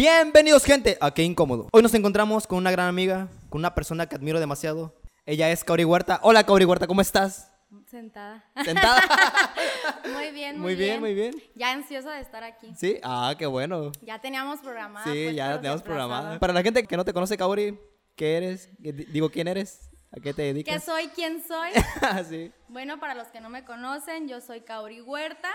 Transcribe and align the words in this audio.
Bienvenidos, 0.00 0.64
gente, 0.64 0.96
a 0.98 1.12
Qué 1.12 1.22
Incómodo. 1.24 1.68
Hoy 1.72 1.82
nos 1.82 1.92
encontramos 1.92 2.46
con 2.46 2.56
una 2.56 2.70
gran 2.70 2.88
amiga, 2.88 3.28
con 3.50 3.58
una 3.58 3.74
persona 3.74 4.06
que 4.08 4.16
admiro 4.16 4.40
demasiado. 4.40 4.98
Ella 5.26 5.50
es 5.50 5.62
Kaori 5.62 5.84
Huerta. 5.84 6.20
Hola, 6.22 6.42
Kaori 6.46 6.64
Huerta, 6.64 6.86
¿cómo 6.86 7.02
estás? 7.02 7.52
Sentada. 7.86 8.42
¿Sentada? 8.64 9.02
muy 10.14 10.30
bien, 10.30 10.56
muy, 10.56 10.62
Muy 10.68 10.74
bien, 10.74 11.00
muy 11.00 11.12
bien. 11.12 11.34
Ya 11.54 11.72
ansiosa 11.72 12.12
de 12.12 12.22
estar 12.22 12.42
aquí. 12.42 12.72
Sí, 12.78 12.98
ah, 13.02 13.34
qué 13.38 13.44
bueno. 13.44 13.92
Ya 14.00 14.18
teníamos 14.18 14.60
programada. 14.60 15.04
Sí, 15.04 15.24
pues, 15.24 15.36
ya 15.36 15.60
se 15.60 15.84
programada. 15.84 16.38
Para 16.38 16.54
la 16.54 16.62
gente 16.62 16.82
que 16.86 16.96
no 16.96 17.04
te 17.04 17.12
conoce, 17.12 17.36
Kaori, 17.36 17.78
¿qué 18.16 18.38
eres? 18.38 18.70
¿Qué- 18.82 18.94
Digo, 18.94 19.28
¿quién 19.28 19.48
eres? 19.48 19.90
¿A 20.12 20.14
qué 20.14 20.32
te 20.32 20.36
¿Qué 20.36 20.54
dedicas? 20.54 20.82
soy? 20.82 21.08
¿Quién 21.08 21.44
soy? 21.46 21.72
Ah, 22.00 22.24
sí. 22.26 22.50
bueno, 22.68 22.98
para 23.00 23.14
los 23.14 23.28
que 23.28 23.42
no 23.42 23.50
me 23.50 23.66
conocen, 23.66 24.28
yo 24.28 24.40
soy 24.40 24.62
Kaori 24.62 25.02
Huerta. 25.02 25.50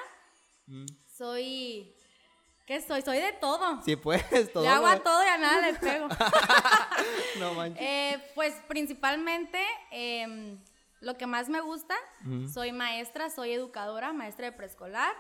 Mm. 0.68 0.85
Soy... 1.18 1.96
¿Qué 2.66 2.82
soy? 2.82 3.04
Soy 3.04 3.20
de 3.20 3.32
todo. 3.34 3.82
Sí, 3.84 3.96
pues, 3.96 4.24
todo. 4.54 4.64
Le 4.64 4.70
hago 4.70 4.88
a 4.88 5.00
todo 5.00 5.24
y 5.24 5.28
a 5.28 5.38
nada 5.38 5.62
le 5.62 5.74
pego. 5.76 6.08
No 7.40 7.54
manches. 7.54 7.82
Eh, 7.82 8.32
pues 8.34 8.54
principalmente 8.68 9.60
em, 9.91 10.58
lo 11.02 11.18
que 11.18 11.28
más 11.28 11.50
me 11.50 11.60
gusta, 11.60 11.94
soy 12.52 12.72
maestra, 12.72 13.30
soy 13.30 13.52
educadora, 13.52 14.14
maestra 14.14 14.46
de 14.46 14.52
preescolar. 14.54 15.14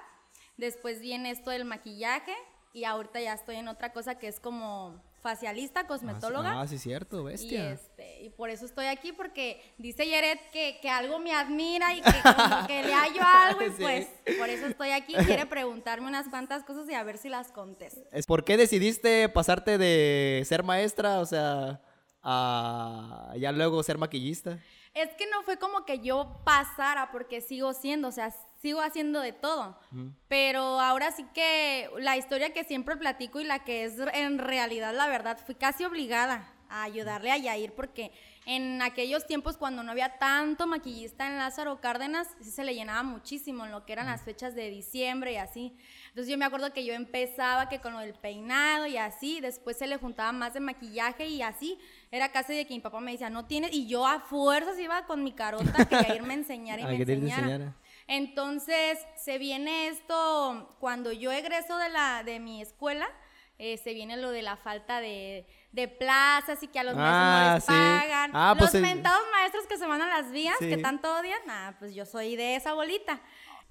Después 0.57 1.01
viene 1.01 1.29
esto 1.29 1.49
del 1.51 1.65
maquillaje 1.65 2.33
y 2.73 2.85
ahorita 2.85 3.19
ya 3.19 3.33
estoy 3.33 3.57
en 3.57 3.67
otra 3.67 3.91
cosa 3.91 4.17
que 4.17 4.27
es 4.27 4.39
como 4.39 5.03
facialista, 5.29 5.87
cosmetóloga. 5.87 6.61
Ah, 6.61 6.67
sí, 6.67 6.77
cierto, 6.77 7.21
y, 7.21 7.23
bestia. 7.23 7.71
este, 7.71 8.21
y 8.21 8.29
por 8.29 8.51
eso 8.51 8.63
estoy 8.67 8.85
aquí, 8.85 9.11
porque 9.11 9.59
dice 9.79 10.05
Yeret 10.05 10.51
que, 10.51 10.77
que 10.83 10.87
algo 10.89 11.17
me 11.17 11.33
admira 11.33 11.95
y 11.95 12.01
que, 12.03 12.11
como 12.21 12.67
que 12.67 12.83
le 12.83 12.93
hallo 12.93 13.21
algo, 13.23 13.61
y 13.63 13.69
Sí. 13.71 13.81
pues 13.81 14.07
por 14.37 14.49
eso 14.49 14.67
estoy 14.67 14.91
aquí. 14.91 15.15
Quiere 15.39 15.47
preguntarme 15.47 16.07
unas 16.07 16.27
cuantas 16.29 16.63
cosas 16.63 16.87
y 16.89 16.93
a 16.93 17.01
ver 17.03 17.17
si 17.17 17.29
las 17.29 17.51
contesto. 17.51 18.01
Es- 18.11 18.27
¿Por 18.27 18.43
qué 18.43 18.55
decidiste 18.55 19.27
pasarte 19.29 19.79
de 19.79 20.43
ser 20.45 20.61
maestra, 20.61 21.19
o 21.19 21.25
sea, 21.25 21.81
a 22.21 23.33
ya 23.39 23.51
luego 23.51 23.81
ser 23.81 23.97
maquillista? 23.97 24.59
Es 24.93 25.09
que 25.17 25.25
no 25.29 25.41
fue 25.43 25.57
como 25.57 25.85
que 25.85 25.99
yo 25.99 26.39
pasara 26.45 27.11
porque 27.11 27.41
sigo 27.41 27.73
siendo, 27.73 28.07
o 28.09 28.11
sea, 28.11 28.33
sigo 28.65 28.81
haciendo 28.81 29.21
de 29.21 29.31
todo. 29.31 29.77
Pero 30.27 30.79
ahora 30.79 31.11
sí 31.11 31.23
que 31.35 31.87
la 31.99 32.17
historia 32.17 32.51
que 32.51 32.63
siempre 32.63 32.97
platico 32.97 33.39
y 33.39 33.43
la 33.43 33.63
que 33.63 33.83
es 33.83 33.93
en 34.11 34.39
realidad 34.39 34.91
la 34.91 35.07
verdad, 35.07 35.37
fui 35.45 35.53
casi 35.53 35.85
obligada 35.85 36.51
a 36.67 36.81
ayudarle 36.81 37.31
a 37.31 37.37
Yair 37.37 37.73
porque 37.73 38.11
en 38.47 38.81
aquellos 38.81 39.27
tiempos 39.27 39.55
cuando 39.55 39.83
no 39.83 39.91
había 39.91 40.17
tanto 40.17 40.65
maquillista 40.65 41.27
en 41.27 41.37
Lázaro 41.37 41.79
Cárdenas, 41.79 42.27
sí 42.41 42.49
se 42.49 42.63
le 42.63 42.73
llenaba 42.73 43.03
muchísimo 43.03 43.65
en 43.65 43.71
lo 43.71 43.85
que 43.85 43.93
eran 43.93 44.07
las 44.07 44.23
fechas 44.23 44.55
de 44.55 44.71
diciembre 44.71 45.33
y 45.33 45.37
así. 45.37 45.77
Entonces 46.09 46.31
yo 46.31 46.37
me 46.39 46.45
acuerdo 46.45 46.73
que 46.73 46.83
yo 46.85 46.93
empezaba 46.93 47.69
que 47.69 47.79
con 47.79 47.93
lo 47.93 47.99
del 47.99 48.15
peinado 48.15 48.87
y 48.87 48.97
así, 48.97 49.41
después 49.41 49.77
se 49.77 49.85
le 49.85 49.97
juntaba 49.97 50.31
más 50.31 50.55
de 50.55 50.59
maquillaje 50.59 51.27
y 51.27 51.43
así. 51.43 51.77
Era 52.09 52.31
casi 52.31 52.55
de 52.55 52.65
que 52.65 52.73
mi 52.73 52.79
papá 52.79 52.99
me 52.99 53.11
decía, 53.11 53.29
no 53.29 53.45
tienes, 53.45 53.71
y 53.73 53.85
yo 53.87 54.07
a 54.07 54.21
fuerzas 54.21 54.79
iba 54.79 55.05
con 55.05 55.23
mi 55.23 55.33
carota 55.33 55.85
que 55.85 55.95
Yair 55.95 56.23
me 56.23 56.33
enseñara 56.33 56.81
y 56.81 56.85
me 56.85 56.95
enseñara. 57.03 57.75
Entonces 58.07 58.99
se 59.15 59.37
viene 59.37 59.87
esto, 59.87 60.75
cuando 60.79 61.11
yo 61.11 61.31
egreso 61.31 61.77
de, 61.77 61.89
la, 61.89 62.23
de 62.23 62.39
mi 62.39 62.61
escuela, 62.61 63.07
eh, 63.57 63.77
se 63.77 63.93
viene 63.93 64.17
lo 64.17 64.31
de 64.31 64.41
la 64.41 64.57
falta 64.57 64.99
de, 64.99 65.47
de 65.71 65.87
plazas 65.87 66.61
y 66.61 66.67
que 66.67 66.79
a 66.79 66.83
los 66.83 66.95
maestros 66.95 67.15
Ah, 67.15 67.47
no 67.49 67.55
les 67.55 67.63
sí. 67.63 67.71
pagan. 67.71 68.31
Ah, 68.33 68.49
los 68.49 68.57
pues 68.59 68.75
el- 68.75 68.81
mentados 68.81 69.21
maestros 69.31 69.65
que 69.67 69.77
se 69.77 69.87
van 69.87 70.01
a 70.01 70.07
las 70.07 70.31
vías, 70.31 70.55
Sí. 70.59 70.69
que 70.69 70.77
tanto 70.77 71.13
odian, 71.17 71.39
ah, 71.49 71.75
pues 71.79 71.95
yo 71.95 72.05
soy 72.05 72.35
de 72.35 72.55
esa 72.55 72.73
bolita. 72.73 73.21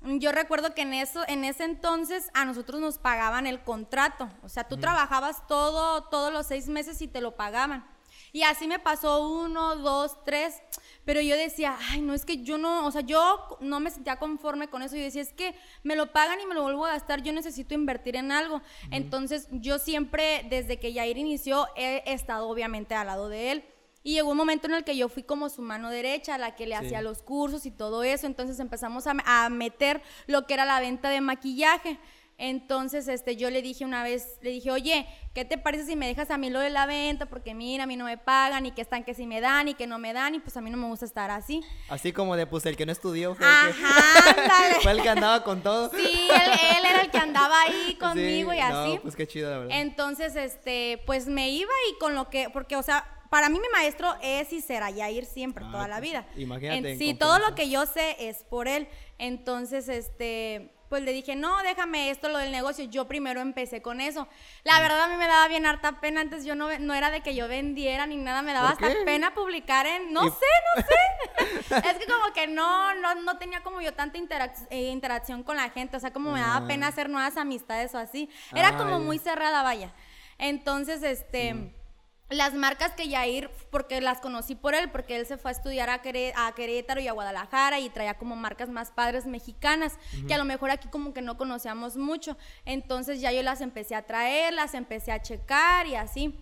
Yo 0.02 0.32
recuerdo 0.32 0.74
que 0.74 0.82
en 0.82 0.92
eso, 0.94 1.24
en 1.28 1.44
ese 1.44 1.64
entonces 1.64 2.30
a 2.34 2.44
nosotros 2.44 2.80
nos 2.80 2.98
pagaban 2.98 3.46
el 3.46 3.62
contrato. 3.62 4.28
O 4.42 4.48
sea, 4.50 4.64
tú 4.64 4.76
trabajabas 4.76 5.46
todo, 5.46 6.04
todos 6.04 6.30
los 6.32 6.46
seis 6.46 6.68
meses 6.68 7.00
y 7.00 7.08
te 7.08 7.20
lo 7.22 7.36
pagaban. 7.36 7.86
Y 8.34 8.42
así 8.42 8.66
me 8.66 8.80
pasó 8.80 9.28
uno, 9.28 9.76
dos, 9.76 10.22
tres. 10.24 10.60
Pero 11.04 11.20
yo 11.20 11.36
decía, 11.36 11.76
ay, 11.90 12.00
no, 12.00 12.14
es 12.14 12.24
que 12.24 12.42
yo 12.42 12.58
no, 12.58 12.84
o 12.84 12.90
sea, 12.90 13.02
yo 13.02 13.58
no 13.60 13.78
me 13.78 13.92
sentía 13.92 14.16
conforme 14.18 14.68
con 14.68 14.82
eso. 14.82 14.96
Yo 14.96 15.02
decía, 15.02 15.22
es 15.22 15.32
que 15.32 15.54
me 15.84 15.94
lo 15.94 16.10
pagan 16.12 16.40
y 16.40 16.46
me 16.46 16.54
lo 16.54 16.62
vuelvo 16.64 16.84
a 16.84 16.88
gastar, 16.94 17.22
yo 17.22 17.32
necesito 17.32 17.74
invertir 17.74 18.16
en 18.16 18.32
algo. 18.32 18.60
Entonces, 18.90 19.46
yo 19.52 19.78
siempre, 19.78 20.44
desde 20.50 20.80
que 20.80 20.92
Yair 20.92 21.16
inició, 21.16 21.68
he 21.76 22.02
estado 22.12 22.48
obviamente 22.48 22.96
al 22.96 23.06
lado 23.06 23.28
de 23.28 23.52
él. 23.52 23.64
Y 24.02 24.14
llegó 24.14 24.32
un 24.32 24.36
momento 24.36 24.66
en 24.66 24.74
el 24.74 24.82
que 24.84 24.96
yo 24.96 25.08
fui 25.08 25.22
como 25.22 25.48
su 25.48 25.62
mano 25.62 25.88
derecha, 25.90 26.36
la 26.36 26.56
que 26.56 26.66
le 26.66 26.76
Sí. 26.78 26.86
hacía 26.86 27.02
los 27.02 27.22
cursos 27.22 27.66
y 27.66 27.70
todo 27.70 28.02
eso. 28.02 28.26
Entonces 28.26 28.58
empezamos 28.58 29.06
a, 29.06 29.14
a 29.24 29.48
meter 29.48 30.02
lo 30.26 30.46
que 30.48 30.54
era 30.54 30.64
la 30.64 30.80
venta 30.80 31.08
de 31.08 31.20
maquillaje. 31.20 31.98
Entonces, 32.36 33.06
este, 33.08 33.36
yo 33.36 33.48
le 33.50 33.62
dije 33.62 33.84
una 33.84 34.02
vez, 34.02 34.38
le 34.42 34.50
dije, 34.50 34.70
oye, 34.70 35.06
¿qué 35.34 35.44
te 35.44 35.56
parece 35.56 35.86
si 35.86 35.96
me 35.96 36.06
dejas 36.06 36.30
a 36.30 36.36
mí 36.38 36.50
lo 36.50 36.58
de 36.60 36.68
la 36.70 36.84
venta? 36.84 37.26
Porque 37.26 37.54
mira, 37.54 37.84
a 37.84 37.86
mí 37.86 37.96
no 37.96 38.04
me 38.06 38.18
pagan 38.18 38.66
y 38.66 38.72
que 38.72 38.82
están 38.82 39.04
que 39.04 39.14
sí 39.14 39.24
me 39.26 39.40
dan 39.40 39.68
y 39.68 39.74
que 39.74 39.86
no 39.86 39.98
me 39.98 40.12
dan 40.12 40.34
y 40.34 40.40
pues 40.40 40.56
a 40.56 40.60
mí 40.60 40.68
no 40.70 40.76
me 40.76 40.86
gusta 40.88 41.04
estar 41.04 41.30
así. 41.30 41.60
Así 41.88 42.12
como 42.12 42.34
de, 42.36 42.46
pues, 42.46 42.66
el 42.66 42.76
que 42.76 42.86
no 42.86 42.92
estudió 42.92 43.34
fue, 43.34 43.46
el, 43.46 43.74
que, 43.74 43.82
Ajá, 43.84 44.74
fue 44.82 44.92
el 44.92 45.02
que 45.02 45.08
andaba 45.08 45.44
con 45.44 45.62
todo. 45.62 45.90
Sí, 45.90 45.96
él, 46.02 46.76
él 46.78 46.84
era 46.84 47.02
el 47.02 47.10
que 47.10 47.18
andaba 47.18 47.60
ahí 47.62 47.96
conmigo 48.00 48.50
Sí, 48.50 48.56
y 48.56 48.60
así. 48.60 48.94
No, 48.96 49.02
pues 49.02 49.14
qué 49.16 49.26
chido, 49.28 49.50
la 49.50 49.58
verdad. 49.58 49.76
Entonces, 49.80 50.34
este, 50.36 51.02
pues 51.06 51.26
me 51.26 51.50
iba 51.50 51.70
y 51.90 51.98
con 51.98 52.14
lo 52.16 52.30
que, 52.30 52.50
porque, 52.50 52.74
o 52.76 52.82
sea, 52.82 53.06
para 53.30 53.48
mí 53.48 53.58
mi 53.60 53.68
maestro 53.72 54.14
es 54.22 54.52
y 54.52 54.60
será 54.60 54.90
Yair 54.90 55.24
siempre, 55.24 55.64
Ah, 55.66 55.70
toda 55.72 55.88
la 55.88 55.98
pues, 55.98 56.10
vida. 56.10 56.26
imagínate, 56.36 56.78
En- 56.78 56.86
en 56.86 56.98
sí, 56.98 57.14
todo 57.14 57.38
lo 57.38 57.54
que 57.54 57.68
yo 57.70 57.86
sé 57.86 58.16
es 58.28 58.44
por 58.44 58.68
él. 58.68 58.86
Entonces, 59.18 59.88
este, 59.88 60.73
pues 60.94 61.02
le 61.02 61.12
dije, 61.12 61.34
no, 61.34 61.60
déjame 61.64 62.10
esto, 62.10 62.28
lo 62.28 62.38
del 62.38 62.52
negocio. 62.52 62.84
Yo 62.84 63.08
primero 63.08 63.40
empecé 63.40 63.82
con 63.82 64.00
eso. 64.00 64.28
La 64.62 64.78
verdad, 64.80 65.02
a 65.02 65.08
mí 65.08 65.16
me 65.16 65.26
daba 65.26 65.48
bien 65.48 65.66
harta 65.66 65.98
pena. 66.00 66.20
Antes 66.20 66.44
yo 66.44 66.54
no, 66.54 66.68
no 66.78 66.94
era 66.94 67.10
de 67.10 67.20
que 67.20 67.34
yo 67.34 67.48
vendiera 67.48 68.06
ni 68.06 68.16
nada, 68.16 68.42
me 68.42 68.52
daba 68.52 68.74
¿Por 68.76 68.84
hasta 68.84 68.96
qué? 69.00 69.04
pena 69.04 69.34
publicar 69.34 69.86
en, 69.86 70.12
no 70.12 70.24
Y- 70.24 70.30
sé, 70.30 70.46
no 70.76 70.82
sé. 70.84 71.88
es 71.90 71.98
que 71.98 72.06
como 72.06 72.32
que 72.32 72.46
no, 72.46 72.94
no, 72.94 73.16
no 73.16 73.38
tenía 73.38 73.60
como 73.64 73.80
yo 73.80 73.92
tanta 73.92 74.18
interac- 74.18 74.68
eh, 74.70 74.90
interacción 74.90 75.42
con 75.42 75.56
la 75.56 75.68
gente. 75.70 75.96
O 75.96 76.00
sea, 76.00 76.12
como 76.12 76.30
me 76.30 76.38
daba 76.38 76.58
Ah. 76.58 76.66
pena 76.68 76.86
hacer 76.86 77.10
nuevas 77.10 77.36
amistades 77.36 77.92
o 77.96 77.98
así. 77.98 78.30
Era 78.54 78.68
Ah, 78.68 78.76
como 78.78 78.90
ya. 78.92 78.98
muy 79.04 79.18
cerrada, 79.18 79.64
vaya. 79.64 79.92
Entonces, 80.38 81.02
este, 81.02 81.74
las 82.30 82.54
marcas 82.54 82.92
que 82.92 83.08
Yair, 83.08 83.50
porque 83.70 84.00
las 84.00 84.20
conocí 84.20 84.54
por 84.54 84.74
él, 84.74 84.90
porque 84.90 85.16
él 85.16 85.26
se 85.26 85.36
fue 85.36 85.50
a 85.50 85.52
estudiar 85.52 85.90
a, 85.90 86.00
Queré- 86.02 86.32
a 86.36 86.52
Querétaro 86.54 87.00
y 87.00 87.06
a 87.08 87.12
Guadalajara 87.12 87.80
y 87.80 87.90
traía 87.90 88.14
como 88.14 88.34
marcas 88.34 88.68
más 88.70 88.90
padres 88.90 89.26
mexicanas, 89.26 89.98
que 90.26 90.34
a 90.34 90.38
lo 90.38 90.44
mejor 90.44 90.70
aquí 90.70 90.88
como 90.88 91.12
que 91.12 91.20
no 91.22 91.36
conocíamos 91.36 91.96
mucho. 91.96 92.36
Entonces 92.64 93.20
ya 93.20 93.30
yo 93.30 93.42
las 93.42 93.60
empecé 93.60 93.94
a 93.94 94.06
traer, 94.06 94.54
las 94.54 94.74
empecé 94.74 95.12
a 95.12 95.20
checar 95.22 95.86
y 95.86 95.96
así. 95.96 96.34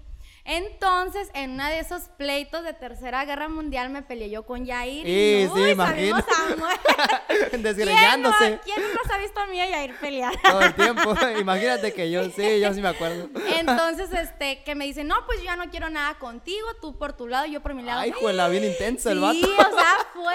Entonces, 0.45 1.29
en 1.35 1.53
uno 1.53 1.67
de 1.67 1.79
esos 1.79 2.03
pleitos 2.17 2.65
de 2.65 2.73
Tercera 2.73 3.25
Guerra 3.25 3.49
Mundial 3.49 3.91
me 3.91 4.03
peleé 4.03 4.29
yo 4.29 4.45
con 4.45 4.65
Yair. 4.67 5.05
Sí, 5.07 5.11
y 5.11 5.47
sí, 5.47 5.53
uy, 5.53 5.71
imagino. 5.71 6.19
salimos 6.21 6.25
a 6.53 6.57
muerte. 6.57 7.59
Desgreñándose 7.59 8.39
¿Quién 8.39 8.55
no, 8.57 8.61
quién 8.65 8.83
no 8.83 8.89
nos 9.03 9.13
ha 9.13 9.19
visto 9.19 9.41
a 9.41 9.47
mí 9.47 9.57
y 9.57 9.61
a 9.61 9.71
Yair 9.71 9.95
pelear? 10.01 10.35
todo 10.43 10.61
el 10.63 10.75
tiempo. 10.75 11.15
Imagínate 11.41 11.93
que 11.95 12.11
yo, 12.11 12.25
sí, 12.31 12.61
yo 12.61 12.75
sí 12.75 12.81
me 12.81 12.89
acuerdo. 12.89 13.29
Entonces, 13.59 14.13
este, 14.19 14.63
que 14.65 14.75
me 14.75 14.85
dice, 14.85 15.05
no, 15.05 15.15
pues 15.27 15.39
yo 15.39 15.45
ya 15.45 15.57
no 15.57 15.71
quiero 15.71 15.91
nada 15.91 16.19
contigo, 16.19 16.67
tú 16.81 16.99
por 16.99 17.13
tu 17.13 17.29
lado, 17.29 17.47
yo 17.47 17.61
por 17.63 17.75
mi 17.75 17.83
lado. 17.85 18.01
Ay, 18.01 18.11
juela, 18.13 18.49
bien 18.49 18.65
intenso 18.65 19.11
el 19.11 19.19
Sí, 19.19 19.23
vato. 19.23 19.71
o 19.75 19.79
sea, 19.79 20.07
fue 20.13 20.35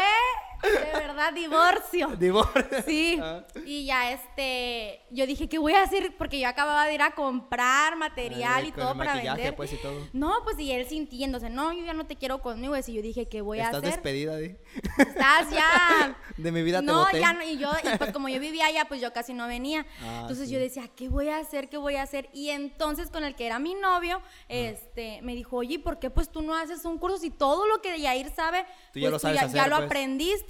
de 0.62 1.00
verdad 1.00 1.34
divorcio. 1.34 2.08
Divorcio. 2.18 2.84
Sí, 2.86 3.20
Ah. 3.22 3.44
y 3.66 3.86
ya 3.86 4.12
este, 4.12 5.02
yo 5.12 5.26
dije, 5.26 5.48
¿qué 5.50 5.58
voy 5.58 5.74
a 5.74 5.84
hacer? 5.84 6.16
Porque 6.18 6.40
yo 6.40 6.48
acababa 6.48 6.86
de 6.88 6.94
ir 6.96 7.02
a 7.02 7.12
comprar 7.12 7.96
material 7.98 8.62
Ay, 8.64 8.68
y 8.70 8.72
todo 8.72 8.96
para 8.98 9.16
vender. 9.16 9.56
pues, 9.56 9.74
y 9.74 9.78
todo. 9.78 10.08
No, 10.14 10.34
pues 10.44 10.58
y 10.60 10.72
él 10.72 10.88
sintiéndose, 10.88 11.50
no, 11.50 11.74
yo 11.74 11.84
ya 11.86 11.94
no 11.94 12.06
te 12.06 12.16
quiero 12.16 12.42
conmigo. 12.42 12.76
Y 12.78 12.94
yo 12.94 13.02
dije, 13.02 13.28
¿qué 13.28 13.42
voy 13.42 13.60
a 13.60 13.66
Estás 13.66 13.78
hacer? 13.84 13.92
despedida 13.94 14.36
de, 14.36 14.60
Estás 14.98 15.50
ya 15.52 16.18
de 16.38 16.52
mi 16.52 16.62
vida 16.64 16.80
te 16.80 16.86
no, 16.86 17.00
boté. 17.06 17.20
ya 17.20 17.34
no, 17.34 17.44
y 17.44 17.58
yo, 17.58 17.70
y 17.84 17.98
pues 17.98 18.12
como 18.12 18.30
yo 18.30 18.40
vivía 18.40 18.66
allá, 18.68 18.86
pues 18.88 19.02
yo 19.02 19.12
casi 19.14 19.34
no 19.34 19.48
venía. 19.48 19.86
Ah, 20.02 20.20
entonces 20.22 20.48
sí. 20.48 20.54
yo 20.54 20.60
decía, 20.60 20.88
¿qué 20.96 21.10
voy 21.10 21.30
a 21.30 21.38
hacer? 21.38 21.70
¿Qué 21.70 21.78
voy 21.78 21.96
a 21.96 22.04
hacer? 22.04 22.30
Y 22.34 22.50
entonces 22.50 23.10
con 23.10 23.24
el 23.24 23.36
que 23.36 23.46
era 23.46 23.60
mi 23.60 23.74
novio, 23.76 24.22
este, 24.50 25.22
me 25.22 25.36
dijo, 25.36 25.58
oye, 25.58 25.80
¿por 25.80 26.00
qué 26.00 26.10
pues 26.10 26.30
tú 26.32 26.42
no 26.42 26.56
haces 26.56 26.86
un 26.86 26.98
curso 26.98 27.18
si 27.18 27.30
todo 27.30 27.66
lo 27.68 27.82
que 27.82 28.00
Yair 28.00 28.30
sabe, 28.32 28.66
Tú 28.94 29.00
ya 29.00 29.06
pues 29.06 29.12
lo 29.14 29.20
sabes 29.20 29.40
ya, 29.40 29.46
hacer, 29.48 29.56
ya 29.56 29.68
lo 29.68 29.76
pues. 29.78 29.86
aprendiste? 29.88 30.47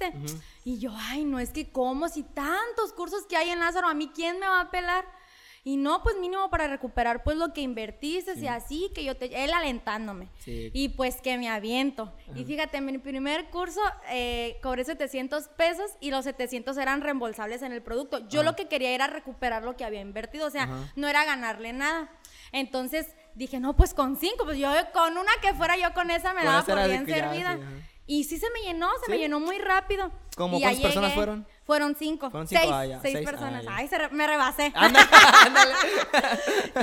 Y 0.64 0.78
yo, 0.78 0.92
ay, 0.94 1.24
no, 1.24 1.38
es 1.38 1.50
que 1.50 1.70
cómo, 1.70 2.08
si 2.08 2.22
tantos 2.22 2.92
cursos 2.94 3.26
que 3.26 3.36
hay 3.36 3.50
en 3.50 3.58
Lázaro, 3.58 3.88
¿a 3.88 3.94
mí 3.94 4.10
quién 4.14 4.38
me 4.38 4.46
va 4.46 4.60
a 4.60 4.70
pelar? 4.70 5.04
Y 5.64 5.76
no, 5.76 6.02
pues 6.02 6.16
mínimo 6.16 6.48
para 6.48 6.66
recuperar 6.66 7.22
pues 7.22 7.36
lo 7.36 7.52
que 7.52 7.60
invertiste 7.60 8.38
y 8.38 8.46
así, 8.46 8.90
que 8.94 9.04
yo 9.04 9.16
te, 9.16 9.44
él 9.44 9.52
alentándome. 9.52 10.28
Sí. 10.38 10.70
Y 10.72 10.90
pues 10.90 11.20
que 11.20 11.36
me 11.36 11.50
aviento. 11.50 12.14
Y 12.34 12.44
fíjate, 12.44 12.78
en 12.78 12.86
mi 12.86 12.96
primer 12.96 13.50
curso 13.50 13.80
eh, 14.08 14.58
cobré 14.62 14.84
700 14.84 15.48
pesos 15.48 15.90
y 16.00 16.10
los 16.10 16.24
700 16.24 16.76
eran 16.78 17.02
reembolsables 17.02 17.60
en 17.60 17.72
el 17.72 17.82
producto. 17.82 18.26
Yo 18.28 18.42
lo 18.42 18.56
que 18.56 18.68
quería 18.68 18.92
era 18.92 19.08
recuperar 19.08 19.62
lo 19.62 19.76
que 19.76 19.84
había 19.84 20.00
invertido, 20.00 20.46
o 20.46 20.50
sea, 20.50 20.62
Ajá. 20.62 20.92
no 20.96 21.06
era 21.06 21.26
ganarle 21.26 21.74
nada. 21.74 22.10
Entonces 22.52 23.06
dije, 23.34 23.60
no, 23.60 23.76
pues 23.76 23.92
con 23.92 24.16
cinco, 24.16 24.44
pues 24.44 24.56
yo 24.58 24.70
con 24.94 25.18
una 25.18 25.32
que 25.42 25.52
fuera 25.52 25.76
yo 25.76 25.92
con 25.92 26.10
esa 26.10 26.32
me 26.32 26.44
daba 26.44 26.64
por 26.64 26.82
bien 26.86 27.04
servida. 27.04 27.56
sí, 27.56 27.62
ajá. 27.62 27.70
Y 28.08 28.24
sí 28.24 28.38
se 28.38 28.50
me 28.50 28.60
llenó, 28.62 28.88
se 29.04 29.10
me 29.10 29.18
llenó 29.18 29.38
muy 29.38 29.58
rápido. 29.58 30.10
¿Cómo 30.34 30.58
Y 30.58 30.62
cuántas 30.62 30.80
personas 30.82 31.10
llegué. 31.10 31.14
fueron? 31.14 31.46
Fueron 31.64 31.94
cinco. 31.96 32.30
Fueron 32.30 32.48
cinco, 32.48 32.60
seis, 32.62 32.72
ah, 32.74 32.86
ya, 32.86 33.00
seis 33.00 33.12
seis, 33.14 33.28
personas. 33.28 33.60
ah, 33.66 33.70
ya. 33.70 33.76
Ay, 33.76 33.88
se 33.88 33.98
re- 33.98 34.08
me 34.08 34.26
rebasé. 34.26 34.72
Ándale, 34.74 35.06
ándale. 35.44 35.74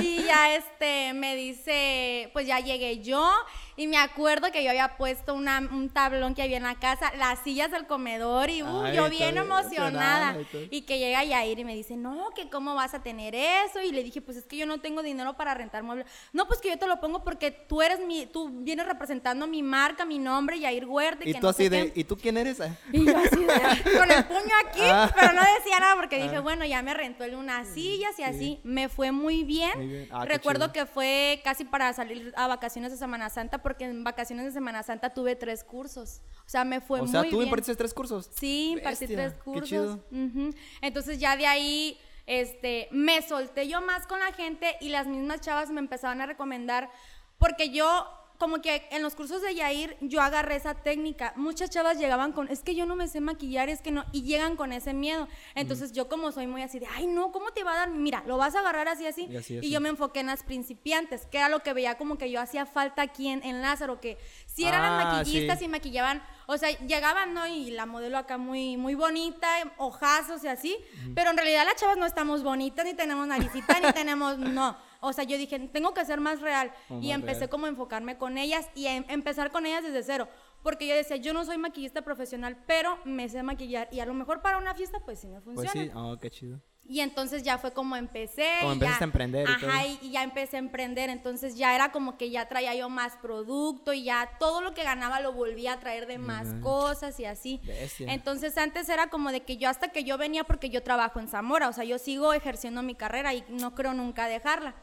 y 0.02 0.22
ya 0.22 0.54
este 0.54 1.12
me 1.14 1.34
dice, 1.34 2.30
pues 2.32 2.46
ya 2.46 2.60
llegué 2.60 3.00
yo 3.00 3.28
y 3.76 3.86
me 3.86 3.98
acuerdo 3.98 4.50
que 4.52 4.62
yo 4.64 4.70
había 4.70 4.96
puesto 4.96 5.34
una- 5.34 5.58
un 5.60 5.90
tablón 5.90 6.34
que 6.34 6.42
había 6.42 6.56
en 6.56 6.62
la 6.62 6.76
casa, 6.76 7.12
las 7.16 7.38
sillas 7.40 7.70
del 7.70 7.86
comedor 7.86 8.50
y 8.50 8.62
uh, 8.62 8.82
Ay, 8.82 8.96
yo 8.96 9.08
bien 9.10 9.36
emocionada. 9.36 10.30
emocionada 10.30 10.68
y 10.70 10.82
que 10.82 10.98
llega 10.98 11.22
Yair 11.24 11.58
y 11.58 11.64
me 11.64 11.74
dice, 11.74 11.96
no, 11.96 12.30
que 12.34 12.48
cómo 12.48 12.74
vas 12.74 12.94
a 12.94 13.02
tener 13.02 13.34
eso. 13.34 13.80
Y 13.82 13.92
le 13.92 14.02
dije, 14.02 14.20
pues 14.22 14.36
es 14.38 14.44
que 14.44 14.56
yo 14.56 14.66
no 14.66 14.78
tengo 14.80 15.02
dinero 15.02 15.34
para 15.36 15.54
rentar 15.54 15.82
muebles. 15.82 16.06
No, 16.32 16.46
pues 16.46 16.60
que 16.60 16.68
yo 16.70 16.78
te 16.78 16.86
lo 16.86 17.00
pongo 17.00 17.22
porque 17.22 17.50
tú 17.50 17.82
eres 17.82 18.00
mi, 18.00 18.26
tú 18.26 18.48
vienes 18.62 18.86
representando 18.86 19.46
mi 19.46 19.62
marca, 19.62 20.04
mi 20.04 20.18
nombre, 20.18 20.58
Yair 20.58 20.86
Huerta. 20.86 21.22
Y 21.24 21.32
que 21.32 21.38
tú 21.40 21.46
no 21.46 21.48
así 21.50 21.68
de, 21.68 21.92
qué". 21.92 22.00
¿y 22.00 22.04
tú 22.04 22.16
quién 22.16 22.36
eres? 22.38 22.60
ah? 22.60 22.76
Y 22.92 23.04
yo 23.04 23.16
así 23.16 23.36
de, 23.44 23.46
con 23.98 24.10
el 24.10 24.24
puño 24.24 24.52
aquí, 24.68 24.80
Ah. 24.82 25.10
pero 25.14 25.32
no 25.32 25.42
decía 25.58 25.80
nada 25.80 25.96
porque 25.96 26.22
dije, 26.22 26.38
bueno, 26.38 26.64
ya 26.64 26.80
me 26.82 26.94
rentó 26.94 27.24
él 27.24 27.34
unas 27.34 27.68
sillas 27.68 28.18
y 28.18 28.22
así. 28.22 28.60
Me 28.64 28.88
fue 28.88 29.12
muy 29.12 29.44
bien. 29.44 29.70
Muy 29.76 29.86
bien. 29.86 30.08
Ah, 30.10 30.22
qué 30.22 30.34
Recuerdo 30.34 30.72
que 30.72 30.86
fue 30.86 31.40
casi 31.44 31.64
para 31.64 31.92
salir 31.92 32.32
a 32.36 32.46
vacaciones 32.46 32.90
de 32.92 32.96
Semana 32.98 33.28
Santa 33.30 33.58
porque 33.66 33.84
en 33.84 34.04
vacaciones 34.04 34.44
de 34.44 34.52
Semana 34.52 34.84
Santa 34.84 35.12
tuve 35.12 35.34
tres 35.34 35.64
cursos. 35.64 36.22
O 36.46 36.48
sea, 36.48 36.64
me 36.64 36.80
fue 36.80 37.00
o 37.00 37.02
muy 37.02 37.10
sea, 37.10 37.22
tú 37.24 37.30
bien. 37.38 37.42
impartiste 37.48 37.74
tres 37.74 37.92
cursos. 37.92 38.30
Sí, 38.38 38.74
impartí 38.76 39.06
Bestia, 39.08 39.16
tres 39.16 39.32
qué 39.32 39.40
cursos. 39.40 39.68
chido. 39.68 40.04
Ujú. 40.12 40.54
Entonces 40.82 41.18
ya 41.18 41.36
de 41.36 41.48
ahí 41.48 41.98
este, 42.26 42.86
me 42.92 43.22
solté 43.22 43.66
yo 43.66 43.80
más 43.80 44.06
con 44.06 44.20
la 44.20 44.32
gente 44.32 44.76
y 44.80 44.90
las 44.90 45.08
mismas 45.08 45.40
chavas 45.40 45.70
me 45.70 45.80
empezaban 45.80 46.20
a 46.20 46.26
recomendar 46.26 46.90
porque 47.38 47.70
yo 47.70 48.06
como 48.38 48.60
que 48.60 48.86
en 48.90 49.02
los 49.02 49.14
cursos 49.14 49.40
de 49.42 49.54
Yair 49.54 49.96
yo 50.00 50.20
agarré 50.20 50.56
esa 50.56 50.74
técnica. 50.74 51.32
Muchas 51.36 51.70
chavas 51.70 51.98
llegaban 51.98 52.32
con, 52.32 52.48
es 52.48 52.60
que 52.60 52.74
yo 52.74 52.86
no 52.86 52.96
me 52.96 53.08
sé 53.08 53.20
maquillar, 53.20 53.68
es 53.68 53.80
que 53.80 53.90
no, 53.90 54.04
y 54.12 54.22
llegan 54.22 54.56
con 54.56 54.72
ese 54.72 54.92
miedo. 54.94 55.28
Entonces 55.54 55.92
yo 55.92 56.08
como 56.08 56.32
soy 56.32 56.46
muy 56.46 56.62
así 56.62 56.78
de, 56.78 56.86
ay 56.94 57.06
no, 57.06 57.32
¿cómo 57.32 57.50
te 57.52 57.64
va 57.64 57.72
a 57.72 57.76
dar? 57.76 57.90
Mira, 57.90 58.22
lo 58.26 58.36
vas 58.36 58.54
a 58.54 58.60
agarrar 58.60 58.88
así, 58.88 59.06
así. 59.06 59.26
Y 59.30 59.36
así, 59.36 59.54
Y 59.54 59.58
así. 59.58 59.70
yo 59.70 59.80
me 59.80 59.88
enfoqué 59.88 60.20
en 60.20 60.26
las 60.26 60.42
principiantes, 60.42 61.26
que 61.26 61.38
era 61.38 61.48
lo 61.48 61.60
que 61.60 61.72
veía 61.72 61.96
como 61.96 62.18
que 62.18 62.30
yo 62.30 62.40
hacía 62.40 62.66
falta 62.66 63.02
aquí 63.02 63.28
en, 63.28 63.42
en 63.44 63.62
Lázaro, 63.62 64.00
que 64.00 64.18
si 64.46 64.64
eran 64.64 64.82
las 64.82 65.04
Ah, 65.06 65.12
maquillistas 65.18 65.58
sí. 65.58 65.64
y 65.66 65.68
maquillaban, 65.68 66.22
o 66.46 66.56
sea, 66.58 66.70
llegaban, 66.86 67.34
¿no? 67.34 67.46
Y 67.46 67.70
la 67.70 67.86
modelo 67.86 68.18
acá 68.18 68.38
muy, 68.38 68.76
muy 68.76 68.94
bonita, 68.94 69.48
ojazos 69.78 70.42
y 70.44 70.48
así, 70.48 70.76
pero 71.14 71.30
en 71.30 71.36
realidad 71.36 71.64
las 71.64 71.76
chavas 71.76 71.96
no 71.96 72.06
estamos 72.06 72.42
bonitas, 72.42 72.84
ni 72.84 72.94
tenemos 72.94 73.26
naricita, 73.26 73.78
ni 73.80 73.92
tenemos, 73.92 74.38
no. 74.38 74.76
O 75.00 75.12
sea, 75.12 75.24
yo 75.24 75.36
dije, 75.36 75.58
tengo 75.72 75.94
que 75.94 76.04
ser 76.04 76.20
más 76.20 76.40
real. 76.40 76.72
Oh, 76.88 76.98
y 77.00 77.10
empecé 77.12 77.40
real. 77.40 77.50
como 77.50 77.66
a 77.66 77.68
enfocarme 77.68 78.18
con 78.18 78.38
ellas 78.38 78.68
y 78.74 78.86
a 78.86 78.96
em- 78.96 79.04
empezar 79.08 79.50
con 79.52 79.66
ellas 79.66 79.82
desde 79.84 80.02
cero. 80.02 80.28
Porque 80.62 80.86
yo 80.86 80.94
decía, 80.96 81.16
yo 81.16 81.32
no 81.32 81.44
soy 81.44 81.58
maquillista 81.58 82.02
profesional, 82.02 82.56
pero 82.66 82.98
me 83.04 83.28
sé 83.28 83.42
maquillar. 83.42 83.88
Y 83.92 84.00
a 84.00 84.06
lo 84.06 84.14
mejor 84.14 84.42
para 84.42 84.58
una 84.58 84.74
fiesta, 84.74 84.98
pues 85.04 85.20
sí 85.20 85.28
me 85.28 85.40
funciona. 85.40 85.70
Pues 85.72 85.84
sí, 85.86 85.90
oh, 85.94 86.18
qué 86.20 86.30
chido. 86.30 86.60
Y 86.88 87.00
entonces 87.00 87.42
ya 87.42 87.58
fue 87.58 87.72
como 87.72 87.96
empecé. 87.96 88.48
Como 88.60 88.72
empezaste 88.74 89.00
ya- 89.00 89.04
a 89.04 89.08
emprender 89.08 89.48
y 89.48 89.52
Ajá, 89.52 89.82
todo. 89.82 89.98
y, 90.02 90.10
ya 90.10 90.22
empecé 90.22 90.56
a 90.56 90.60
emprender. 90.60 91.10
Entonces 91.10 91.56
ya 91.56 91.74
era 91.74 91.90
como 91.90 92.16
que 92.16 92.30
ya 92.30 92.46
traía 92.48 92.74
yo 92.76 92.88
más 92.88 93.16
producto 93.16 93.92
y 93.92 94.04
ya 94.04 94.30
todo 94.38 94.60
lo 94.60 94.72
que 94.72 94.84
ganaba 94.84 95.20
lo 95.20 95.32
volvía 95.32 95.72
a 95.74 95.80
traer 95.80 96.06
de 96.06 96.18
más 96.18 96.54
cosas 96.62 97.18
y 97.18 97.24
así. 97.24 97.60
Bestia. 97.64 98.12
Entonces 98.12 98.56
antes 98.56 98.88
era 98.88 99.08
como 99.08 99.32
de 99.32 99.40
que 99.40 99.56
yo 99.56 99.68
hasta 99.68 99.88
que 99.88 100.04
yo 100.04 100.16
venía 100.16 100.44
porque 100.44 100.70
yo 100.70 100.82
trabajo 100.84 101.18
en 101.18 101.26
Zamora, 101.28 101.68
o 101.68 101.72
sea, 101.72 101.82
yo 101.84 101.98
sigo 101.98 102.32
ejerciendo 102.32 102.82
mi 102.82 102.94
carrera 102.94 103.34
y 103.34 103.44
no 103.48 103.74
creo 103.74 103.92
nunca 103.92 104.28
dejarla. 104.28 104.76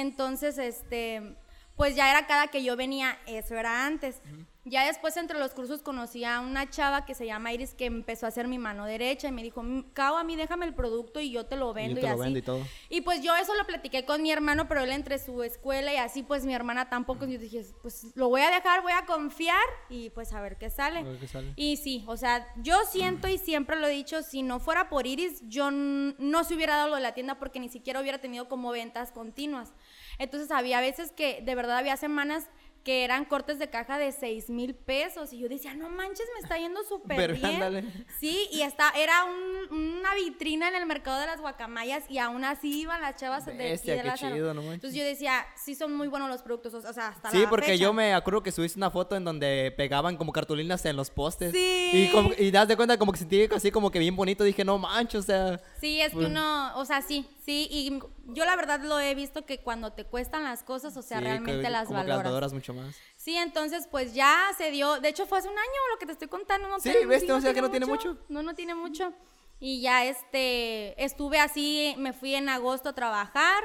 Entonces, 0.00 0.58
este, 0.58 1.36
pues 1.76 1.94
ya 1.96 2.10
era 2.10 2.26
cada 2.26 2.48
que 2.48 2.62
yo 2.62 2.76
venía, 2.76 3.18
eso 3.26 3.54
era 3.56 3.86
antes. 3.86 4.20
Ya 4.64 4.84
después 4.84 5.16
entre 5.16 5.38
los 5.38 5.52
cursos 5.52 5.80
conocí 5.80 6.24
a 6.24 6.40
una 6.40 6.68
chava 6.68 7.06
que 7.06 7.14
se 7.14 7.24
llama 7.24 7.54
Iris 7.54 7.72
que 7.72 7.86
empezó 7.86 8.26
a 8.26 8.28
hacer 8.28 8.48
mi 8.48 8.58
mano 8.58 8.84
derecha 8.84 9.28
y 9.28 9.32
me 9.32 9.42
dijo, 9.42 9.62
"Mm, 9.62 9.92
Cao, 9.94 10.18
a 10.18 10.24
mí 10.24 10.36
déjame 10.36 10.66
el 10.66 10.74
producto 10.74 11.20
y 11.20 11.30
yo 11.30 11.46
te 11.46 11.56
lo 11.56 11.72
vendo 11.72 11.94
te 11.94 12.00
y, 12.00 12.02
lo 12.02 12.10
así. 12.10 12.20
vendo 12.20 12.38
y 12.38 12.42
todo. 12.42 12.66
Y 12.90 13.00
pues 13.00 13.22
yo 13.22 13.34
eso 13.34 13.54
lo 13.54 13.64
platiqué 13.64 14.04
con 14.04 14.20
mi 14.20 14.30
hermano, 14.30 14.68
pero 14.68 14.82
él 14.82 14.90
entre 14.90 15.18
su 15.18 15.42
escuela 15.42 15.94
y 15.94 15.96
así, 15.96 16.22
pues 16.22 16.44
mi 16.44 16.52
hermana 16.52 16.90
tampoco. 16.90 17.24
Y 17.24 17.32
yo 17.32 17.38
dije, 17.38 17.64
pues 17.80 18.08
lo 18.14 18.28
voy 18.28 18.42
a 18.42 18.50
dejar, 18.50 18.82
voy 18.82 18.92
a 18.92 19.06
confiar 19.06 19.56
y 19.88 20.10
pues 20.10 20.34
a 20.34 20.40
ver 20.42 20.58
qué 20.58 20.68
sale. 20.68 20.98
A 20.98 21.02
ver 21.04 21.18
qué 21.18 21.28
sale. 21.28 21.54
Y 21.56 21.78
sí, 21.78 22.04
o 22.06 22.18
sea, 22.18 22.46
yo 22.58 22.78
siento 22.90 23.26
y 23.28 23.38
siempre 23.38 23.80
lo 23.80 23.86
he 23.86 23.92
dicho, 23.92 24.22
si 24.22 24.42
no 24.42 24.60
fuera 24.60 24.90
por 24.90 25.06
Iris, 25.06 25.40
yo 25.48 25.70
no 25.70 26.44
se 26.44 26.54
hubiera 26.54 26.76
dado 26.76 26.90
lo 26.90 26.96
de 26.96 27.02
la 27.02 27.14
tienda 27.14 27.38
porque 27.38 27.58
ni 27.58 27.70
siquiera 27.70 28.02
hubiera 28.02 28.18
tenido 28.18 28.48
como 28.50 28.70
ventas 28.70 29.12
continuas. 29.12 29.72
Entonces 30.18 30.50
había 30.50 30.80
veces 30.80 31.12
que 31.12 31.40
de 31.42 31.54
verdad 31.54 31.78
había 31.78 31.96
semanas 31.96 32.48
que 32.84 33.04
eran 33.04 33.26
cortes 33.26 33.58
de 33.58 33.68
caja 33.68 33.98
de 33.98 34.12
6 34.12 34.48
mil 34.48 34.74
pesos 34.74 35.32
y 35.34 35.38
yo 35.40 35.48
decía, 35.48 35.74
no 35.74 35.90
manches, 35.90 36.24
me 36.34 36.40
está 36.40 36.56
yendo 36.56 36.82
súper 36.84 37.34
bien. 37.34 37.44
ándale. 37.56 37.84
Sí, 38.18 38.48
y 38.50 38.62
está, 38.62 38.90
era 38.96 39.24
un- 39.24 39.98
una 39.98 40.14
vitrina 40.14 40.68
en 40.68 40.74
el 40.74 40.86
mercado 40.86 41.20
de 41.20 41.26
las 41.26 41.38
guacamayas 41.40 42.04
y 42.08 42.16
aún 42.18 42.44
así 42.44 42.80
iban 42.82 43.02
las 43.02 43.16
chavas 43.16 43.44
de 43.44 43.52
aquí 43.52 43.62
Bestia, 43.62 43.94
de 43.96 44.02
qué 44.02 44.06
Lázaro. 44.08 44.34
chido, 44.34 44.54
no 44.54 44.62
manches. 44.62 44.74
Entonces 44.76 44.98
yo 44.98 45.04
decía, 45.04 45.44
sí 45.54 45.74
son 45.74 45.94
muy 45.96 46.08
buenos 46.08 46.30
los 46.30 46.40
productos, 46.40 46.72
o 46.72 46.92
sea, 46.92 47.08
hasta 47.08 47.30
Sí, 47.30 47.42
la 47.42 47.50
porque 47.50 47.66
fecha. 47.66 47.82
yo 47.82 47.92
me 47.92 48.14
acuerdo 48.14 48.42
que 48.42 48.52
subiste 48.52 48.78
una 48.78 48.90
foto 48.90 49.16
en 49.16 49.24
donde 49.24 49.74
pegaban 49.76 50.16
como 50.16 50.32
cartulinas 50.32 50.82
en 50.86 50.96
los 50.96 51.10
postes. 51.10 51.52
Sí. 51.52 51.90
Y, 51.92 52.10
como, 52.12 52.30
y 52.38 52.50
das 52.50 52.68
de 52.68 52.76
cuenta 52.76 52.96
como 52.96 53.12
que 53.12 53.18
sentí 53.18 53.42
así 53.54 53.70
como 53.70 53.90
que 53.90 53.98
bien 53.98 54.16
bonito. 54.16 54.44
Dije, 54.44 54.64
no 54.64 54.78
manches, 54.78 55.20
o 55.20 55.22
sea. 55.24 55.60
Sí, 55.80 56.00
es 56.00 56.10
que 56.12 56.18
uno, 56.26 56.76
o 56.76 56.84
sea, 56.84 57.02
sí, 57.02 57.28
sí, 57.44 57.68
y 57.70 58.00
yo 58.34 58.44
la 58.44 58.56
verdad 58.56 58.80
lo 58.82 58.98
he 58.98 59.14
visto 59.14 59.46
que 59.46 59.58
cuando 59.60 59.92
te 59.92 60.04
cuestan 60.04 60.42
las 60.42 60.62
cosas, 60.62 60.96
o 60.96 61.02
sea, 61.02 61.18
sí, 61.18 61.24
realmente 61.24 61.62
que- 61.62 61.70
las 61.70 61.86
como 61.86 62.00
que 62.00 62.06
valoras. 62.08 62.16
las 62.24 62.24
valoras 62.32 62.52
mucho 62.52 62.74
más. 62.74 62.96
Sí, 63.16 63.36
entonces 63.36 63.86
pues 63.90 64.14
ya 64.14 64.36
se 64.56 64.70
dio, 64.70 65.00
de 65.00 65.08
hecho 65.08 65.26
fue 65.26 65.38
hace 65.38 65.48
un 65.48 65.58
año 65.58 65.80
lo 65.92 65.98
que 65.98 66.06
te 66.06 66.12
estoy 66.12 66.28
contando, 66.28 66.68
no 66.68 66.80
Sí, 66.80 66.92
ves, 67.06 67.28
o 67.30 67.40
sea, 67.40 67.54
que 67.54 67.62
no 67.62 67.70
tiene 67.70 67.86
mucho. 67.86 68.18
No, 68.28 68.42
no 68.42 68.54
tiene 68.54 68.74
mucho. 68.74 69.12
Y 69.60 69.80
ya 69.80 70.04
este, 70.04 71.02
estuve 71.04 71.38
así, 71.40 71.94
me 71.98 72.12
fui 72.12 72.34
en 72.34 72.48
agosto 72.48 72.90
a 72.90 72.94
trabajar 72.94 73.62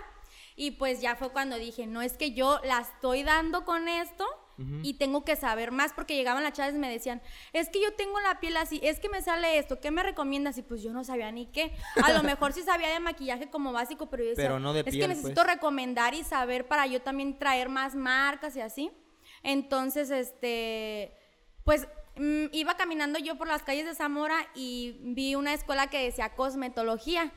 y 0.55 0.71
pues 0.71 1.01
ya 1.01 1.15
fue 1.15 1.29
cuando 1.31 1.55
dije, 1.57 1.85
no 1.87 2.01
es 2.01 2.13
que 2.17 2.33
yo 2.33 2.59
la 2.63 2.79
estoy 2.79 3.23
dando 3.23 3.63
con 3.65 3.87
esto 3.87 4.25
y 4.57 4.93
tengo 4.95 5.25
que 5.25 5.35
saber 5.35 5.71
más 5.71 5.93
porque 5.93 6.15
llegaban 6.15 6.43
las 6.43 6.53
chavas 6.53 6.75
y 6.75 6.77
me 6.77 6.89
decían, 6.89 7.21
es 7.53 7.69
que 7.69 7.81
yo 7.81 7.93
tengo 7.95 8.19
la 8.19 8.39
piel 8.39 8.55
así, 8.57 8.79
es 8.83 8.99
que 8.99 9.09
me 9.09 9.21
sale 9.21 9.57
esto, 9.57 9.79
¿qué 9.79 9.89
me 9.89 10.03
recomiendas? 10.03 10.57
Y 10.57 10.61
pues 10.61 10.83
yo 10.83 10.93
no 10.93 11.03
sabía 11.03 11.31
ni 11.31 11.47
qué. 11.47 11.73
A 12.03 12.11
lo 12.13 12.21
mejor 12.23 12.53
sí 12.53 12.61
sabía 12.61 12.89
de 12.89 12.99
maquillaje 12.99 13.49
como 13.49 13.71
básico, 13.71 14.09
pero 14.09 14.23
yo 14.23 14.29
decía, 14.29 14.45
Pero 14.45 14.59
no 14.59 14.73
de 14.73 14.81
es 14.81 14.85
que 14.85 14.91
piel, 14.91 15.09
necesito 15.09 15.41
pues". 15.41 15.47
recomendar 15.55 16.13
y 16.13 16.23
saber 16.23 16.67
para 16.67 16.85
yo 16.85 17.01
también 17.01 17.39
traer 17.39 17.69
más 17.69 17.95
marcas 17.95 18.55
y 18.55 18.61
así. 18.61 18.91
Entonces, 19.41 20.09
este, 20.11 21.17
pues 21.63 21.87
mm, 22.15 22.45
iba 22.51 22.77
caminando 22.77 23.19
yo 23.19 23.37
por 23.37 23.47
las 23.47 23.63
calles 23.63 23.85
de 23.85 23.95
Zamora 23.95 24.37
y 24.55 24.97
vi 25.01 25.35
una 25.35 25.53
escuela 25.53 25.87
que 25.87 26.03
decía 26.03 26.35
cosmetología. 26.35 27.31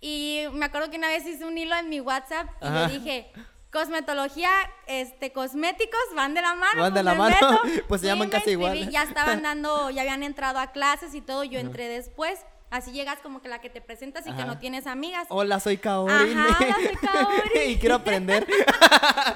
Y 0.00 0.42
me 0.52 0.64
acuerdo 0.66 0.90
que 0.90 0.98
una 0.98 1.08
vez 1.08 1.24
hice 1.26 1.44
un 1.44 1.56
hilo 1.56 1.76
en 1.76 1.88
mi 1.88 2.00
WhatsApp 2.00 2.48
y 2.60 2.66
Ajá. 2.66 2.88
le 2.88 2.98
dije, 2.98 3.32
cosmetología, 3.72 4.50
este, 4.86 5.32
cosméticos, 5.32 6.00
van 6.14 6.34
de 6.34 6.42
la 6.42 6.54
mano. 6.54 6.82
Van 6.82 6.94
de 6.94 7.02
pues 7.02 7.04
la 7.04 7.14
mano, 7.14 7.60
pues 7.88 8.00
se 8.02 8.06
llaman 8.06 8.28
casi 8.28 8.50
inscribí, 8.50 8.78
igual. 8.78 8.90
Ya 8.90 9.02
estaban 9.02 9.42
dando, 9.42 9.90
ya 9.90 10.02
habían 10.02 10.22
entrado 10.22 10.58
a 10.58 10.72
clases 10.72 11.14
y 11.14 11.20
todo, 11.20 11.42
yo 11.42 11.58
entré 11.58 11.88
después. 11.88 12.38
Así 12.72 12.90
llegas 12.90 13.18
como 13.20 13.42
que 13.42 13.50
la 13.50 13.60
que 13.60 13.68
te 13.68 13.82
presentas 13.82 14.26
y 14.26 14.32
que 14.32 14.44
no 14.46 14.58
tienes 14.58 14.86
amigas. 14.86 15.26
Hola, 15.28 15.60
soy 15.60 15.76
Kaori. 15.76 16.10
Ajá, 16.32 16.56
hola, 16.58 16.74
soy 16.74 16.96
Kaori. 17.02 17.60
y 17.66 17.76
quiero 17.78 17.96
aprender. 17.96 18.46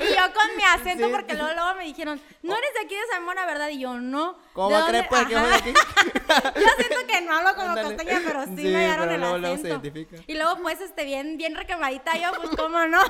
Y 0.00 0.08
yo 0.08 0.22
con 0.34 0.56
mi 0.56 0.62
acento, 0.64 1.06
Sí. 1.06 1.12
porque 1.12 1.34
luego, 1.34 1.52
luego 1.54 1.74
me 1.76 1.84
dijeron, 1.84 2.20
no 2.42 2.56
eres 2.56 2.70
de 2.74 2.80
aquí 2.86 2.94
de 2.94 3.00
Zamora, 3.12 3.44
¿verdad? 3.46 3.68
Y 3.68 3.78
yo, 3.80 3.94
no. 4.00 4.36
¿Cómo 4.54 4.68
¿De 4.68 4.74
va 4.74 4.84
a 4.84 4.88
creer 4.88 5.06
pues 5.08 5.26
que 5.26 5.32
yo 5.32 5.38
soy 5.38 5.48
de 5.48 5.54
Ajá. 5.54 5.64
aquí? 5.64 5.72
Yo 6.60 6.68
siento 6.78 7.06
que 7.06 7.20
no 7.22 7.36
hablo 7.36 7.54
como 7.54 7.74
costeña, 7.82 8.22
pero 8.24 8.44
sí, 8.44 8.56
Sí, 8.56 8.62
me 8.68 8.88
pero 8.90 9.04
el 9.10 9.20
luego, 9.20 9.38
luego 9.38 9.56
se 9.58 9.72
acento. 9.72 10.22
Y 10.26 10.34
luego, 10.34 10.56
pues, 10.62 10.80
este, 10.80 11.04
bien, 11.04 11.36
bien 11.36 11.54
requemadita 11.54 12.12
yo, 12.16 12.30
pues, 12.40 12.56
cómo 12.56 12.86
no. 12.86 13.00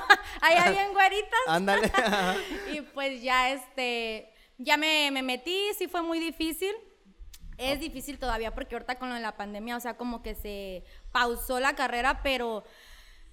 Allá 0.41 0.71
bien 0.71 0.91
güeritas. 0.93 1.39
Ándale. 1.47 1.91
Y 2.73 2.81
pues 2.81 3.21
ya, 3.21 3.49
este, 3.51 4.31
ya 4.57 4.75
me, 4.77 5.09
me 5.11 5.21
metí, 5.23 5.57
sí 5.77 5.87
fue 5.87 6.01
muy 6.01 6.19
difícil. 6.19 6.73
Es 7.57 7.79
difícil 7.79 8.19
todavía 8.19 8.53
porque 8.53 8.75
ahorita 8.75 8.95
con 8.99 9.09
lo 9.09 9.15
de 9.15 9.21
la 9.21 9.35
pandemia, 9.35 9.75
o 9.77 9.79
sea, 9.79 9.97
como 9.97 10.21
que 10.21 10.35
se 10.35 10.83
pausó 11.11 11.59
la 11.59 11.75
carrera, 11.75 12.21
pero, 12.21 12.63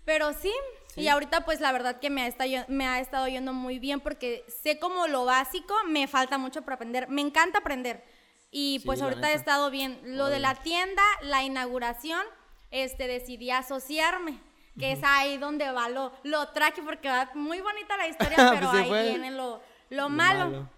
pero 0.04 0.32
sí. 0.32 0.52
Y 0.96 1.08
ahorita 1.08 1.44
pues 1.44 1.60
la 1.60 1.72
verdad 1.72 1.98
que 2.00 2.08
me 2.08 2.22
ha, 2.22 2.26
estado, 2.26 2.50
me 2.68 2.86
ha 2.86 3.00
estado 3.00 3.26
yendo 3.28 3.52
muy 3.52 3.78
bien 3.78 4.00
porque 4.00 4.44
sé 4.62 4.78
como 4.78 5.06
lo 5.08 5.24
básico, 5.24 5.74
me 5.88 6.06
falta 6.06 6.38
mucho 6.38 6.62
por 6.62 6.74
aprender. 6.74 7.08
Me 7.08 7.20
encanta 7.20 7.58
aprender. 7.58 8.02
Y 8.50 8.78
pues 8.86 9.02
ahorita 9.02 9.32
he 9.32 9.34
estado 9.34 9.70
bien. 9.70 10.00
Lo 10.04 10.26
de 10.26 10.38
la 10.38 10.54
tienda, 10.54 11.02
la 11.22 11.42
inauguración, 11.42 12.22
este, 12.70 13.08
decidí 13.08 13.50
asociarme. 13.50 14.38
Que 14.78 14.92
es 14.92 15.00
ahí 15.04 15.38
donde 15.38 15.70
va 15.70 15.88
lo, 15.88 16.12
lo 16.24 16.48
traje 16.48 16.82
porque 16.82 17.08
va 17.08 17.30
muy 17.34 17.60
bonita 17.60 17.96
la 17.96 18.08
historia, 18.08 18.36
Pues 18.36 18.50
pero 18.54 18.70
se 18.72 18.78
ahí 18.78 18.88
fue. 18.88 19.02
viene 19.10 19.30
lo, 19.30 19.60
lo 19.90 20.08
malo 20.08 20.68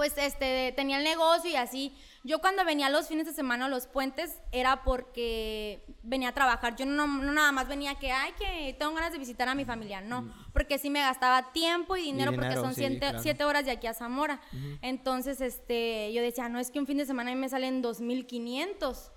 pues 0.00 0.16
este 0.16 0.72
tenía 0.74 0.96
el 0.96 1.04
negocio 1.04 1.50
y 1.50 1.56
así. 1.56 1.94
Yo 2.22 2.40
cuando 2.40 2.66
venía 2.66 2.90
los 2.90 3.08
fines 3.08 3.24
de 3.24 3.32
semana 3.32 3.64
a 3.64 3.68
los 3.68 3.86
puentes 3.86 4.36
era 4.52 4.82
porque 4.84 5.82
venía 6.02 6.28
a 6.28 6.32
trabajar. 6.32 6.76
Yo 6.76 6.84
no, 6.84 7.06
no 7.06 7.32
nada 7.32 7.50
más 7.50 7.66
venía 7.66 7.94
que, 7.94 8.12
ay, 8.12 8.32
que 8.38 8.76
tengo 8.78 8.92
ganas 8.92 9.12
de 9.12 9.18
visitar 9.18 9.48
a 9.48 9.54
mi 9.54 9.64
familia. 9.64 10.02
No, 10.02 10.30
porque 10.52 10.78
sí 10.78 10.90
me 10.90 11.00
gastaba 11.00 11.52
tiempo 11.52 11.96
y 11.96 12.02
dinero, 12.02 12.32
porque 12.32 12.48
dinero, 12.48 12.62
son 12.62 12.74
sí, 12.74 12.82
siete, 12.82 12.98
claro. 12.98 13.22
siete 13.22 13.44
horas 13.44 13.64
de 13.64 13.70
aquí 13.70 13.86
a 13.86 13.94
Zamora. 13.94 14.38
Entonces, 14.82 15.40
este, 15.40 16.12
yo 16.12 16.20
decía, 16.20 16.50
no, 16.50 16.58
es 16.58 16.70
que 16.70 16.78
un 16.78 16.86
fin 16.86 16.98
de 16.98 17.06
semana 17.06 17.30
a 17.30 17.34
mí 17.34 17.40
me 17.40 17.48
salen 17.48 17.82
2.500. 17.82 19.12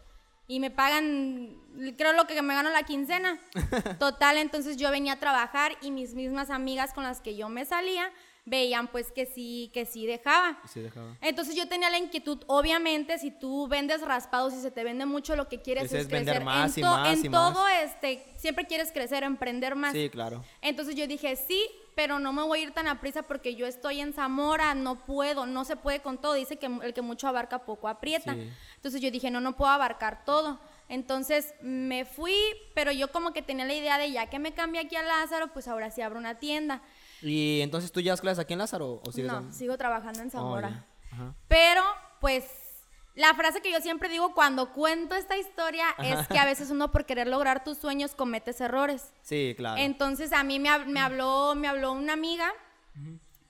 y 0.48 0.60
me 0.60 0.72
pagan, 0.72 1.58
creo 1.98 2.14
lo 2.14 2.26
que 2.26 2.42
me 2.42 2.54
gano 2.54 2.70
la 2.70 2.84
quincena. 2.84 3.38
Total, 4.00 4.38
entonces 4.38 4.78
yo 4.78 4.92
venía 4.92 5.14
a 5.14 5.20
trabajar 5.20 5.74
y 5.82 5.92
mis 5.92 6.14
mismas 6.14 6.50
amigas 6.50 6.94
con 6.94 7.04
las 7.04 7.20
que 7.20 7.36
yo 7.36 7.50
me 7.50 7.66
salía 7.66 8.12
veían 8.46 8.88
pues 8.88 9.12
que 9.12 9.26
sí, 9.26 9.72
que 9.74 9.86
sí 9.86 10.06
dejaba. 10.06 10.60
Sí 10.68 10.82
dejaba. 10.82 11.18
Entonces 11.22 11.56
yo 11.56 11.68
tenía 11.68 11.90
la 11.90 11.98
inquietud, 11.98 12.40
obviamente, 12.48 13.18
si 13.18 13.32
tú 13.32 13.68
vendes 13.68 14.02
raspados 14.02 14.54
y 14.54 14.62
se 14.62 14.72
te 14.72 14.84
vende 14.84 15.06
mucho, 15.06 15.36
lo 15.36 15.48
que 15.48 15.62
quieres 15.62 15.86
Ese 15.86 16.00
es, 16.00 16.04
es 16.04 16.10
vender 16.10 16.36
crecer. 16.36 16.46
más 16.46 16.78
en, 16.78 16.84
y 16.84 16.88
más 16.88 17.20
en 17.20 17.26
y 17.26 17.30
todo, 17.30 17.62
más. 17.62 17.84
este, 17.84 18.26
siempre 18.36 18.66
quieres 18.66 18.92
crecer, 18.92 19.24
emprender 19.24 19.76
más. 19.76 19.94
Sí, 19.94 20.10
claro. 20.10 20.44
Entonces 20.62 20.96
yo 20.96 21.08
dije, 21.08 21.36
sí, 21.36 21.66
pero 21.96 22.20
no 22.20 22.34
me 22.34 22.44
voy 22.44 22.60
a 22.60 22.64
ir 22.64 22.72
tan 22.72 22.88
a 22.88 23.00
prisa 23.00 23.24
porque 23.24 23.56
yo 23.56 23.66
estoy 23.66 24.02
en 24.02 24.14
Zamora, 24.14 24.74
no 24.74 25.06
puedo, 25.06 25.46
no 25.46 25.64
se 25.64 25.76
puede 25.76 26.02
con 26.02 26.18
todo. 26.18 26.34
Dice 26.34 26.58
que 26.58 26.66
el 26.66 26.94
que 26.94 27.02
mucho 27.02 27.28
abarca 27.28 27.66
poco 27.66 27.88
aprieta. 27.88 28.34
Sí. 28.34 28.50
Entonces 28.76 29.00
yo 29.00 29.12
dije, 29.12 29.30
no, 29.32 29.40
no 29.40 29.56
puedo 29.56 29.72
abarcar 29.72 30.26
todo. 30.26 30.60
Entonces 30.90 31.54
me 31.62 32.04
fui, 32.04 32.36
pero 32.74 32.92
yo 32.92 33.12
como 33.12 33.32
que 33.32 33.42
tenía 33.42 33.66
la 33.66 33.74
idea 33.74 33.98
de 33.98 34.12
ya 34.12 34.30
que 34.30 34.40
me 34.40 34.54
cambié 34.54 34.82
aquí 34.82 34.96
a 34.96 35.04
Lázaro, 35.04 35.54
pues 35.54 35.68
ahora 35.68 35.92
sí 35.92 36.02
abro 36.02 36.20
una 36.20 36.40
tienda. 36.40 36.82
¿Y 37.24 37.62
entonces 37.62 37.92
tú 37.92 38.02
llevas 38.02 38.22
clases 38.22 38.40
aquí 38.40 38.54
en 38.54 38.60
Lázaro 38.60 39.02
o 39.06 39.12
sigues 39.12 39.32
No, 39.32 39.40
en- 39.40 39.54
sigo 39.54 39.78
trabajando 39.78 40.22
en 40.22 40.28
Oh, 40.28 40.32
Zamora. 40.32 40.86
Ajá. 41.12 41.34
Pero, 41.48 41.82
pues, 42.20 42.46
la 43.16 43.34
frase 43.36 43.62
que 43.62 43.72
yo 43.72 43.80
siempre 43.80 44.10
digo 44.10 44.34
cuando 44.34 44.74
cuento 44.74 45.16
esta 45.16 45.38
historia 45.38 45.86
es 46.00 46.28
que 46.28 46.40
a 46.40 46.46
veces 46.46 46.70
uno 46.72 46.92
por 46.92 47.06
querer 47.06 47.28
lograr 47.28 47.64
tus 47.64 47.78
sueños 47.78 48.16
cometes 48.16 48.60
errores. 48.60 49.14
Sí, 49.22 49.54
claro. 49.56 49.80
Entonces 49.80 50.34
a 50.34 50.44
mí 50.44 50.60
me, 50.60 50.78
me 50.86 51.00
habló, 51.00 51.54
me 51.56 51.68
habló 51.68 51.92
una 51.94 52.14
amiga 52.14 52.52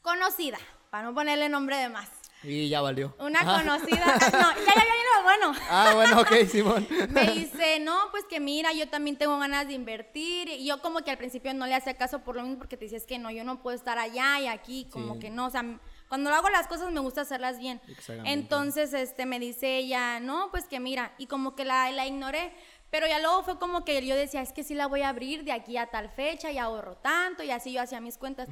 conocida, 0.02 0.58
para 0.90 1.04
no 1.04 1.14
ponerle 1.14 1.50
nombre 1.50 1.78
de 1.78 1.90
más. 1.90 2.10
Y 2.44 2.70
ya 2.70 2.82
valió. 2.82 3.16
Una 3.20 3.40
Ajá. 3.40 3.60
conocida. 3.60 4.06
No, 4.34 4.52
ya, 4.52 4.74
ya, 4.76 4.84
ya 4.84 5.18
lo 5.18 5.24
bueno. 5.24 5.54
Ah, 5.70 5.92
bueno, 5.96 6.22
ok, 6.22 6.34
Simón. 6.52 6.88
Me 7.10 7.32
dice, 7.32 7.80
no, 7.80 7.98
pues 8.12 8.26
que 8.26 8.40
mira, 8.40 8.74
yo 8.74 8.88
también 8.90 9.18
tengo 9.18 9.38
ganas 9.40 9.68
de 9.68 9.74
invertir. 9.74 10.50
Y 10.50 10.66
yo 10.66 10.82
como 10.82 11.00
que 11.02 11.12
al 11.12 11.18
principio 11.18 11.54
no 11.54 11.66
le 11.68 11.76
hacía 11.76 11.96
caso 11.96 12.20
por 12.20 12.36
lo 12.36 12.44
mismo 12.44 12.58
porque 12.58 12.78
te 12.78 12.86
decías 12.86 13.06
que 13.06 13.18
no, 13.20 13.32
yo 13.32 13.44
no 13.44 13.62
puedo 13.62 13.76
estar 13.76 13.98
allá 13.98 14.40
y 14.42 14.48
aquí, 14.48 14.88
como 14.92 15.14
Sí. 15.16 15.20
que 15.22 15.30
no, 15.30 15.46
o 15.48 15.50
sea, 15.50 15.64
cuando 16.10 16.30
hago 16.32 16.50
las 16.50 16.68
cosas 16.68 16.92
me 16.92 17.00
gusta 17.00 17.22
hacerlas 17.22 17.58
bien. 17.60 17.82
Exactamente. 17.88 18.32
Entonces, 18.32 18.94
este, 18.94 19.26
me 19.26 19.40
dice 19.40 19.78
ella, 19.78 20.20
no, 20.20 20.50
pues 20.52 20.66
que 20.66 20.80
mira, 20.80 21.14
y 21.18 21.28
como 21.28 21.56
que 21.56 21.66
la, 21.66 21.90
la 21.92 22.06
ignoré. 22.06 22.54
Pero 22.94 23.08
ya 23.08 23.18
luego 23.18 23.42
fue 23.42 23.58
como 23.58 23.84
que 23.84 24.06
yo 24.06 24.16
decía, 24.16 24.44
es 24.44 24.54
que 24.54 24.64
sí 24.64 24.76
la 24.76 24.86
voy 24.86 25.02
a 25.02 25.10
abrir 25.10 25.44
de 25.44 25.52
aquí 25.52 25.78
a 25.78 25.88
tal 25.88 26.12
fecha 26.12 26.52
y 26.52 26.60
ahorro 26.60 26.94
tanto 26.98 27.42
y 27.42 27.50
así 27.50 27.74
yo 27.74 27.82
hacía 27.82 28.00
mis 28.00 28.20
cuentas. 28.20 28.48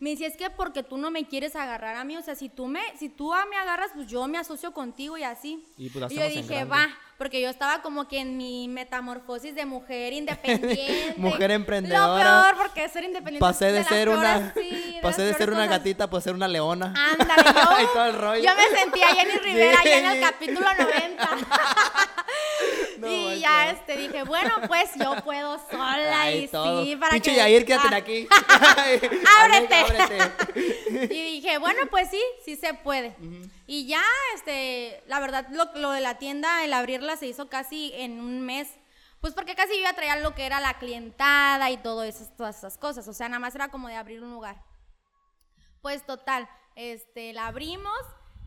Me 0.00 0.08
decía, 0.08 0.28
es 0.28 0.36
que 0.38 0.48
porque 0.48 0.82
tú 0.82 0.96
no 0.96 1.10
me 1.10 1.26
quieres 1.28 1.54
agarrar 1.56 1.96
a 1.96 2.04
mí, 2.04 2.16
o 2.16 2.22
sea, 2.22 2.34
si 2.34 2.48
tú 2.48 2.66
me, 2.68 2.80
si 2.98 3.10
tú 3.10 3.34
a 3.34 3.44
me 3.44 3.56
agarras, 3.56 3.90
pues 3.94 4.06
yo 4.06 4.26
me 4.28 4.38
asocio 4.38 4.72
contigo 4.72 5.18
y 5.18 5.24
así. 5.24 5.62
Y 5.76 5.90
pues 5.90 6.10
yo 6.10 6.26
dije, 6.26 6.64
va, 6.64 6.88
porque 7.18 7.42
yo 7.42 7.50
estaba 7.50 7.82
como 7.82 8.08
que 8.08 8.20
en 8.20 8.38
mi 8.38 8.66
metamorfosis 8.66 9.54
de 9.54 9.66
mujer 9.66 10.12
independiente. 10.14 11.12
Mujer 11.18 11.50
Lo 11.50 11.56
emprendedora. 11.56 12.44
peor, 12.44 12.56
porque 12.62 12.88
ser 12.88 13.04
independiente 13.04 13.40
Pasé 13.40 13.72
de 13.72 13.84
ser 13.92 14.08
una, 14.08 14.54
sí, 14.54 15.00
pasé 15.02 15.20
de 15.20 15.34
ser 15.34 15.50
una 15.50 15.66
gatita 15.66 16.08
pues 16.08 16.24
ser 16.24 16.34
una 16.34 16.48
leona. 16.48 16.94
Ándale, 16.96 17.42
yo, 17.44 17.82
Y 17.82 17.86
todo 17.92 18.06
el 18.06 18.14
rollo. 18.14 18.42
yo 18.42 18.50
me 18.56 18.78
sentía 18.78 19.08
Jenny 19.08 19.36
Rivera 19.36 19.82
Sí. 19.82 19.88
ya 19.90 19.98
en 19.98 20.06
el 20.06 20.20
capítulo 20.22 20.66
90. 20.78 21.28
No 22.98 23.08
y 23.08 23.24
manches. 23.24 23.40
ya 23.40 23.61
este 23.72 23.96
dije, 23.96 24.22
bueno, 24.24 24.50
pues 24.68 24.90
yo 24.94 25.16
puedo 25.24 25.58
sola 25.70 26.22
Ay, 26.22 26.44
y 26.44 26.48
todo. 26.48 26.84
sí, 26.84 26.96
para 26.96 27.12
Pinche 27.12 27.30
que 27.32 27.36
Yair, 27.36 27.64
quédate 27.64 27.88
Ah, 27.94 27.96
aquí. 27.96 28.28
Ábrete. 29.40 29.74
Ábrete. 29.74 30.32
Y 31.14 31.22
dije, 31.40 31.58
bueno, 31.58 31.80
pues 31.90 32.08
sí, 32.10 32.22
sí 32.44 32.56
se 32.56 32.74
puede. 32.74 33.16
Y 33.66 33.86
ya, 33.86 34.02
este, 34.34 35.02
la 35.06 35.18
verdad, 35.20 35.46
lo, 35.50 35.64
lo 35.76 35.90
de 35.90 36.00
la 36.00 36.18
tienda, 36.18 36.64
el 36.64 36.72
abrirla 36.72 37.16
se 37.16 37.26
hizo 37.26 37.48
casi 37.48 37.92
en 37.94 38.20
un 38.20 38.42
mes. 38.42 38.68
Pues 39.20 39.34
porque 39.34 39.54
casi 39.54 39.72
yo 39.74 39.78
iba 39.80 39.90
a 39.90 39.94
traer 39.94 40.20
lo 40.22 40.34
que 40.34 40.44
era 40.46 40.60
la 40.60 40.74
clientada 40.78 41.70
y 41.70 41.76
todo 41.78 42.02
eso, 42.04 42.26
todas 42.36 42.58
esas 42.58 42.76
cosas. 42.76 43.06
O 43.08 43.12
sea, 43.12 43.28
nada 43.28 43.38
más 43.40 43.54
era 43.54 43.68
como 43.68 43.88
de 43.88 43.94
abrir 43.96 44.22
un 44.22 44.32
lugar. 44.32 44.62
Pues 45.80 46.04
total, 46.04 46.48
este, 46.76 47.32
la 47.32 47.46
abrimos 47.46 47.96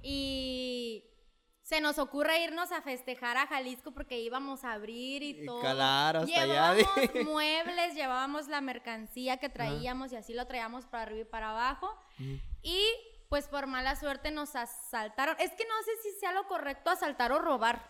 y 0.01 1.03
se 1.65 1.81
nos 1.81 1.97
ocurre 1.97 2.43
irnos 2.43 2.71
a 2.71 2.83
festejar 2.83 3.37
a 3.37 3.47
Jalisco 3.47 3.89
porque 3.91 4.19
íbamos 4.19 4.63
a 4.63 4.73
abrir 4.73 5.23
y 5.23 5.45
todo. 5.47 5.61
claro, 5.61 6.19
hasta 6.19 6.41
allá, 6.43 6.75
llevábamos 6.75 6.85
muebles, 7.25 7.95
llevábamos 7.95 8.47
la 8.47 8.61
mercancía 8.61 9.37
que 9.37 9.49
traíamos 9.49 10.13
y 10.13 10.15
así 10.15 10.35
lo 10.35 10.45
traíamos 10.45 10.85
para 10.85 11.03
arriba 11.03 11.21
y 11.21 11.25
para 11.25 11.49
abajo. 11.49 11.91
Y 12.61 12.83
pues 13.29 13.47
por 13.47 13.65
mala 13.65 13.95
suerte 13.95 14.29
nos 14.29 14.55
asaltaron. 14.55 15.35
Es 15.39 15.49
que 15.53 15.63
no 15.65 15.73
sé 15.83 15.91
si 16.03 16.19
sea 16.19 16.31
lo 16.33 16.47
correcto 16.47 16.91
asaltar 16.91 17.31
o 17.31 17.39
robar. 17.39 17.89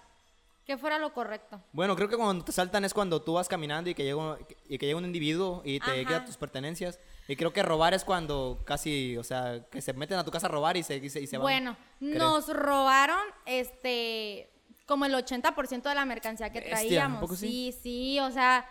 ¿Qué 0.66 0.78
fuera 0.78 0.98
lo 0.98 1.14
correcto? 1.14 1.62
Bueno, 1.74 1.98
creo 1.98 2.08
que 2.08 2.16
cuando 2.16 2.46
te 2.46 2.54
saltan 2.54 2.86
es 2.86 2.94
cuando 2.94 3.22
tú 3.22 3.34
vas 3.34 3.50
caminando 3.50 3.90
y 3.90 3.94
que 3.94 4.04
llega, 4.06 4.16
un- 4.16 4.48
y 4.70 4.78
que 4.78 4.86
llega 4.86 4.98
un 4.98 5.06
individuo 5.06 5.62
y 5.66 5.82
te 5.82 5.92
Ajá. 5.92 6.00
quita 6.00 6.26
tus 6.26 6.38
pertenencias. 6.38 6.98
Y 7.28 7.36
creo 7.36 7.52
que 7.54 7.64
robar 7.64 7.94
es 7.94 8.04
cuando 8.06 8.62
casi, 8.66 9.18
o 9.18 9.24
sea, 9.24 9.66
que 9.72 9.82
se 9.82 9.94
meten 9.94 10.18
a 10.18 10.24
tu 10.24 10.32
casa 10.32 10.46
a 10.48 10.50
robar 10.50 10.78
y 10.78 10.84
se, 10.84 10.98
y 10.98 11.10
se, 11.10 11.22
y 11.22 11.28
se 11.28 11.38
van. 11.38 11.44
Bueno, 11.44 11.78
nos 12.00 12.48
robaron 12.54 13.20
este 13.46 14.52
como 14.86 15.06
el 15.06 15.14
80% 15.16 15.82
de 15.90 15.96
la 15.96 16.06
mercancía 16.06 16.52
que 16.52 16.60
Bestia, 16.60 16.76
¿a 16.76 16.80
traíamos. 16.82 17.22
poco 17.22 17.36
sí? 17.36 17.74
sí, 17.74 17.80
sí, 17.82 18.20
o 18.20 18.30
sea, 18.32 18.68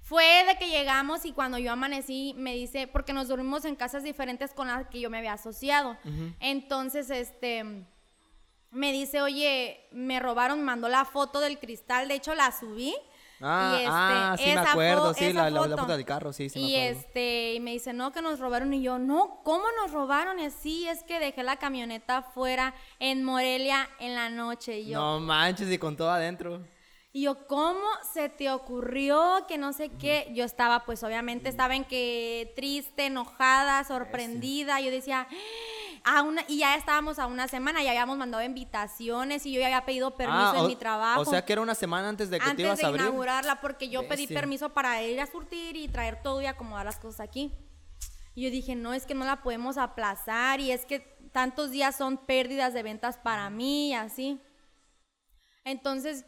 fue 0.00 0.44
de 0.46 0.56
que 0.56 0.70
llegamos 0.70 1.24
y 1.24 1.32
cuando 1.32 1.58
yo 1.58 1.72
amanecí 1.72 2.32
me 2.38 2.54
dice, 2.54 2.86
porque 2.86 3.12
nos 3.12 3.26
dormimos 3.26 3.64
en 3.64 3.74
casas 3.74 4.04
diferentes 4.04 4.52
con 4.54 4.68
las 4.68 4.86
que 4.86 5.00
yo 5.00 5.10
me 5.10 5.18
había 5.18 5.32
asociado. 5.32 5.96
Entonces, 6.38 7.10
este 7.10 7.64
me 8.70 8.92
dice, 8.92 9.20
"Oye, 9.22 9.80
me 9.90 10.20
robaron", 10.20 10.62
mandó 10.62 10.88
la 10.88 11.04
foto 11.04 11.40
del 11.40 11.58
cristal, 11.58 12.06
de 12.06 12.14
hecho 12.14 12.34
la 12.36 12.52
subí. 12.52 12.94
Ah, 13.40 13.70
y, 13.72 13.76
este, 13.76 13.88
ah, 13.92 14.34
sí 14.38 14.44
me 14.46 14.58
acuerdo, 14.58 15.14
sí, 15.14 15.32
la, 15.32 15.48
la- 15.50 15.66
la 15.66 15.76
foto. 15.76 15.92
del 15.92 16.04
carro, 16.04 16.32
sí, 16.32 16.48
sí 16.48 16.58
me 16.58 16.66
y 16.68 16.74
acuerdo. 16.76 17.00
este, 17.00 17.54
y 17.54 17.60
me 17.60 17.70
dice, 17.72 17.92
no, 17.92 18.10
que 18.12 18.20
nos 18.20 18.40
robaron. 18.40 18.74
Y 18.74 18.82
yo, 18.82 18.98
no, 18.98 19.40
¿cómo 19.44 19.64
nos 19.80 19.92
robaron? 19.92 20.38
Y 20.40 20.46
así 20.46 20.88
es 20.88 21.02
que 21.04 21.20
dejé 21.20 21.42
la 21.44 21.56
camioneta 21.56 22.18
afuera 22.18 22.74
en 22.98 23.22
Morelia 23.22 23.88
en 24.00 24.14
la 24.14 24.28
noche. 24.28 24.80
Y 24.80 24.88
yo, 24.90 24.98
No 24.98 25.20
manches, 25.20 25.70
y 25.70 25.78
con 25.78 25.96
todo 25.96 26.10
adentro. 26.10 26.64
y 27.12 27.22
yo, 27.22 27.46
¿cómo 27.46 27.86
se 28.12 28.28
te 28.28 28.50
ocurrió 28.50 29.44
que 29.48 29.56
no 29.56 29.72
sé 29.72 29.90
qué? 29.90 30.30
Yo 30.34 30.44
estaba, 30.44 30.84
pues 30.84 31.02
obviamente, 31.04 31.48
estaba 31.48 31.74
en 31.76 31.84
que 31.84 32.52
triste, 32.56 33.06
enojada, 33.06 33.82
sorprendida. 33.84 34.80
Yo 34.80 34.90
decía, 34.90 35.26
a 36.04 36.22
una, 36.22 36.44
y 36.48 36.58
ya 36.58 36.74
estábamos 36.76 37.18
a 37.18 37.26
una 37.26 37.48
semana, 37.48 37.82
ya 37.82 37.90
habíamos 37.90 38.16
mandado 38.18 38.42
invitaciones 38.44 39.44
y 39.46 39.52
yo 39.52 39.60
ya 39.60 39.66
había 39.66 39.84
pedido 39.84 40.16
permiso 40.16 40.38
Ah, 40.50 40.54
en 40.58 40.64
o- 40.64 40.68
mi 40.68 40.76
trabajo 40.76 41.20
O 41.20 41.24
sea 41.24 41.44
que 41.44 41.52
era 41.52 41.62
una 41.62 41.74
semana 41.74 42.08
antes 42.08 42.30
de 42.30 42.38
que 42.38 42.44
te 42.44 42.50
antes 42.50 42.64
ibas 42.66 42.78
de 42.78 42.84
a 42.84 42.88
abrir. 42.88 43.02
inaugurarla 43.04 43.60
porque 43.60 43.88
yo 43.88 44.02
pedí 44.08 44.22
Bestia. 44.22 44.40
permiso 44.40 44.68
para 44.70 45.02
ir 45.02 45.20
a 45.20 45.26
surtir 45.26 45.76
y 45.76 45.88
traer 45.88 46.22
todo 46.22 46.40
y 46.42 46.46
acomodar 46.46 46.84
las 46.86 46.98
cosas 46.98 47.20
aquí. 47.20 47.52
Y 48.34 48.44
yo 48.44 48.50
dije, 48.50 48.74
no, 48.76 48.94
es 48.94 49.04
que 49.06 49.14
no 49.14 49.24
la 49.24 49.42
podemos 49.42 49.78
aplazar 49.78 50.60
y 50.60 50.70
es 50.70 50.84
que 50.86 51.00
tantos 51.32 51.70
días 51.70 51.96
son 51.96 52.16
pérdidas 52.18 52.72
de 52.74 52.82
ventas 52.82 53.18
para 53.18 53.50
mí 53.50 53.90
y 53.90 53.94
así. 53.94 54.40
Entonces, 55.64 56.24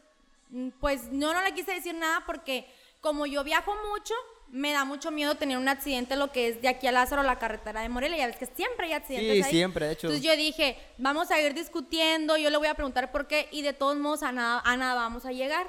mm, 0.50 0.70
pues 0.80 1.04
yo 1.10 1.32
no 1.32 1.40
le 1.42 1.54
quise 1.54 1.72
decir 1.72 1.94
nada 1.94 2.24
porque 2.26 2.66
como 3.00 3.26
yo 3.26 3.42
viajo 3.44 3.72
mucho, 3.92 4.14
me 4.52 4.72
da 4.72 4.84
mucho 4.84 5.10
miedo 5.10 5.36
tener 5.36 5.56
un 5.58 5.68
accidente 5.68 6.16
lo 6.16 6.32
que 6.32 6.48
es 6.48 6.60
de 6.62 6.68
aquí 6.68 6.86
a 6.86 6.92
Lázaro, 6.92 7.22
la 7.22 7.38
carretera 7.38 7.82
de 7.82 7.88
Morelia. 7.88 8.18
Ya 8.18 8.26
ves 8.26 8.36
que 8.36 8.46
siempre 8.46 8.86
hay 8.86 8.92
accidentes 8.94 9.32
Sí, 9.36 9.42
ahí. 9.42 9.50
siempre, 9.50 9.86
de 9.86 9.92
hecho. 9.92 10.06
Entonces 10.08 10.24
yo 10.28 10.36
dije, 10.36 10.76
vamos 10.98 11.30
a 11.30 11.40
ir 11.40 11.54
discutiendo, 11.54 12.36
yo 12.36 12.50
le 12.50 12.56
voy 12.56 12.68
a 12.68 12.74
preguntar 12.74 13.12
por 13.12 13.26
qué 13.26 13.48
y 13.52 13.62
de 13.62 13.72
todos 13.72 13.96
modos 13.96 14.22
a 14.22 14.32
nada, 14.32 14.60
a 14.64 14.76
nada 14.76 14.94
vamos 14.94 15.24
a 15.26 15.32
llegar. 15.32 15.68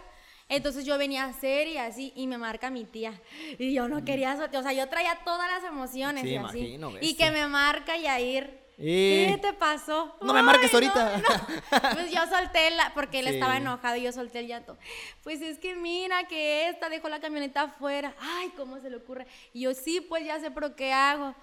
Entonces 0.50 0.84
yo 0.84 0.98
venía 0.98 1.24
a 1.24 1.30
hacer 1.30 1.68
y 1.68 1.78
así 1.78 2.12
y 2.16 2.28
me 2.28 2.38
marca 2.38 2.70
mi 2.70 2.84
tía. 2.84 3.14
Y 3.58 3.74
yo 3.74 3.88
no 3.88 4.04
quería, 4.04 4.34
o 4.34 4.62
sea, 4.64 4.74
yo 4.74 4.90
traía 4.90 5.20
todas 5.24 5.50
las 5.50 5.64
emociones 5.64 6.24
Sí, 6.24 6.30
y 6.32 6.36
así. 6.36 6.60
imagino, 6.60 6.92
y 7.00 7.16
que 7.16 7.32
me 7.32 7.48
marca 7.48 7.96
Yair. 7.98 8.61
¿Qué 8.82 9.40
te 9.42 9.54
pasó? 9.54 10.16
No 10.22 10.34
me 10.34 10.42
marques 10.44 10.72
no, 10.72 10.78
ahorita. 10.78 11.18
no. 11.18 11.82
Pues 11.94 12.12
yo 12.12 12.20
solté 12.28 12.70
la, 12.72 12.92
porque 12.94 13.20
él 13.20 13.28
Sí. 13.28 13.34
estaba 13.36 13.58
enojado 13.58 13.96
y 13.96 14.02
yo 14.04 14.12
solté 14.12 14.40
el 14.40 14.48
llanto. 14.48 14.78
Pues 15.24 15.42
es 15.42 15.60
que 15.60 15.76
mira 15.76 16.24
que 16.28 16.68
esta 16.70 16.90
dejó 16.90 17.08
la 17.10 17.20
camioneta 17.20 17.62
afuera. 17.64 18.14
Ay, 18.20 18.50
¿cómo 18.58 18.80
se 18.80 18.90
le 18.90 18.98
ocurre? 18.98 19.28
Y 19.54 19.62
yo 19.62 19.74
sí, 19.74 20.02
pues 20.02 20.26
ya 20.26 20.40
sé, 20.40 20.52
pero 20.52 20.76
¿qué 20.76 20.92
hago? 20.94 21.36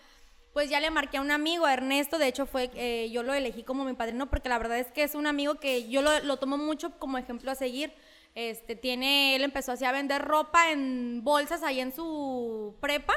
Pues 0.52 0.70
ya 0.70 0.80
le 0.80 0.90
marqué 0.90 1.18
a 1.18 1.20
un 1.20 1.30
amigo, 1.30 1.66
a 1.66 1.72
Ernesto, 1.72 2.18
de 2.18 2.26
hecho 2.26 2.46
fue, 2.46 2.70
eh, 2.74 3.10
yo 3.12 3.22
lo 3.22 3.32
elegí 3.34 3.62
como 3.62 3.84
mi 3.84 3.92
padrino 3.92 4.28
porque 4.28 4.48
la 4.48 4.58
verdad 4.58 4.78
es 4.78 4.88
que 4.88 5.04
es 5.04 5.14
un 5.14 5.26
amigo 5.26 5.56
que 5.56 5.88
yo 5.88 6.02
lo, 6.02 6.18
lo 6.20 6.38
tomo 6.38 6.56
mucho 6.58 6.98
como 6.98 7.18
ejemplo 7.18 7.50
a 7.50 7.54
seguir. 7.54 7.92
Este, 8.34 8.74
tiene, 8.76 9.36
él 9.36 9.42
empezó 9.44 9.72
así 9.72 9.84
a 9.84 9.92
vender 9.92 10.22
ropa 10.24 10.70
en 10.70 11.22
bolsas 11.24 11.62
ahí 11.62 11.80
en 11.80 11.92
su 11.94 12.76
prepa 12.80 13.14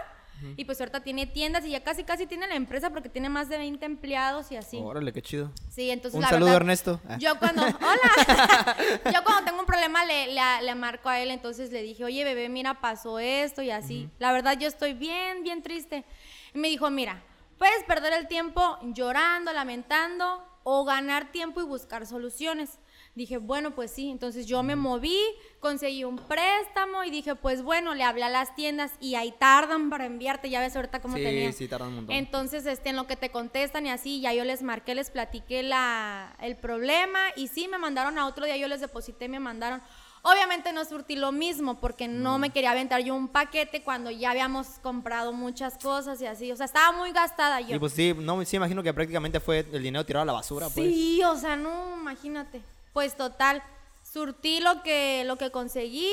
y 0.58 0.66
pues 0.66 0.80
ahorita 0.80 1.02
tiene 1.02 1.26
tiendas 1.28 1.66
y 1.66 1.70
ya 1.70 1.84
casi 1.84 2.04
casi 2.04 2.26
tiene 2.26 2.48
la 2.48 2.56
empresa 2.56 2.90
porque 2.90 3.10
tiene 3.10 3.30
más 3.30 3.50
de 3.50 3.58
20 3.58 3.86
empleados 3.86 4.52
y 4.52 4.56
así. 4.56 4.78
Órale, 4.78 5.14
qué 5.14 5.22
chido. 5.22 5.52
Sí, 5.70 5.90
entonces 5.90 6.16
Un 6.16 6.22
la 6.22 6.30
saludo, 6.30 6.46
verdad, 6.48 6.62
Ernesto. 6.62 7.02
Ah. 7.08 7.18
Yo 7.20 7.38
cuando, 7.40 7.62
hola, 7.66 8.76
yo 9.14 9.24
cuando 9.24 9.44
tengo 9.46 9.60
un 9.60 9.66
problema 9.66 10.06
le, 10.06 10.34
le, 10.34 10.42
le 10.64 10.76
marco 10.76 11.10
a 11.10 11.20
él, 11.20 11.32
entonces 11.32 11.72
le 11.72 11.82
dije, 11.82 12.04
oye 12.04 12.24
bebé, 12.24 12.50
mira, 12.50 12.82
pasó 12.82 13.20
esto 13.20 13.62
y 13.62 13.72
así. 13.72 14.10
La 14.20 14.32
verdad 14.32 14.58
yo 14.58 14.68
estoy 14.68 14.94
bien, 14.94 15.44
bien 15.44 15.62
triste. 15.62 16.06
Y 16.54 16.58
me 16.60 16.68
dijo, 16.70 16.90
mira, 16.90 17.24
puedes 17.58 17.84
perder 17.84 18.14
el 18.14 18.28
tiempo 18.28 18.78
llorando, 18.82 19.54
lamentando 19.54 20.44
o 20.64 20.84
ganar 20.86 21.32
tiempo 21.32 21.62
y 21.62 21.64
buscar 21.64 22.06
soluciones. 22.06 22.80
Dije, 23.14 23.38
bueno, 23.38 23.72
pues 23.72 23.92
sí. 23.92 24.10
Entonces 24.10 24.46
yo 24.46 24.64
me 24.64 24.78
moví, 24.78 25.18
conseguí 25.60 26.06
un 26.06 26.16
préstamo 26.16 27.04
y 27.04 27.12
dije, 27.12 27.36
pues 27.36 27.62
bueno, 27.62 27.94
le 27.94 28.04
hablé 28.04 28.24
a 28.24 28.30
las 28.30 28.56
tiendas 28.56 28.94
y 29.02 29.16
ahí 29.16 29.34
tardan 29.38 29.90
para 29.90 30.06
enviarte. 30.06 30.50
Ya 30.50 30.62
ves 30.62 30.76
ahorita 30.76 31.02
cómo 31.02 31.18
Sí, 31.18 31.24
tenía. 31.24 31.52
sí, 31.52 31.68
tardan 31.68 31.90
un 31.90 31.96
montón. 31.96 32.16
Entonces, 32.16 32.66
este, 32.66 32.90
en 32.90 32.96
lo 32.96 33.08
que 33.08 33.18
te 33.18 33.30
contestan 33.30 33.86
y 33.86 33.90
así, 33.90 34.22
ya 34.22 34.34
yo 34.34 34.46
les 34.46 34.64
marqué, 34.64 34.96
les 34.96 35.10
platiqué 35.12 35.62
la, 35.62 36.36
el 36.42 36.56
problema 36.56 37.20
y 37.36 37.48
sí, 37.50 37.68
me 37.68 37.78
mandaron 37.78 38.18
a 38.18 38.28
otro 38.28 38.46
día, 38.46 38.56
yo 38.56 38.68
les 38.70 38.80
deposité, 38.80 39.28
me 39.28 39.40
mandaron. 39.40 39.82
Obviamente 40.24 40.72
no 40.72 40.86
surtí 40.86 41.16
lo 41.16 41.32
mismo 41.32 41.80
porque 41.80 42.08
no 42.08 42.38
me 42.38 42.52
quería 42.52 42.72
aventar 42.72 43.02
yo 43.04 43.16
un 43.16 43.28
paquete 43.28 43.82
cuando 43.82 44.12
ya 44.12 44.30
habíamos 44.30 44.68
comprado 44.84 45.34
muchas 45.34 45.80
cosas 45.80 46.22
y 46.22 46.28
así. 46.28 46.52
O 46.52 46.56
sea, 46.56 46.68
estaba 46.68 46.96
muy 46.96 47.12
gastada 47.12 47.60
yo. 47.60 47.76
Y 47.76 47.80
pues 47.80 47.94
sí, 47.94 48.14
no, 48.16 48.46
sí 48.46 48.56
imagino 48.56 48.84
que 48.84 48.94
prácticamente 48.94 49.40
fue 49.40 49.66
el 49.74 49.82
dinero 49.82 50.06
tirado 50.06 50.22
a 50.22 50.26
la 50.28 50.34
basura, 50.34 50.70
pues. 50.70 50.94
Sí, 50.94 51.22
o 51.24 51.36
sea, 51.36 51.56
no, 51.56 51.98
imagínate. 52.00 52.62
Pues 52.94 53.16
total, 53.16 53.64
surtí 54.04 54.60
lo 54.60 54.84
que, 54.84 55.24
lo 55.26 55.38
que 55.38 55.52
conseguí 55.52 56.10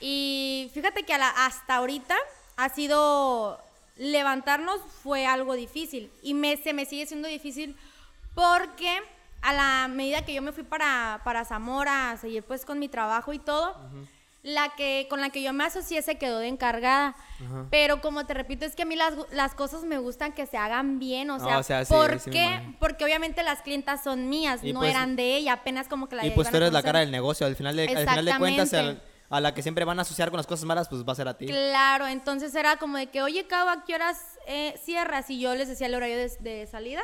y 0.00 0.70
fíjate 0.74 1.04
que 1.04 1.14
a 1.14 1.18
la- 1.18 1.46
hasta 1.46 1.76
ahorita 1.76 2.14
ha 2.56 2.68
sido 2.68 3.58
levantarnos 3.96 4.80
fue 5.02 5.26
algo 5.26 5.54
difícil 5.54 6.10
y 6.22 6.34
me, 6.34 6.56
se 6.56 6.72
me 6.72 6.84
sigue 6.84 7.06
siendo 7.06 7.28
difícil 7.28 7.76
porque 8.34 9.00
a 9.42 9.52
la 9.52 9.88
medida 9.88 10.24
que 10.24 10.34
yo 10.34 10.42
me 10.42 10.52
fui 10.52 10.64
para, 10.64 11.20
para 11.24 11.44
Zamora 11.44 12.10
a 12.10 12.16
seguir 12.16 12.42
pues 12.42 12.64
con 12.64 12.78
mi 12.78 12.88
trabajo 12.88 13.32
y 13.32 13.38
todo, 13.38 13.76
la 14.44 14.68
que 14.76 15.06
con 15.10 15.20
la 15.22 15.30
que 15.30 15.42
yo 15.42 15.52
me 15.54 15.64
asocié 15.64 16.02
se 16.02 16.16
quedó 16.18 16.38
de 16.38 16.48
encargada. 16.48 17.16
Pero 17.70 18.00
como 18.00 18.26
te 18.26 18.34
repito, 18.34 18.64
es 18.66 18.76
que 18.76 18.82
a 18.82 18.84
mí 18.84 18.94
las, 18.94 19.14
las 19.32 19.54
cosas 19.54 19.82
me 19.84 19.98
gustan 19.98 20.32
que 20.32 20.46
se 20.46 20.56
hagan 20.58 20.98
bien, 20.98 21.30
o 21.30 21.36
Ah, 21.36 21.40
sea, 21.40 21.58
o 21.58 21.62
sea, 21.62 21.84
sí, 21.86 21.92
¿por 21.92 22.20
sí 22.20 22.30
qué? 22.30 22.60
Porque 22.78 23.04
obviamente 23.04 23.42
las 23.42 23.62
clientas 23.62 24.04
son 24.04 24.28
mías, 24.28 24.60
Y 24.62 24.72
no 24.74 24.80
pues- 24.80 24.90
eran 24.92 25.16
de 25.16 25.34
ella, 25.36 25.54
apenas 25.54 25.88
como 25.88 26.08
que 26.08 26.16
la 26.16 26.26
Y 26.26 26.30
pues 26.32 26.50
tú 26.50 26.56
eres 26.58 26.72
la 26.72 26.82
cara 26.82 27.00
del 27.00 27.10
negocio. 27.10 27.46
Al 27.46 27.56
final 27.56 27.74
de, 27.74 27.88
al 27.88 28.06
final 28.08 28.24
de 28.24 28.38
cuentas, 28.38 28.72
al- 28.74 29.02
a 29.30 29.40
la 29.40 29.54
que 29.54 29.62
siempre 29.62 29.84
van 29.86 29.98
a 29.98 30.02
asociar 30.02 30.28
con 30.30 30.36
las 30.36 30.46
cosas 30.46 30.66
malas, 30.66 30.88
pues 30.90 31.02
va 31.08 31.12
a 31.12 31.16
ser 31.16 31.26
a 31.26 31.36
ti. 31.38 31.46
Claro, 31.46 32.06
entonces 32.06 32.54
era 32.54 32.76
como 32.76 32.98
de 32.98 33.06
que, 33.08 33.22
oye, 33.22 33.46
Cabo, 33.46 33.70
¿a 33.70 33.84
qué 33.84 33.94
horas 33.94 34.20
eh, 34.46 34.74
cierras? 34.84 35.28
Y 35.30 35.40
yo 35.40 35.54
les 35.54 35.68
decía 35.68 35.86
el 35.86 35.94
horario 35.94 36.18
de, 36.18 36.28
de 36.40 36.66
salida. 36.66 37.02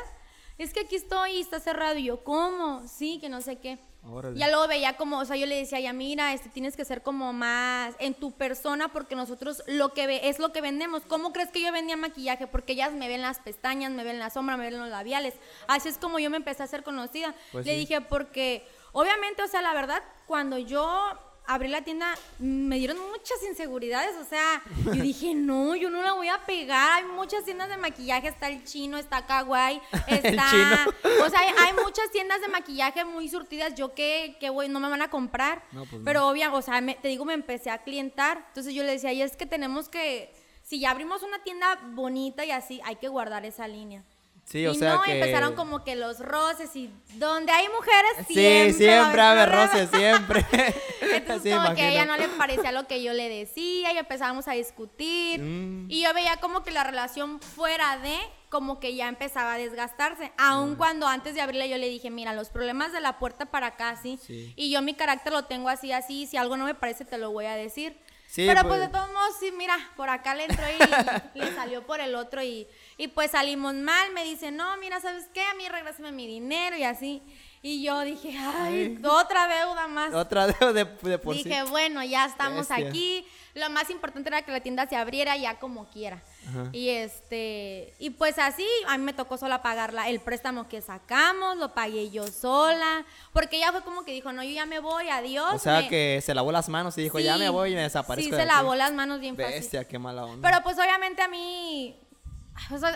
Es 0.59 0.73
que 0.73 0.81
aquí 0.81 0.95
estoy 0.95 1.31
y 1.31 1.41
está 1.41 1.59
cerrado. 1.59 1.97
Y 1.97 2.03
yo, 2.05 2.23
¿cómo? 2.23 2.87
Sí, 2.87 3.17
que 3.19 3.29
no 3.29 3.41
sé 3.41 3.57
qué. 3.57 3.79
Órale. 4.03 4.39
Ya 4.39 4.47
luego 4.49 4.67
veía 4.67 4.97
como, 4.97 5.19
o 5.19 5.25
sea, 5.25 5.35
yo 5.35 5.45
le 5.45 5.55
decía, 5.55 5.79
ya 5.79 5.93
mira, 5.93 6.33
este, 6.33 6.49
tienes 6.49 6.75
que 6.75 6.85
ser 6.85 7.03
como 7.03 7.33
más 7.33 7.93
en 7.99 8.15
tu 8.15 8.31
persona 8.31 8.87
porque 8.91 9.15
nosotros 9.15 9.61
lo 9.67 9.93
que 9.93 10.07
ve, 10.07 10.21
es 10.29 10.39
lo 10.39 10.51
que 10.51 10.61
vendemos. 10.61 11.03
¿Cómo 11.07 11.31
crees 11.31 11.51
que 11.51 11.61
yo 11.61 11.71
vendía 11.71 11.97
maquillaje? 11.97 12.47
Porque 12.47 12.73
ellas 12.73 12.93
me 12.93 13.07
ven 13.07 13.21
las 13.21 13.39
pestañas, 13.39 13.91
me 13.91 14.03
ven 14.03 14.17
la 14.17 14.29
sombra, 14.31 14.57
me 14.57 14.65
ven 14.65 14.79
los 14.79 14.89
labiales. 14.89 15.35
Así 15.67 15.87
es 15.89 15.97
como 15.97 16.17
yo 16.17 16.29
me 16.29 16.37
empecé 16.37 16.63
a 16.63 16.65
hacer 16.65 16.83
conocida. 16.83 17.35
Pues 17.51 17.65
le 17.65 17.73
sí. 17.73 17.79
dije, 17.79 18.01
porque 18.01 18.67
obviamente, 18.91 19.43
o 19.43 19.47
sea, 19.47 19.61
la 19.61 19.73
verdad, 19.73 20.01
cuando 20.25 20.57
yo 20.57 21.19
abrí 21.53 21.67
la 21.67 21.81
tienda, 21.83 22.13
me 22.39 22.77
dieron 22.77 22.97
muchas 23.09 23.41
inseguridades. 23.47 24.15
O 24.17 24.25
sea, 24.25 24.61
yo 24.85 24.91
dije, 25.03 25.33
no, 25.33 25.75
yo 25.75 25.89
no 25.89 26.01
la 26.01 26.13
voy 26.13 26.27
a 26.27 26.39
pegar. 26.45 26.91
Hay 26.91 27.05
muchas 27.05 27.43
tiendas 27.45 27.69
de 27.69 27.77
maquillaje, 27.77 28.27
está 28.27 28.49
el 28.49 28.63
chino, 28.63 28.97
está 28.97 29.25
Kawaii, 29.25 29.81
está. 30.07 30.85
O 31.25 31.29
sea, 31.29 31.39
hay, 31.39 31.73
muchas 31.83 32.09
tiendas 32.11 32.41
de 32.41 32.47
maquillaje 32.47 33.05
muy 33.05 33.29
surtidas. 33.29 33.75
Yo 33.75 33.93
que, 33.93 34.37
que 34.39 34.49
güey, 34.49 34.69
no 34.69 34.79
me 34.79 34.89
van 34.89 35.01
a 35.01 35.09
comprar. 35.09 35.63
No, 35.71 35.81
pues 35.85 35.99
no. 36.01 36.05
Pero 36.05 36.27
obvio, 36.27 36.53
o 36.53 36.61
sea, 36.61 36.79
me- 36.81 36.95
te 36.95 37.07
digo, 37.07 37.25
me 37.25 37.33
empecé 37.33 37.69
a 37.69 37.83
clientar. 37.83 38.43
Entonces 38.49 38.73
yo 38.73 38.83
le 38.83 38.91
decía, 38.93 39.13
y 39.13 39.21
es 39.21 39.35
que 39.35 39.45
tenemos 39.45 39.89
que. 39.89 40.33
Si 40.63 40.79
ya 40.79 40.91
abrimos 40.91 41.23
una 41.23 41.43
tienda 41.43 41.79
bonita 41.93 42.45
y 42.45 42.51
así, 42.51 42.79
hay 42.85 42.95
que 42.95 43.07
guardar 43.07 43.45
esa 43.45 43.67
línea. 43.67 44.03
Sí, 44.45 44.67
o 44.67 44.71
y 44.71 44.75
sea 44.75 44.95
no, 44.95 45.03
que... 45.03 45.13
empezaron 45.19 45.55
como 45.55 45.83
que 45.85 45.95
los 45.95 46.19
roces 46.19 46.75
y 46.75 46.89
donde 47.15 47.51
hay 47.53 47.67
mujeres 47.69 48.11
Sí, 48.27 48.33
siempre, 48.33 48.73
siempre, 48.73 49.21
a 49.21 49.29
a 49.29 49.31
haber 49.31 49.49
roces, 49.51 49.89
siempre. 49.89 50.45
Entonces 51.13 51.43
Sí, 51.53 51.57
como 51.57 51.73
que 51.75 51.81
a 51.83 51.89
ella 51.89 52.03
imagino. 52.03 52.17
no 52.27 52.31
le 52.33 52.37
parecía 52.37 52.71
lo 52.73 52.85
que 52.87 53.01
yo 53.01 53.13
le 53.13 53.29
decía 53.29 53.93
y 53.93 53.97
empezábamos 53.97 54.47
a 54.47 54.51
discutir 54.53 55.39
Mm. 55.41 55.89
y 55.89 56.03
yo 56.03 56.13
veía 56.13 56.37
como 56.37 56.63
que 56.63 56.71
la 56.71 56.83
relación 56.83 57.39
fuera 57.41 57.97
de 57.99 58.17
como 58.49 58.81
que 58.81 58.93
ya 58.95 59.07
empezaba 59.07 59.53
a 59.53 59.57
desgastarse, 59.57 60.33
aun 60.37 60.75
cuando 60.75 61.07
antes 61.07 61.33
de 61.35 61.39
abrirla 61.41 61.67
yo 61.67 61.77
le 61.77 61.87
dije, 61.87 62.09
mira, 62.09 62.33
los 62.33 62.49
problemas 62.49 62.91
de 62.91 62.99
la 62.99 63.17
puerta 63.19 63.45
para 63.45 63.67
acá, 63.67 63.95
sí, 64.01 64.19
Sí. 64.21 64.51
y 64.57 64.69
yo 64.69 64.81
mi 64.81 64.93
carácter 64.93 65.31
lo 65.31 65.45
tengo 65.45 65.69
así, 65.69 65.93
así, 65.93 66.27
si 66.27 66.35
algo 66.35 66.57
no 66.57 66.65
me 66.65 66.75
parece 66.75 67.05
te 67.05 67.17
lo 67.17 67.31
voy 67.31 67.45
a 67.45 67.55
decir. 67.55 67.97
Sí, 68.27 68.45
Pero 68.47 68.61
pues- 68.61 68.75
pues 68.75 68.79
de 68.81 68.87
todos 68.89 69.07
modos, 69.11 69.35
sí, 69.39 69.51
mira, 69.57 69.77
por 69.97 70.09
acá 70.09 70.35
le 70.35 70.45
entró 70.45 70.63
y 70.69 70.77
le 71.39 71.53
salió 71.55 71.85
por 71.85 71.99
el 72.01 72.15
otro 72.15 72.41
y, 72.43 72.67
y 72.97 73.07
pues 73.09 73.31
salimos 73.31 73.73
mal. 73.75 74.11
Me 74.13 74.23
dice, 74.23 74.51
no, 74.51 74.77
mira, 74.77 74.99
¿sabes 74.99 75.25
qué? 75.33 75.41
A 75.43 75.53
mí 75.55 75.67
regrésame 75.69 76.11
mi 76.11 76.27
dinero 76.27 76.75
y 76.77 76.83
así. 76.83 77.21
Y 77.63 77.83
yo 77.83 77.99
dije, 78.01 78.35
ay, 78.37 78.97
otra 79.03 79.47
deuda 79.47 79.87
más. 79.87 80.13
Otra 80.15 80.47
de, 80.47 80.73
de, 80.73 80.85
de 80.85 81.17
por 81.19 81.35
sí. 81.35 81.43
Dije, 81.43 81.61
bueno, 81.63 82.03
ya 82.03 82.25
estamos 82.25 82.67
Bestia. 82.67 82.89
aquí. 82.89 83.25
Lo 83.53 83.69
más 83.69 83.89
importante 83.89 84.29
era 84.29 84.41
que 84.43 84.51
la 84.51 84.61
tienda 84.61 84.87
se 84.87 84.95
abriera 84.95 85.35
ya 85.37 85.59
como 85.59 85.87
quiera. 85.89 86.23
Ajá. 86.49 86.69
Y 86.71 86.87
este, 86.89 87.93
y 87.99 88.11
pues 88.11 88.39
así, 88.39 88.65
a 88.87 88.97
mí 88.97 89.03
me 89.03 89.13
tocó 89.13 89.37
sola 89.37 89.61
pagarla 89.61 90.09
el 90.09 90.21
préstamo 90.21 90.67
que 90.69 90.81
sacamos, 90.81 91.57
lo 91.57 91.73
pagué 91.73 92.09
yo 92.09 92.25
sola, 92.27 93.05
porque 93.33 93.57
ella 93.57 93.71
fue 93.73 93.81
como 93.83 94.05
que 94.05 94.13
dijo, 94.13 94.31
no, 94.31 94.41
yo 94.41 94.51
ya 94.51 94.65
me 94.65 94.79
voy, 94.79 95.09
adiós. 95.09 95.53
O 95.53 95.59
sea 95.59 95.81
me- 95.81 95.89
que 95.89 96.21
se 96.25 96.33
lavó 96.33 96.51
las 96.53 96.69
manos 96.69 96.97
y 96.97 97.03
dijo, 97.03 97.19
ya 97.19 97.37
me 97.37 97.49
voy 97.49 97.73
y 97.73 97.75
me 97.75 97.81
desaparezco. 97.81 98.25
Sí, 98.25 98.31
de 98.31 98.37
se 98.37 98.41
aquí". 98.43 98.51
lavó 98.51 98.73
las 98.73 98.93
manos 98.93 99.19
bien 99.19 99.35
fácil. 99.35 99.51
Bestia, 99.53 99.87
qué 99.87 99.99
mala 99.99 100.25
onda. 100.25 100.49
Pero 100.49 100.63
pues 100.63 100.77
obviamente 100.79 101.21
a 101.21 101.27
mí, 101.27 101.99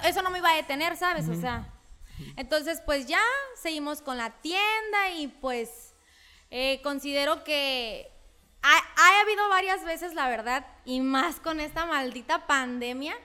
eso 0.03 0.21
no 0.21 0.29
me 0.29 0.39
iba 0.39 0.49
a 0.51 0.55
detener, 0.55 0.97
¿sabes? 0.97 1.29
O 1.29 1.35
sea, 1.35 1.71
entonces 2.35 2.81
pues 2.85 3.07
ya 3.07 3.21
seguimos 3.61 4.01
con 4.01 4.17
la 4.17 4.31
tienda 4.41 5.11
y 5.17 5.27
pues 5.27 5.95
eh, 6.51 6.81
considero 6.83 7.43
que 7.43 8.11
ha, 8.61 8.77
ha 8.77 9.21
habido 9.21 9.47
varias 9.49 9.83
veces, 9.85 10.13
la 10.13 10.27
verdad, 10.27 10.65
y 10.85 11.01
más 11.01 11.39
con 11.39 11.59
esta 11.59 11.85
maldita 11.85 12.47
pandemia. 12.47 13.15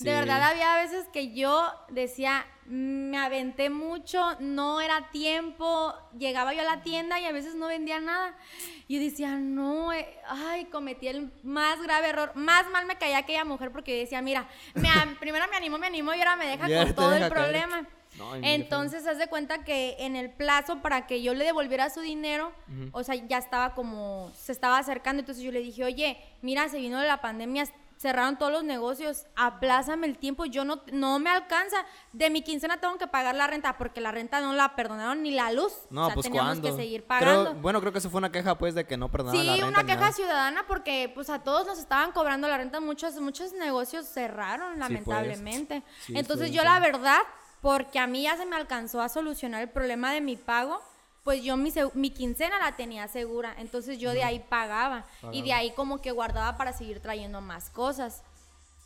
Sí. 0.00 0.06
De 0.06 0.14
verdad 0.14 0.42
había 0.42 0.76
veces 0.76 1.06
que 1.12 1.34
yo 1.34 1.70
decía, 1.90 2.46
"Mm, 2.64 3.10
me 3.10 3.18
aventé 3.18 3.68
mucho, 3.68 4.34
no 4.40 4.80
era 4.80 5.10
tiempo, 5.10 5.92
llegaba 6.18 6.54
yo 6.54 6.62
a 6.62 6.64
la 6.64 6.82
tienda 6.82 7.20
y 7.20 7.26
a 7.26 7.32
veces 7.32 7.54
no 7.54 7.66
vendía 7.66 8.00
nada. 8.00 8.34
Y 8.88 8.94
yo 8.96 9.02
decía, 9.02 9.36
no, 9.36 9.92
eh, 9.92 10.08
ay, 10.26 10.64
cometí 10.66 11.06
el 11.08 11.30
más 11.42 11.82
grave 11.82 12.08
error. 12.08 12.32
Más 12.34 12.68
mal 12.70 12.86
me 12.86 12.96
caía 12.96 13.18
aquella 13.18 13.44
mujer 13.44 13.72
porque 13.72 13.92
yo 13.94 14.00
decía, 14.00 14.22
mira, 14.22 14.48
me 14.74 14.88
primero 15.20 15.44
me 15.50 15.56
animó, 15.56 15.76
me 15.78 15.86
animó 15.88 16.14
y 16.14 16.18
ahora 16.18 16.36
me 16.36 16.46
deja 16.46 16.66
con 16.66 16.94
todo 16.94 17.12
el 17.12 17.18
caer. 17.20 17.32
problema. 17.32 17.86
No, 18.16 18.34
Entonces, 18.36 19.06
haz 19.06 19.18
de 19.18 19.28
cuenta 19.28 19.64
que 19.64 19.96
en 20.00 20.16
el 20.16 20.30
plazo 20.30 20.80
para 20.82 21.06
que 21.06 21.22
yo 21.22 21.32
le 21.34 21.44
devolviera 21.44 21.90
su 21.90 22.00
dinero, 22.00 22.52
o 22.92 23.04
sea, 23.04 23.14
ya 23.14 23.38
estaba 23.38 23.74
como, 23.74 24.32
se 24.34 24.52
estaba 24.52 24.78
acercando. 24.78 25.20
Entonces 25.20 25.44
yo 25.44 25.52
le 25.52 25.60
dije, 25.60 25.84
oye, 25.84 26.18
mira, 26.42 26.68
se 26.68 26.78
vino 26.78 27.00
la 27.02 27.20
pandemia, 27.20 27.64
cerraron 28.00 28.38
todos 28.38 28.50
los 28.50 28.64
negocios, 28.64 29.26
aplázame 29.36 30.06
el 30.06 30.16
tiempo, 30.16 30.46
yo 30.46 30.64
no, 30.64 30.80
no 30.90 31.18
me 31.18 31.28
alcanza. 31.28 31.76
De 32.14 32.30
mi 32.30 32.40
quincena 32.40 32.78
tengo 32.80 32.96
que 32.96 33.06
pagar 33.06 33.34
la 33.34 33.46
renta, 33.46 33.76
porque 33.76 34.00
la 34.00 34.10
renta 34.10 34.40
no 34.40 34.54
la 34.54 34.74
perdonaron 34.74 35.22
ni 35.22 35.32
la 35.32 35.52
luz. 35.52 35.74
No, 35.90 36.02
o 36.02 36.06
sea, 36.06 36.14
pues 36.14 36.24
teníamos 36.24 36.52
cuándo. 36.60 36.68
que 36.76 36.82
seguir 36.82 37.04
Creo- 37.04 37.08
pagando. 37.08 37.54
bueno, 37.56 37.78
creo 37.80 37.92
que 37.92 37.98
eso 37.98 38.08
fue 38.08 38.16
una 38.18 38.32
queja 38.32 38.56
pues 38.56 38.74
de 38.74 38.86
que 38.86 38.96
no 38.96 39.10
perdonaban 39.10 39.40
Sí, 39.42 39.46
la 39.46 39.52
renta. 39.52 39.68
una 39.68 39.82
ni 39.82 39.86
queja 39.86 40.00
nada. 40.00 40.12
ciudadana 40.12 40.64
porque 40.66 41.10
pues 41.14 41.28
a 41.28 41.40
todos 41.44 41.66
nos 41.66 41.78
estaban 41.78 42.12
cobrando 42.12 42.48
la 42.48 42.56
renta, 42.56 42.80
muchos 42.80 43.16
muchos 43.20 43.52
negocios 43.52 44.06
cerraron 44.06 44.68
pues. 44.68 44.78
lamentablemente. 44.78 45.82
Sí, 46.00 46.14
Entonces 46.16 46.52
yo 46.52 46.64
la 46.64 46.80
verdad, 46.80 47.18
porque 47.60 47.98
a 47.98 48.06
mí 48.06 48.22
ya 48.22 48.34
se 48.38 48.46
me 48.46 48.56
alcanzó 48.56 49.02
a 49.02 49.10
solucionar 49.10 49.60
el 49.60 49.68
problema 49.68 50.10
de 50.12 50.22
mi 50.22 50.36
pago, 50.36 50.80
pues 51.30 51.44
yo 51.44 51.56
mi, 51.56 51.72
mi 51.94 52.10
quincena 52.10 52.58
la 52.58 52.74
tenía 52.74 53.06
segura, 53.06 53.54
entonces 53.56 54.00
yo 54.00 54.10
de 54.10 54.24
ahí 54.24 54.40
pagaba 54.48 55.06
y 55.30 55.42
de 55.42 55.52
ahí 55.52 55.70
como 55.70 56.02
que 56.02 56.10
guardaba 56.10 56.56
para 56.56 56.72
seguir 56.72 56.98
trayendo 56.98 57.40
más 57.40 57.70
cosas. 57.70 58.24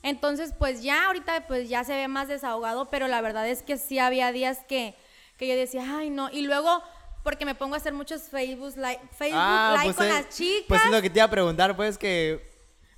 Entonces, 0.03 0.53
pues 0.59 0.83
ya 0.83 1.07
ahorita 1.07 1.47
pues 1.47 1.71
ya 1.71 1.85
se 1.85 1.97
ve 1.97 2.07
más 2.07 2.29
desahogado, 2.29 2.91
pero 2.91 3.09
la 3.09 3.23
verdad 3.23 3.49
es 3.49 3.63
que 3.63 3.79
sí 3.79 3.99
había 3.99 4.31
días 4.31 4.59
que, 4.69 4.95
que 5.39 5.49
yo 5.49 5.57
decía, 5.57 5.87
ay 5.97 6.11
no, 6.11 6.29
y 6.31 6.43
luego 6.43 6.83
porque 7.23 7.47
me 7.47 7.55
pongo 7.55 7.77
a 7.77 7.79
hacer 7.79 7.95
muchos 7.95 8.25
Facebook 8.25 8.77
Live, 8.77 9.01
Facebook 9.13 9.41
Ah, 9.41 9.77
live 9.79 9.95
pues, 9.95 9.97
con 9.97 10.09
las 10.11 10.29
chicas. 10.29 10.67
Pues 10.69 10.85
es 10.85 10.91
lo 10.91 11.01
que 11.01 11.09
te 11.09 11.21
iba 11.21 11.25
a 11.25 11.31
preguntar, 11.31 11.75
pues 11.75 11.97
que 11.97 12.47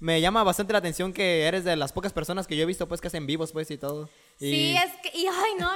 me 0.01 0.21
llama 0.21 0.43
bastante 0.43 0.73
la 0.73 0.81
atención 0.81 1.13
que 1.13 1.45
eres 1.45 1.63
de 1.63 1.77
las 1.77 1.93
pocas 1.93 2.13
personas 2.13 2.49
que 2.49 2.57
yo 2.57 2.65
he 2.65 2.67
visto 2.67 2.89
pues 2.89 3.01
que 3.01 3.07
hacen 3.07 3.27
vivos 3.27 3.53
pues 3.53 3.71
y 3.71 3.79
todo. 3.79 4.09
Y 4.39 4.51
Sí, 4.51 4.77
es 4.77 4.93
que, 5.01 5.19
y 5.19 5.27
ay 5.27 5.53
no, 5.59 5.71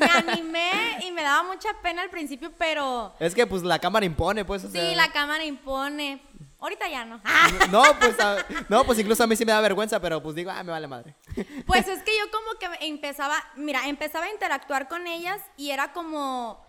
me 0.00 0.32
animé 0.32 0.70
y 1.06 1.10
me 1.12 1.22
daba 1.22 1.42
mucha 1.42 1.68
pena 1.82 2.00
al 2.02 2.08
principio, 2.10 2.50
pero 2.56 3.14
es 3.20 3.34
que 3.34 3.46
pues 3.46 3.62
la 3.62 3.78
cámara 3.78 4.06
impone 4.06 4.44
pues. 4.44 4.64
o 4.64 4.68
sí, 4.68 4.72
sea, 4.72 4.94
la 4.96 5.12
cámara 5.12 5.44
impone. 5.44 6.22
Ahorita 6.58 6.88
ya 6.88 7.04
no. 7.04 7.20
No, 7.70 7.82
pues, 8.00 8.18
a- 8.18 8.44
no, 8.70 8.84
pues 8.84 8.98
incluso 8.98 9.22
a 9.22 9.26
mí 9.26 9.36
sí 9.36 9.44
me 9.44 9.52
da 9.52 9.60
vergüenza, 9.60 10.00
pero 10.00 10.22
pues 10.22 10.34
digo, 10.34 10.50
ah, 10.50 10.62
me 10.64 10.72
vale 10.72 10.86
madre. 10.86 11.14
Pues 11.66 11.86
es 11.88 12.02
que 12.02 12.16
yo 12.18 12.30
como 12.30 12.58
que 12.58 12.86
empezaba, 12.86 13.36
mira, 13.56 13.86
empezaba 13.86 14.24
a 14.24 14.30
interactuar 14.32 14.88
con 14.88 15.06
ellas 15.06 15.38
y 15.58 15.70
era 15.70 15.92
como, 15.92 16.64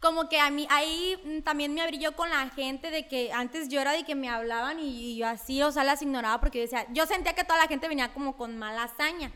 como 0.00 0.30
que 0.30 0.40
a 0.40 0.48
mí, 0.48 0.66
ahí 0.70 1.42
también 1.44 1.74
me 1.74 1.82
abrí 1.82 1.98
yo 1.98 2.16
con 2.16 2.30
la 2.30 2.48
gente 2.48 2.90
de 2.90 3.06
que 3.06 3.30
antes 3.34 3.68
yo 3.68 3.82
era 3.82 3.92
de 3.92 4.04
que 4.04 4.14
me 4.14 4.30
hablaban 4.30 4.80
y, 4.80 4.88
y 5.12 5.16
yo 5.18 5.28
así, 5.28 5.62
o 5.62 5.70
sea, 5.70 5.84
las 5.84 6.00
ignoraba 6.00 6.40
porque 6.40 6.58
yo 6.58 6.62
decía, 6.62 6.86
yo 6.94 7.04
sentía 7.04 7.34
que 7.34 7.44
toda 7.44 7.58
la 7.58 7.68
gente 7.68 7.86
venía 7.88 8.14
como 8.14 8.38
con 8.38 8.56
mala 8.56 8.84
hazaña. 8.84 9.30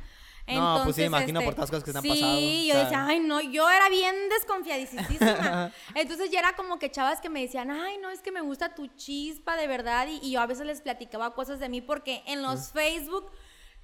No, 0.48 0.80
pues 0.84 0.96
sí, 0.96 1.02
me 1.02 1.06
imagino 1.06 1.40
por 1.42 1.54
todas 1.54 1.70
las 1.70 1.82
cosas 1.82 1.84
que 2.02 2.08
este, 2.08 2.14
sí, 2.14 2.20
pasado, 2.20 2.38
Sí, 2.38 2.62
o 2.64 2.66
yo 2.68 2.72
sea. 2.74 2.82
decía, 2.84 3.06
ay, 3.06 3.20
no, 3.20 3.40
yo 3.40 3.68
era 3.70 3.88
bien 3.88 4.14
desconfiadísima. 4.30 5.06
Entonces 5.94 6.30
ya 6.30 6.40
era 6.40 6.56
como 6.56 6.78
que 6.78 6.90
chavas 6.90 7.20
que 7.20 7.28
me 7.30 7.40
decían, 7.42 7.70
ay, 7.70 7.98
no, 7.98 8.10
es 8.10 8.20
que 8.20 8.32
me 8.32 8.40
gusta 8.40 8.74
tu 8.74 8.88
chispa 8.88 9.56
de 9.56 9.66
verdad. 9.66 10.06
Y, 10.08 10.18
y 10.26 10.32
yo 10.32 10.40
a 10.40 10.46
veces 10.46 10.66
les 10.66 10.80
platicaba 10.80 11.34
cosas 11.34 11.60
de 11.60 11.68
mí 11.68 11.80
porque 11.80 12.22
en 12.26 12.42
los 12.42 12.72
Facebook 12.72 13.30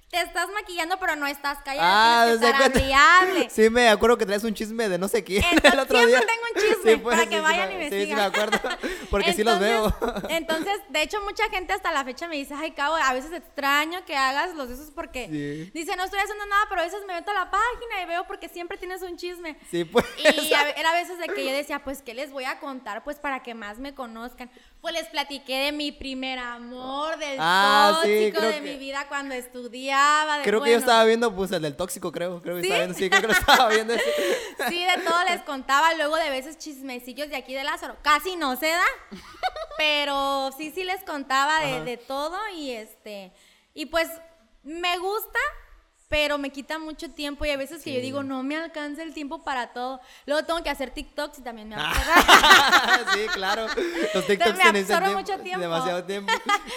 te 0.09 0.21
estás 0.21 0.47
maquillando, 0.53 0.97
pero 0.99 1.15
no 1.17 1.27
estás 1.27 1.59
callada. 1.63 2.21
Ah, 2.21 2.25
desde 2.27 2.51
cuenta. 2.55 2.79
Sí, 3.49 3.69
me 3.69 3.89
acuerdo 3.89 4.17
que 4.17 4.25
traes 4.25 4.43
un 4.43 4.53
chisme 4.53 4.87
de 4.87 4.97
no 4.97 5.07
sé 5.07 5.23
quién 5.23 5.43
Entonces, 5.51 5.73
el 5.73 5.79
otro 5.79 5.97
siempre 5.97 6.17
día. 6.19 6.27
tengo 6.27 6.41
un 6.55 6.61
chisme 6.75 6.97
para 7.09 7.25
que 7.25 7.35
sí, 7.35 7.41
vayan 7.41 7.71
y 7.71 7.75
me 7.75 7.89
Sí, 7.89 7.95
sí, 7.95 8.01
sigan. 8.05 8.17
me 8.17 8.23
acuerdo. 8.25 8.59
Porque 9.09 9.33
sí 9.33 9.43
los 9.43 9.59
veo. 9.59 9.93
Entonces- 10.29 10.79
de 10.89 11.01
hecho, 11.01 11.21
mucha 11.23 11.43
gente 11.49 11.73
hasta 11.73 11.91
la 11.91 12.03
fecha 12.05 12.27
me 12.27 12.35
dice, 12.37 12.53
ay, 12.57 12.71
Cabo, 12.71 12.95
a 12.95 13.13
veces 13.13 13.31
extraño 13.33 14.03
que 14.05 14.15
hagas 14.15 14.55
los 14.55 14.69
esos 14.69 14.91
porque 14.91 15.27
Sí. 15.27 15.71
dice, 15.73 15.95
no 15.97 16.03
estoy 16.05 16.19
haciendo 16.19 16.45
nada, 16.45 16.65
pero 16.69 16.81
a 16.81 16.85
veces 16.85 17.01
me 17.05 17.13
meto 17.13 17.31
a 17.31 17.33
la 17.33 17.51
página 17.51 18.01
y 18.01 18.05
veo 18.05 18.25
porque 18.27 18.47
siempre 18.49 18.77
tienes 18.77 19.01
un 19.01 19.17
chisme. 19.17 19.57
Sí, 19.69 19.83
pues. 19.83 20.05
Y 20.17 20.53
a- 20.53 20.69
era 20.71 20.91
a 20.91 20.93
veces 20.93 21.17
de 21.19 21.27
que 21.27 21.45
yo 21.45 21.51
decía, 21.51 21.83
pues, 21.83 22.01
¿qué 22.01 22.13
les 22.13 22.31
voy 22.31 22.45
a 22.45 22.59
contar? 22.59 23.03
Pues, 23.03 23.17
para 23.17 23.43
que 23.43 23.53
más 23.53 23.77
me 23.79 23.93
conozcan. 23.93 24.49
Pues, 24.87 25.01
les 25.01 25.09
platiqué 25.09 25.57
de 25.65 25.71
mi 25.73 25.91
primer 25.91 26.39
amor, 26.39 27.17
del 27.17 27.37
Ah, 27.41 27.91
tóxico, 28.01 28.39
de 28.39 28.53
que- 28.53 28.61
mi 28.61 28.77
vida 28.77 29.05
cuando 29.09 29.35
estudiaba. 29.35 30.37
De, 30.37 30.43
Creo 30.45 30.61
que 30.63 30.71
yo 30.71 30.77
estaba 30.77 31.03
viendo, 31.03 31.35
pues, 31.35 31.51
el 31.51 31.61
del 31.61 31.75
tóxico, 31.75 32.09
creo. 32.09 32.41
Creo 32.41 32.55
que 32.55 32.61
¿Sí? 32.61 32.67
estaba 32.67 32.85
viendo, 32.85 32.97
sí, 32.97 33.09
creo 33.09 33.19
que 33.21 33.27
lo 33.27 33.33
estaba 33.33 33.67
viendo. 33.69 33.93
ese. 33.95 34.05
Sí, 34.69 34.85
de 34.85 35.01
todo 35.03 35.23
les 35.25 35.41
contaba. 35.41 35.93
Luego 35.95 36.15
de 36.15 36.29
veces 36.29 36.57
chismecillos 36.57 37.27
de 37.29 37.35
aquí 37.35 37.53
de 37.53 37.65
Lázaro. 37.65 37.97
Casi 38.01 38.37
no 38.37 38.55
se 38.55 38.67
da. 38.69 38.85
Pero 39.77 40.51
sí, 40.57 40.71
sí 40.73 40.85
les 40.85 41.03
contaba 41.03 41.59
de, 41.59 41.83
de 41.83 41.97
todo. 41.97 42.37
Y 42.55 42.71
este. 42.71 43.33
Y 43.73 43.87
pues 43.87 44.07
me 44.63 44.97
gusta, 44.99 45.39
pero 46.09 46.37
me 46.37 46.49
quita 46.51 46.79
mucho 46.79 47.09
tiempo. 47.09 47.45
Y 47.45 47.49
a 47.49 47.57
veces 47.57 47.83
que 47.83 47.93
yo 47.93 47.99
digo, 47.99 48.23
no 48.23 48.43
me 48.43 48.55
alcanza 48.55 49.03
el 49.03 49.13
tiempo 49.13 49.43
para 49.43 49.73
todo. 49.73 49.99
Luego 50.25 50.43
tengo 50.45 50.63
que 50.63 50.69
hacer 50.69 50.91
TikToks 50.91 51.39
y 51.39 51.41
también 51.41 51.69
me 51.69 51.75
aburro. 51.75 51.99
sí, 53.13 53.27
claro. 53.33 53.67
Los 54.13 54.25
TikToks 54.25 54.57
me 54.57 54.79
absorbe 54.79 55.09
mucho 55.09 55.37
tiempo. 55.39 55.59
Demasiado 55.61 56.03
tiempo. 56.03 56.31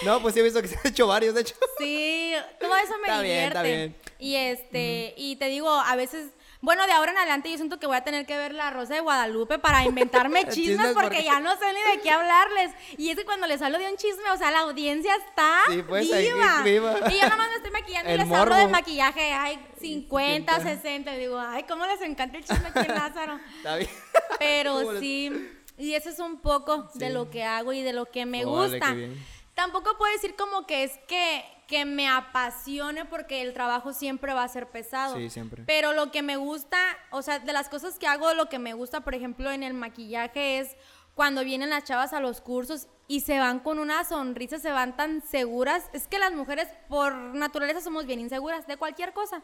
No, 0.04 0.20
pues 0.20 0.34
sí 0.34 0.40
he 0.40 0.42
visto 0.42 0.60
que 0.60 0.68
se 0.68 0.76
han 0.76 0.86
hecho 0.86 1.06
varios, 1.06 1.34
de 1.34 1.42
hecho. 1.42 1.54
Sí, 1.78 2.34
todo 2.60 2.74
eso 2.76 2.92
me 2.98 3.08
Está 3.08 3.22
bien, 3.22 3.22
divierte. 3.22 3.46
está 3.48 3.62
bien. 3.62 3.96
Y 4.18 4.34
este, 4.36 5.14
y 5.16 5.36
te 5.36 5.46
digo, 5.46 5.70
a 5.70 5.96
veces, 5.96 6.30
bueno, 6.62 6.86
de 6.86 6.92
ahora 6.92 7.12
en 7.12 7.18
adelante 7.18 7.50
yo 7.50 7.56
siento 7.56 7.78
que 7.78 7.86
voy 7.86 7.96
a 7.96 8.04
tener 8.04 8.26
que 8.26 8.36
ver 8.36 8.52
la 8.54 8.70
Rosa 8.70 8.94
de 8.94 9.00
Guadalupe 9.00 9.58
para 9.58 9.84
inventarme 9.84 10.46
chismes 10.48 10.88
porque 10.92 11.02
porque- 11.08 11.24
ya 11.24 11.40
no 11.40 11.52
sé 11.56 11.72
ni 11.72 11.96
de 11.96 12.00
qué 12.02 12.10
hablarles. 12.10 12.72
Y 12.98 13.10
es 13.10 13.16
que 13.16 13.24
cuando 13.24 13.46
les 13.46 13.62
hablo 13.62 13.78
de 13.78 13.88
un 13.90 13.96
chisme, 13.96 14.30
o 14.30 14.36
sea, 14.36 14.50
la 14.50 14.60
audiencia 14.60 15.14
está 15.16 15.60
Sí, 15.70 15.82
pues, 15.82 16.08
viva. 16.10 16.62
viva. 16.62 16.94
Y 17.10 17.18
yo 17.20 17.28
nomás 17.28 17.48
me 17.48 17.56
estoy 17.56 17.70
maquillando 17.70 18.12
y 18.12 18.16
les 18.18 18.30
hablo 18.32 18.54
de 18.56 18.68
maquillaje, 18.68 19.32
ay, 19.32 19.58
50, 19.80 20.60
60, 20.60 21.14
y 21.16 21.18
digo, 21.18 21.38
ay, 21.38 21.64
cómo 21.64 21.86
les 21.86 22.00
encanta 22.02 22.36
el 22.38 22.44
chisme 22.44 22.68
aquí 22.68 22.80
en 22.80 22.94
Lázaro. 22.94 23.40
Está 23.56 23.76
bien. 23.76 23.90
Pero 24.38 24.74
¿Cómo 24.74 24.92
les- 24.92 25.00
sí, 25.00 25.50
y 25.78 25.94
eso 25.94 26.10
es 26.10 26.18
un 26.18 26.40
poco 26.40 26.90
de 26.94 27.08
lo 27.10 27.30
que 27.30 27.42
hago 27.44 27.72
y 27.72 27.82
de 27.82 27.92
lo 27.94 28.04
que 28.06 28.26
me 28.26 28.44
Órale, 28.44 28.78
gusta. 28.78 28.92
bien. 28.94 29.16
Tampoco 29.54 29.96
puedo 29.98 30.12
decir 30.12 30.36
como 30.36 30.66
que 30.66 30.84
es 30.84 30.92
que, 31.08 31.42
que 31.70 31.85
me 31.85 32.09
apasione 32.09 33.04
porque 33.04 33.42
el 33.42 33.54
trabajo 33.54 33.92
siempre 33.92 34.35
va 34.35 34.42
a 34.42 34.48
ser 34.48 34.66
pesado. 34.66 35.16
Sí, 35.16 35.30
siempre. 35.30 35.62
Pero 35.68 35.92
lo 35.92 36.11
que 36.11 36.20
me 36.20 36.37
gusta, 36.37 36.76
o 37.12 37.22
sea, 37.22 37.38
de 37.38 37.52
las 37.52 37.68
cosas 37.68 37.96
que 37.96 38.09
hago, 38.09 38.35
lo 38.35 38.48
que 38.48 38.59
me 38.59 38.74
gusta, 38.74 39.02
por 39.02 39.14
ejemplo, 39.14 39.52
en 39.52 39.62
el 39.62 39.72
maquillaje 39.72 40.59
es 40.59 40.76
cuando 41.14 41.44
vienen 41.44 41.70
las 41.70 41.85
chavas 41.85 42.12
a 42.12 42.18
los 42.18 42.40
cursos 42.40 42.88
y 43.06 43.20
se 43.20 43.38
van 43.38 43.61
con 43.61 43.78
una 43.78 44.02
sonrisa, 44.02 44.59
se 44.59 44.72
van 44.72 44.96
tan 44.96 45.22
seguras. 45.22 45.88
Es 45.92 46.09
que 46.09 46.18
las 46.18 46.33
mujeres 46.33 46.66
por 46.88 47.14
naturaleza 47.14 47.80
somos 47.80 48.04
bien 48.04 48.18
inseguras 48.18 48.66
de 48.66 48.76
cualquier 48.76 49.12
cosa. 49.12 49.40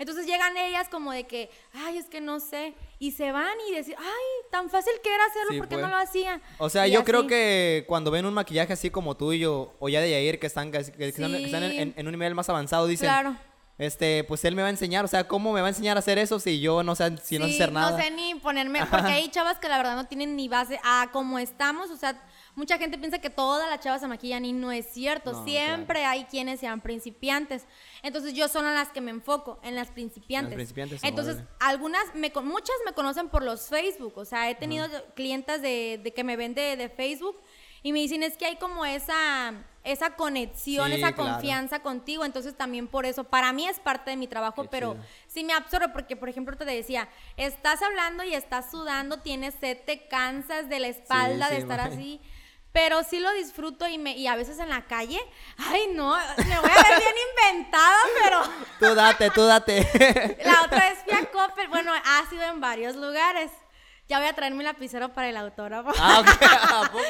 Entonces 0.00 0.26
llegan 0.26 0.56
ellas 0.56 0.88
como 0.88 1.12
de 1.12 1.24
que, 1.24 1.50
ay, 1.74 1.98
es 1.98 2.06
que 2.06 2.20
no 2.22 2.40
sé, 2.40 2.74
y 2.98 3.12
se 3.12 3.32
van 3.32 3.52
y 3.68 3.74
decir, 3.74 3.94
ay, 3.98 4.50
tan 4.50 4.70
fácil 4.70 4.94
que 5.04 5.14
era 5.14 5.24
hacerlo, 5.26 5.50
Sí, 5.52 5.58
¿por 5.58 5.68
qué 5.68 5.76
pues. 5.76 5.86
no 5.86 5.90
lo 5.90 5.96
hacían? 6.02 6.42
O 6.58 6.70
sea, 6.70 6.88
Y 6.88 6.92
yo 6.92 7.04
creo 7.04 7.26
que 7.26 7.84
cuando 7.86 8.10
ven 8.10 8.24
un 8.24 8.32
maquillaje 8.32 8.72
así 8.72 8.88
como 8.90 9.16
tuyo 9.16 9.74
o 9.78 9.88
ya 9.90 10.00
de 10.00 10.10
Yair, 10.10 10.40
que 10.40 10.46
están, 10.46 10.72
que 10.72 10.82
que 10.90 11.08
están 11.08 11.32
en, 11.34 12.06
un 12.06 12.12
nivel 12.12 12.34
más 12.34 12.48
avanzado, 12.48 12.86
dicen, 12.86 13.08
Claro. 13.08 13.36
este, 13.76 14.24
pues 14.24 14.42
él 14.46 14.56
me 14.56 14.62
va 14.62 14.68
a 14.68 14.70
enseñar, 14.70 15.04
o 15.04 15.08
sea, 15.08 15.28
¿cómo 15.28 15.52
me 15.52 15.60
va 15.60 15.66
a 15.66 15.70
enseñar 15.70 15.98
a 15.98 16.00
hacer 16.00 16.16
eso 16.18 16.40
si 16.40 16.60
yo 16.60 16.82
no 16.82 16.94
sé, 16.94 17.18
si 17.22 17.38
no 17.38 17.46
sé 17.46 17.54
hacer 17.56 17.70
nada? 17.72 17.90
No 17.90 17.98
sé 18.02 18.10
ni 18.10 18.34
ponerme, 18.36 18.86
porque 18.86 19.12
hay 19.12 19.28
chavas 19.28 19.58
que 19.58 19.68
la 19.68 19.76
verdad 19.76 19.96
no 19.96 20.06
tienen 20.06 20.34
ni 20.34 20.48
base 20.48 20.80
a 20.82 21.10
cómo 21.12 21.38
estamos, 21.38 21.90
o 21.90 21.96
sea, 21.96 22.18
mucha 22.54 22.78
gente 22.78 22.98
piensa 22.98 23.18
que 23.20 23.30
todas 23.30 23.68
las 23.70 23.80
chavas 23.80 24.00
se 24.00 24.08
maquillan 24.08 24.44
y 24.44 24.52
no 24.52 24.72
es 24.72 24.86
cierto, 24.86 25.32
No, 25.32 25.44
siempre 25.44 26.04
hay 26.04 26.24
quienes 26.24 26.60
sean 26.60 26.80
principiantes. 26.80 27.64
Entonces 28.02 28.34
yo 28.34 28.48
son 28.48 28.66
a 28.66 28.74
las 28.74 28.88
que 28.90 29.00
me 29.00 29.10
enfoco, 29.10 29.58
en 29.62 29.74
las 29.74 29.88
principiantes. 29.90 30.52
En 30.52 30.58
las 30.58 30.72
principiantes, 30.72 31.04
Entonces, 31.04 31.34
órale. 31.36 31.48
algunas, 31.60 32.14
me, 32.14 32.32
con- 32.32 32.46
muchas 32.48 32.76
me 32.84 32.92
conocen 32.92 33.28
por 33.28 33.42
los 33.42 33.68
Facebook, 33.68 34.14
o 34.16 34.24
sea, 34.24 34.50
he 34.50 34.54
tenido 34.54 34.86
clientas 35.14 35.62
de, 35.62 36.00
de 36.02 36.12
que 36.12 36.24
me 36.24 36.36
ven 36.36 36.54
de, 36.54 36.76
de 36.76 36.88
Facebook 36.88 37.36
y 37.82 37.92
me 37.92 38.00
dicen 38.00 38.22
es 38.22 38.36
que 38.36 38.44
hay 38.44 38.56
como 38.56 38.84
esa, 38.84 39.54
esa 39.84 40.14
conexión, 40.16 40.88
Sí, 40.88 40.94
esa 40.98 41.12
claro. 41.12 41.32
confianza 41.32 41.80
contigo, 41.80 42.26
entonces 42.26 42.54
también 42.54 42.86
por 42.88 43.06
eso, 43.06 43.24
para 43.24 43.54
mí 43.54 43.66
es 43.66 43.80
parte 43.80 44.10
de 44.10 44.16
mi 44.18 44.26
trabajo, 44.26 44.64
Qué 44.64 44.68
pero 44.70 44.92
chido. 44.92 45.04
sí 45.28 45.44
me 45.44 45.54
absorbe 45.54 45.88
porque, 45.88 46.14
por 46.14 46.28
ejemplo, 46.28 46.58
te 46.58 46.66
decía, 46.66 47.08
estás 47.38 47.80
hablando 47.80 48.22
y 48.22 48.34
estás 48.34 48.70
sudando, 48.70 49.20
tienes 49.20 49.54
sed, 49.54 49.78
te 49.86 50.06
cansas 50.08 50.68
de 50.68 50.78
la 50.78 50.88
espalda 50.88 51.46
Sí, 51.46 51.54
de 51.54 51.56
sí, 51.56 51.62
estar 51.62 51.80
así. 51.80 52.20
Pero 52.72 53.02
sí 53.02 53.18
lo 53.18 53.32
disfruto 53.32 53.88
y, 53.88 53.98
me, 53.98 54.16
y 54.16 54.28
a 54.28 54.36
veces 54.36 54.58
en 54.60 54.68
la 54.68 54.86
calle, 54.86 55.20
ay 55.58 55.88
no, 55.92 56.16
me 56.16 56.60
voy 56.60 56.70
a 56.70 56.88
ver 56.88 57.00
bien 57.00 57.14
inventada, 57.30 57.98
pero 58.22 58.42
Tú 58.78 58.94
date, 58.94 59.30
tú 59.30 59.42
date. 59.44 60.38
la 60.44 60.62
otra 60.62 60.88
vez 60.88 60.98
fui 61.04 61.12
a 61.12 61.30
Coppel, 61.30 61.68
bueno, 61.68 61.92
ha 61.92 62.30
sido 62.30 62.42
en 62.44 62.60
varios 62.60 62.94
lugares. 62.96 63.50
Ya 64.08 64.18
voy 64.18 64.28
a 64.28 64.32
traer 64.34 64.54
mi 64.54 64.64
lapicero 64.64 65.12
para 65.12 65.28
el 65.28 65.36
autógrafo. 65.36 65.90
ah, 65.98 66.20
ok, 66.20 66.42
¿a 66.42 66.90
poco? 66.90 67.04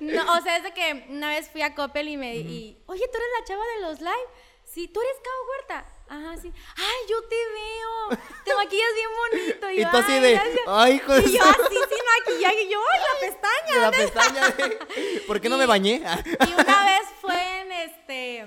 No, 0.00 0.34
o 0.34 0.40
sea, 0.42 0.56
es 0.56 0.62
de 0.62 0.72
que 0.72 1.06
una 1.10 1.28
vez 1.28 1.50
fui 1.50 1.60
a 1.62 1.74
Coppel 1.74 2.08
y 2.08 2.16
me... 2.16 2.34
y, 2.36 2.82
Oye, 2.86 3.04
¿tú 3.08 3.18
eres 3.18 3.28
la 3.38 3.44
chava 3.46 3.62
de 3.74 3.80
los 3.82 4.00
live? 4.00 4.30
Sí, 4.64 4.88
¿tú 4.88 5.00
eres 5.00 5.16
Cabo 5.22 5.36
Huerta? 5.50 5.95
Ajá, 6.08 6.36
sí. 6.40 6.52
Ay, 6.76 7.08
yo 7.10 7.20
te 7.28 7.36
veo. 7.36 8.18
Te 8.44 8.54
maquillas 8.54 8.88
bien 8.94 9.08
bonito. 9.30 9.70
Y 9.70 9.82
yo, 9.82 9.90
tú 9.90 9.96
así 9.96 10.12
"Ay, 10.12 10.20
de, 10.20 10.32
gracias". 10.34 10.58
ay, 10.68 10.92
hijo 10.94 11.12
de 11.14 11.20
Y 11.20 11.32
yo 11.36 11.42
así 11.42 11.74
sin 11.74 12.26
maquillaje. 12.26 12.62
Y 12.62 12.68
yo, 12.70 12.78
ay, 12.92 13.00
la 13.00 13.28
pestaña. 13.28 13.80
La 13.80 13.90
pestaña 13.90 14.48
de, 14.50 15.20
¿Por 15.26 15.40
qué 15.40 15.48
no 15.48 15.56
Y- 15.56 15.58
me 15.58 15.66
bañé? 15.66 15.94
Y 15.96 16.52
una 16.52 16.84
vez 16.84 17.02
fue 17.20 17.60
en 17.60 17.72
este. 17.72 18.46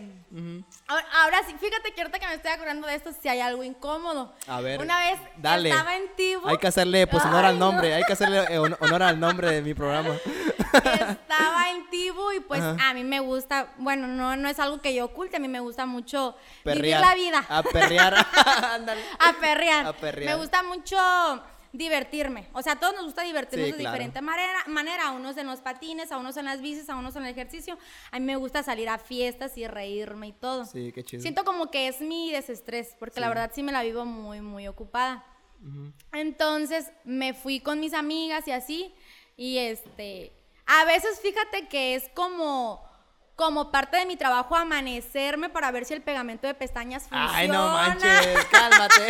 ahora, 0.87 1.05
ahora 1.21 1.41
sí, 1.45 1.55
fíjate 1.59 1.91
que 1.93 2.01
ahorita 2.01 2.19
que 2.19 2.27
me 2.27 2.33
estoy 2.35 2.51
acordando 2.51 2.87
de 2.87 2.95
esto, 2.95 3.11
si 3.21 3.27
hay 3.27 3.41
algo 3.41 3.63
incómodo. 3.63 4.33
A 4.47 4.61
ver, 4.61 4.79
Una 4.79 4.97
vez 4.97 5.19
dale. 5.37 5.69
estaba 5.69 5.97
en 5.97 6.15
Tibu. 6.15 6.47
Hay 6.47 6.57
que 6.57 6.67
hacerle 6.67 7.07
pues 7.07 7.23
honor 7.25 7.43
Ay, 7.43 7.49
al 7.51 7.59
no. 7.59 7.71
nombre, 7.71 7.93
hay 7.93 8.03
que 8.03 8.13
hacerle 8.13 8.39
eh, 8.49 8.57
hon- 8.59 8.77
honor 8.79 9.03
al 9.03 9.19
nombre 9.19 9.51
de 9.51 9.61
mi 9.61 9.73
programa. 9.73 10.15
Estaba 10.73 11.71
en 11.71 11.89
Tibu 11.89 12.31
y 12.31 12.39
pues 12.41 12.61
Ajá. 12.61 12.89
a 12.89 12.93
mí 12.93 13.03
me 13.03 13.19
gusta, 13.19 13.73
bueno, 13.77 14.07
no, 14.07 14.35
no 14.35 14.49
es 14.49 14.59
algo 14.59 14.81
que 14.81 14.93
yo 14.93 15.05
oculte, 15.05 15.37
a 15.37 15.39
mí 15.39 15.47
me 15.47 15.59
gusta 15.59 15.85
mucho 15.85 16.35
vivir 16.65 16.97
la 16.99 17.15
vida. 17.15 17.45
A 17.49 17.63
perrear. 17.63 18.13
Ándale. 18.63 19.01
A 19.19 19.33
perrear. 19.39 19.85
A 19.87 19.93
perrear. 19.93 20.35
Me 20.35 20.41
gusta 20.41 20.63
mucho 20.63 20.97
divertirme. 21.71 22.47
O 22.53 22.63
sea, 22.63 22.73
a 22.73 22.79
todos 22.79 22.95
nos 22.95 23.03
gusta 23.05 23.21
divertirnos 23.23 23.67
Sí, 23.67 23.71
de 23.73 23.77
claro. 23.79 23.93
diferente 23.93 24.21
manera, 24.21 24.63
manera. 24.67 25.07
A 25.09 25.11
unos 25.11 25.37
en 25.37 25.45
los 25.45 25.59
patines, 25.59 26.11
a 26.11 26.17
unos 26.17 26.35
en 26.37 26.45
las 26.45 26.61
bicis, 26.61 26.89
a 26.89 26.95
unos 26.95 27.15
en 27.15 27.23
el 27.25 27.29
ejercicio. 27.31 27.77
A 28.11 28.19
mí 28.19 28.25
me 28.25 28.35
gusta 28.37 28.63
salir 28.63 28.89
a 28.89 28.97
fiestas 28.97 29.55
y 29.55 29.67
reírme 29.67 30.29
y 30.29 30.33
todo. 30.33 30.65
Sí, 30.65 30.91
qué 30.91 31.03
chido. 31.03 31.21
Siento 31.21 31.43
como 31.43 31.69
que 31.69 31.87
es 31.87 32.01
mi 32.01 32.31
desestrés, 32.31 32.95
porque 32.97 33.19
la 33.19 33.27
verdad 33.29 33.51
sí 33.53 33.61
me 33.61 33.71
la 33.71 33.83
vivo 33.83 34.03
muy, 34.05 34.41
muy 34.41 34.67
ocupada. 34.67 35.23
Entonces 36.11 36.91
me 37.03 37.33
fui 37.33 37.59
con 37.59 37.79
mis 37.79 37.93
amigas 37.93 38.47
y 38.47 38.51
así. 38.51 38.93
Y 39.37 39.57
este, 39.59 40.33
a 40.71 40.85
veces 40.85 41.19
fíjate 41.19 41.67
que 41.67 41.95
es 41.95 42.03
como, 42.13 42.87
como 43.35 43.71
parte 43.71 43.97
de 43.97 44.05
mi 44.05 44.17
trabajo 44.17 44.55
amanecerme 44.55 45.49
para 45.49 45.71
ver 45.71 45.83
si 45.85 45.95
el 45.95 46.01
pegamento 46.03 46.45
de 46.45 46.53
pestañas 46.53 47.03
funciona. 47.03 47.35
Ay, 47.35 47.47
no 47.47 47.69
manches, 47.69 48.45
cálmate. 48.51 49.07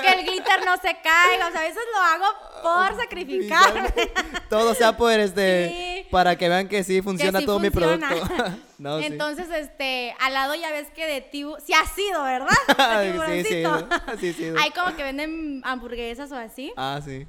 Que 0.00 0.12
el 0.14 0.24
glitter 0.24 0.64
no 0.64 0.76
se 0.78 0.96
caiga. 1.02 1.48
O 1.48 1.52
sea, 1.52 1.60
a 1.60 1.64
veces 1.64 1.82
lo 1.92 2.00
hago 2.00 2.24
por 2.62 2.96
sacrificar. 2.96 3.92
Todo 4.48 4.74
sea 4.74 4.96
por 4.96 5.12
este 5.12 5.68
Sí. 5.68 6.08
para 6.10 6.36
que 6.36 6.48
vean 6.48 6.68
que 6.68 6.84
sí 6.84 6.96
que 6.96 7.02
funciona 7.02 7.40
sí 7.40 7.44
todo 7.44 7.58
mi 7.58 7.68
producto. 7.68 8.06
no, 8.78 8.98
sí. 9.00 9.06
Entonces, 9.06 9.50
este, 9.50 10.14
al 10.20 10.32
lado 10.32 10.54
ya 10.54 10.70
ves 10.70 10.88
que 10.90 11.04
de 11.04 11.20
tibu, 11.20 11.56
sí 11.62 11.74
ha 11.74 11.84
sido, 11.84 12.22
¿verdad? 12.22 12.48
De 12.98 13.04
sí, 13.04 13.12
tiburoncito. 13.12 13.88
sí, 14.20 14.32
sí, 14.32 14.44
sí. 14.44 14.52
Hay 14.58 14.70
como 14.70 14.96
que 14.96 15.02
venden 15.02 15.60
hamburguesas 15.64 16.32
o 16.32 16.36
así. 16.36 16.72
Ah, 16.78 17.00
sí. 17.04 17.26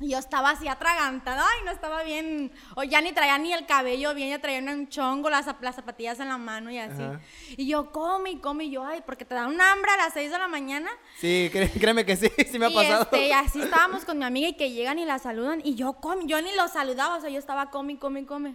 Y 0.00 0.10
yo 0.12 0.18
estaba 0.18 0.50
así 0.50 0.66
atragantada, 0.66 1.44
ay, 1.46 1.64
no 1.64 1.70
estaba 1.70 2.02
bien, 2.02 2.50
o 2.74 2.82
ya 2.84 3.02
ni 3.02 3.12
traía 3.12 3.36
ni 3.36 3.52
el 3.52 3.66
cabello 3.66 4.14
bien, 4.14 4.30
ya 4.30 4.40
traía 4.40 4.58
un 4.60 4.88
chongo, 4.88 5.28
las, 5.28 5.46
las 5.60 5.76
zapatillas 5.76 6.18
en 6.20 6.28
la 6.28 6.38
mano 6.38 6.70
y 6.70 6.78
así. 6.78 7.02
Ajá. 7.02 7.20
Y 7.56 7.66
yo 7.68 7.92
come 7.92 8.30
y 8.30 8.40
come, 8.40 8.64
y 8.64 8.70
yo, 8.70 8.82
ay, 8.84 9.02
porque 9.04 9.26
te 9.26 9.34
da 9.34 9.46
un 9.46 9.60
hambre 9.60 9.90
a 9.90 9.96
las 9.98 10.14
6 10.14 10.30
de 10.30 10.38
la 10.38 10.48
mañana. 10.48 10.90
Sí, 11.18 11.50
cré- 11.52 11.70
créeme 11.70 12.06
que 12.06 12.16
sí, 12.16 12.30
sí 12.50 12.58
me 12.58 12.66
ha 12.66 12.70
y 12.70 12.74
pasado. 12.74 13.02
este, 13.02 13.26
y 13.26 13.32
así 13.32 13.60
estábamos 13.62 14.04
con 14.06 14.18
mi 14.18 14.24
amiga 14.24 14.48
y 14.48 14.56
que 14.56 14.70
llegan 14.70 14.98
y 14.98 15.04
la 15.04 15.18
saludan, 15.18 15.60
y 15.62 15.74
yo 15.74 15.92
come, 15.94 16.24
yo 16.26 16.40
ni 16.40 16.54
los 16.56 16.70
saludaba, 16.72 17.16
o 17.16 17.20
sea, 17.20 17.28
yo 17.28 17.38
estaba 17.38 17.70
come, 17.70 17.98
come, 17.98 18.24
come. 18.24 18.54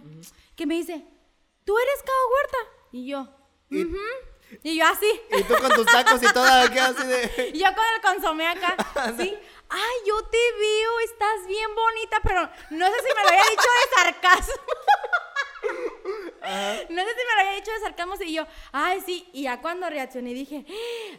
Que 0.56 0.66
me 0.66 0.74
dice, 0.74 1.04
¿tú 1.64 1.78
eres 1.78 2.02
Cabo 2.04 2.18
Huerta? 2.34 2.58
Y 2.92 3.06
yo, 3.06 3.28
Y-. 3.70 3.86
Y 4.62 4.76
yo 4.76 4.86
así. 4.86 5.06
Y 5.36 5.42
tú 5.42 5.54
con 5.60 5.70
tus 5.72 5.86
tacos 5.86 6.22
y 6.22 6.26
todo 6.32 6.44
acá 6.46 6.86
así 6.86 7.04
de... 7.04 7.50
Y 7.54 7.58
yo 7.58 7.66
con 7.66 7.84
el 7.96 8.00
consomé 8.00 8.46
acá. 8.46 8.76
Sí. 9.18 9.36
Ay, 9.68 9.96
yo 10.06 10.22
te 10.24 10.38
veo, 10.58 11.00
estás 11.04 11.46
bien 11.48 11.74
bonita, 11.74 12.18
pero 12.22 12.40
no 12.70 12.86
sé 12.86 12.94
si 13.00 13.14
me 13.16 13.22
lo 13.22 13.28
había 13.28 13.50
dicho 13.50 13.62
de 13.62 14.02
sarcasmo. 14.02 14.54
No 16.90 17.02
sé 17.02 17.08
si 17.10 17.16
me 17.16 17.34
lo 17.34 17.40
había 17.40 17.56
dicho 17.60 17.72
de 17.72 17.80
sarcasmo 17.80 18.14
y 18.24 18.32
yo, 18.34 18.46
ay, 18.70 19.00
sí. 19.04 19.28
Y 19.32 19.42
ya 19.42 19.60
cuando 19.60 19.90
reaccioné 19.90 20.32
dije, 20.32 20.64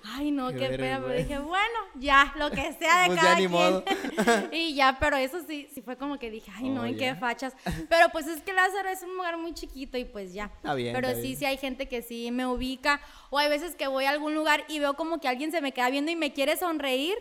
ay, 0.06 0.32
no, 0.32 0.50
Qué 0.52 0.58
qué 0.58 0.70
pena. 0.78 1.02
Pero 1.02 1.14
dije, 1.18 1.40
bueno, 1.40 1.80
ya, 1.96 2.34
lo 2.38 2.50
que 2.50 2.72
sea 2.80 3.02
de 3.02 3.08
Pues 3.08 3.20
cada 3.20 3.36
quien. 3.36 3.52
modo. 3.52 3.84
y 4.54 4.74
ya, 4.76 4.96
pero 5.00 5.18
eso 5.18 5.42
sí, 5.46 5.68
sí 5.74 5.82
fue 5.82 5.98
como 5.98 6.18
que 6.18 6.32
dije, 6.32 6.50
ay, 6.56 6.70
no, 6.70 6.84
Oh, 6.84 6.86
en 6.86 6.98
qué 6.98 7.16
fachas. 7.16 7.54
Pero 7.90 8.08
pues 8.14 8.28
es 8.28 8.42
que 8.42 8.54
Lázaro 8.54 8.88
es 8.88 9.04
un 9.04 9.16
lugar 9.16 9.36
muy 9.38 9.54
chiquito 9.54 9.98
y 9.98 10.06
pues 10.06 10.34
ya. 10.34 10.46
Está 10.56 10.74
bien, 10.76 10.96
Pero 10.96 11.10
está 11.10 11.20
sí, 11.22 11.28
bien. 11.30 11.40
sí 11.40 11.46
hay 11.46 11.58
gente 11.58 11.90
que 11.90 12.02
sí 12.02 12.32
me 12.32 12.46
ubica. 12.48 13.02
O 13.30 13.38
hay 13.40 13.50
veces 13.50 13.76
que 13.76 13.88
voy 13.88 14.06
a 14.06 14.12
algún 14.12 14.34
lugar 14.34 14.64
y 14.70 14.80
veo 14.80 14.94
como 14.96 15.20
que 15.20 15.28
alguien 15.28 15.52
se 15.52 15.60
me 15.60 15.74
queda 15.74 15.90
viendo 15.90 16.10
y 16.12 16.16
me 16.16 16.32
quiere 16.32 16.56
sonreír. 16.56 17.18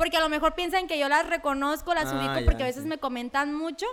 Porque 0.00 0.16
a 0.16 0.20
lo 0.20 0.30
mejor 0.30 0.54
piensan 0.54 0.86
que 0.86 0.98
yo 0.98 1.10
las 1.10 1.26
reconozco, 1.28 1.92
las 1.92 2.10
Ah, 2.10 2.16
ubico, 2.18 2.38
ya, 2.40 2.44
porque 2.46 2.62
a 2.62 2.66
veces 2.66 2.84
sí. 2.84 2.88
me 2.88 2.96
comentan 2.96 3.54
mucho. 3.54 3.84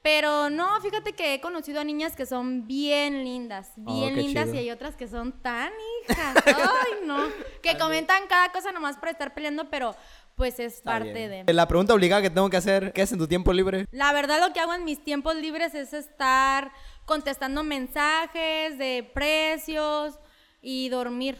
Pero 0.00 0.48
no, 0.48 0.80
fíjate 0.80 1.12
que 1.12 1.34
he 1.34 1.40
conocido 1.42 1.80
a 1.80 1.84
niñas 1.84 2.16
que 2.16 2.24
son 2.24 2.66
bien 2.66 3.22
lindas, 3.22 3.70
Oh, 3.84 3.94
bien 4.00 4.16
lindas, 4.16 4.46
chido. 4.46 4.54
y 4.56 4.58
hay 4.60 4.70
otras 4.70 4.96
que 4.96 5.06
son 5.08 5.30
tan 5.42 5.70
hijas. 6.08 6.34
Ay, 6.46 7.06
no. 7.06 7.18
Que 7.62 7.76
comentan 7.76 8.26
cada 8.28 8.50
cosa 8.50 8.72
nomás 8.72 8.96
por 8.96 9.10
estar 9.10 9.34
peleando, 9.34 9.68
pero 9.68 9.94
pues 10.36 10.58
es 10.58 10.74
Está 10.78 10.92
parte 10.92 11.12
bien. 11.28 11.44
de. 11.46 11.52
La 11.52 11.68
pregunta 11.68 11.92
obligada 11.92 12.22
que 12.22 12.30
tengo 12.30 12.48
que 12.48 12.56
hacer, 12.56 12.92
¿qué 12.94 13.02
haces 13.02 13.12
en 13.12 13.18
tu 13.18 13.28
tiempo 13.28 13.52
libre? 13.52 13.86
La 13.92 14.12
verdad 14.14 14.40
lo 14.40 14.52
que 14.54 14.58
hago 14.60 14.72
en 14.72 14.84
mis 14.84 15.04
tiempos 15.04 15.36
libres 15.36 15.74
es 15.74 15.92
estar 15.92 16.72
contestando 17.04 17.62
mensajes 17.62 18.78
de 18.78 19.08
precios 19.14 20.18
y 20.62 20.88
dormir. 20.88 21.38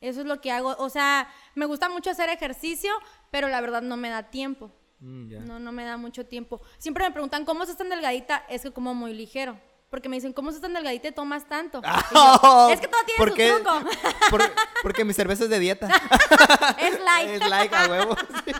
Eso 0.00 0.20
es 0.20 0.26
lo 0.26 0.40
que 0.40 0.50
hago. 0.52 0.74
O 0.78 0.90
sea, 0.90 1.28
me 1.54 1.66
gusta 1.66 1.88
mucho 1.88 2.10
hacer 2.10 2.28
ejercicio, 2.28 2.92
pero 3.30 3.48
la 3.48 3.60
verdad 3.60 3.82
no 3.82 3.96
me 3.96 4.10
da 4.10 4.24
tiempo. 4.24 4.70
Mm. 5.00 5.46
No, 5.46 5.58
no 5.58 5.72
me 5.72 5.84
da 5.84 5.96
mucho 5.96 6.26
tiempo. 6.26 6.60
Siempre 6.78 7.04
me 7.04 7.10
preguntan, 7.10 7.44
¿cómo 7.44 7.62
estás 7.62 7.76
tan 7.78 7.88
delgadita? 7.88 8.44
Es 8.48 8.62
que 8.62 8.72
como 8.72 8.94
muy 8.94 9.12
ligero. 9.14 9.58
Porque 9.90 10.08
me 10.08 10.16
dicen, 10.16 10.32
¿cómo 10.32 10.50
estás 10.50 10.62
tan 10.62 10.74
delgadita 10.74 11.08
y 11.08 11.12
tomas 11.12 11.46
tanto? 11.48 11.80
Y 11.80 12.14
yo, 12.14 12.68
es 12.72 12.80
que 12.80 12.88
todo 12.88 13.00
tiene 13.04 13.18
¿Por 13.18 13.30
su 13.30 13.36
truco. 13.36 13.90
Por- 14.30 14.52
porque 14.82 15.04
mi 15.04 15.12
cerveza 15.12 15.44
es 15.44 15.50
de 15.50 15.58
dieta. 15.60 15.86
es 16.78 17.00
light. 17.00 17.28
es 17.42 17.48
like 17.48 17.74
a 17.74 17.88
huevo. 17.88 18.16
sí. 18.44 18.52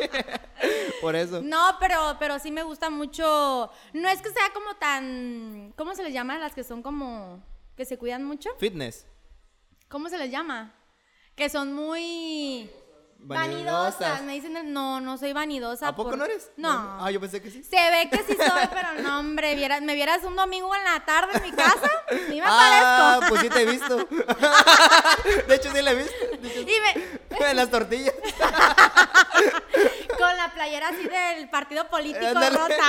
Por 1.00 1.16
eso. 1.16 1.42
No, 1.42 1.76
pero, 1.80 2.16
pero 2.18 2.38
sí 2.38 2.50
me 2.50 2.62
gusta 2.62 2.90
mucho. 2.90 3.70
No 3.92 4.08
es 4.08 4.22
que 4.22 4.30
sea 4.30 4.52
como 4.54 4.74
tan. 4.76 5.72
¿Cómo 5.76 5.94
se 5.94 6.02
les 6.04 6.12
llama 6.12 6.34
a 6.34 6.38
las 6.38 6.54
que 6.54 6.64
son 6.64 6.82
como. 6.82 7.42
que 7.76 7.84
se 7.84 7.98
cuidan 7.98 8.24
mucho? 8.24 8.50
Fitness. 8.58 9.04
¿Cómo 9.88 10.08
se 10.08 10.18
les 10.18 10.30
llama? 10.30 10.74
Que 11.36 11.48
son 11.50 11.72
muy. 11.74 12.70
Vanidosas. 13.18 13.98
Vanidosas. 13.98 14.22
Me 14.22 14.34
dicen, 14.34 14.72
no, 14.72 15.00
no 15.00 15.18
soy 15.18 15.32
vanidosa. 15.32 15.88
¿A 15.88 15.96
poco 15.96 16.10
por- 16.10 16.18
no 16.18 16.24
eres? 16.26 16.50
No. 16.56 16.96
Ah, 17.00 17.10
yo 17.10 17.20
pensé 17.20 17.42
que 17.42 17.50
sí. 17.50 17.62
Se 17.64 17.76
ve 17.76 18.08
que 18.10 18.18
sí 18.18 18.36
soy, 18.36 18.68
pero 18.72 19.02
no, 19.02 19.18
hombre, 19.18 19.54
vieras, 19.56 19.82
me 19.82 19.94
vieras 19.94 20.22
un 20.22 20.36
domingo 20.36 20.72
en 20.74 20.84
la 20.84 21.04
tarde 21.04 21.32
en 21.36 21.42
mi 21.42 21.50
casa, 21.52 21.90
ni 22.30 22.40
me 22.40 22.46
Ah, 22.46 23.16
parezco. 23.18 23.28
pues 23.28 23.40
sí 23.42 23.48
te 23.50 23.62
he 23.62 23.66
visto. 23.66 23.96
De 25.48 25.54
hecho, 25.56 25.72
sí 25.74 25.82
la 25.82 25.90
he 25.90 25.94
visto. 25.96 26.14
De 26.40 26.48
hecho, 26.48 26.60
Y 26.60 26.64
me, 26.80 27.46
En 27.50 27.56
las 27.56 27.70
tortillas. 27.70 28.14
con 30.18 30.36
la 30.36 30.52
playera 30.54 30.88
así 30.88 31.02
del 31.08 31.50
partido 31.50 31.88
político 31.88 32.26
Ándale. 32.26 32.56
rota. 32.56 32.84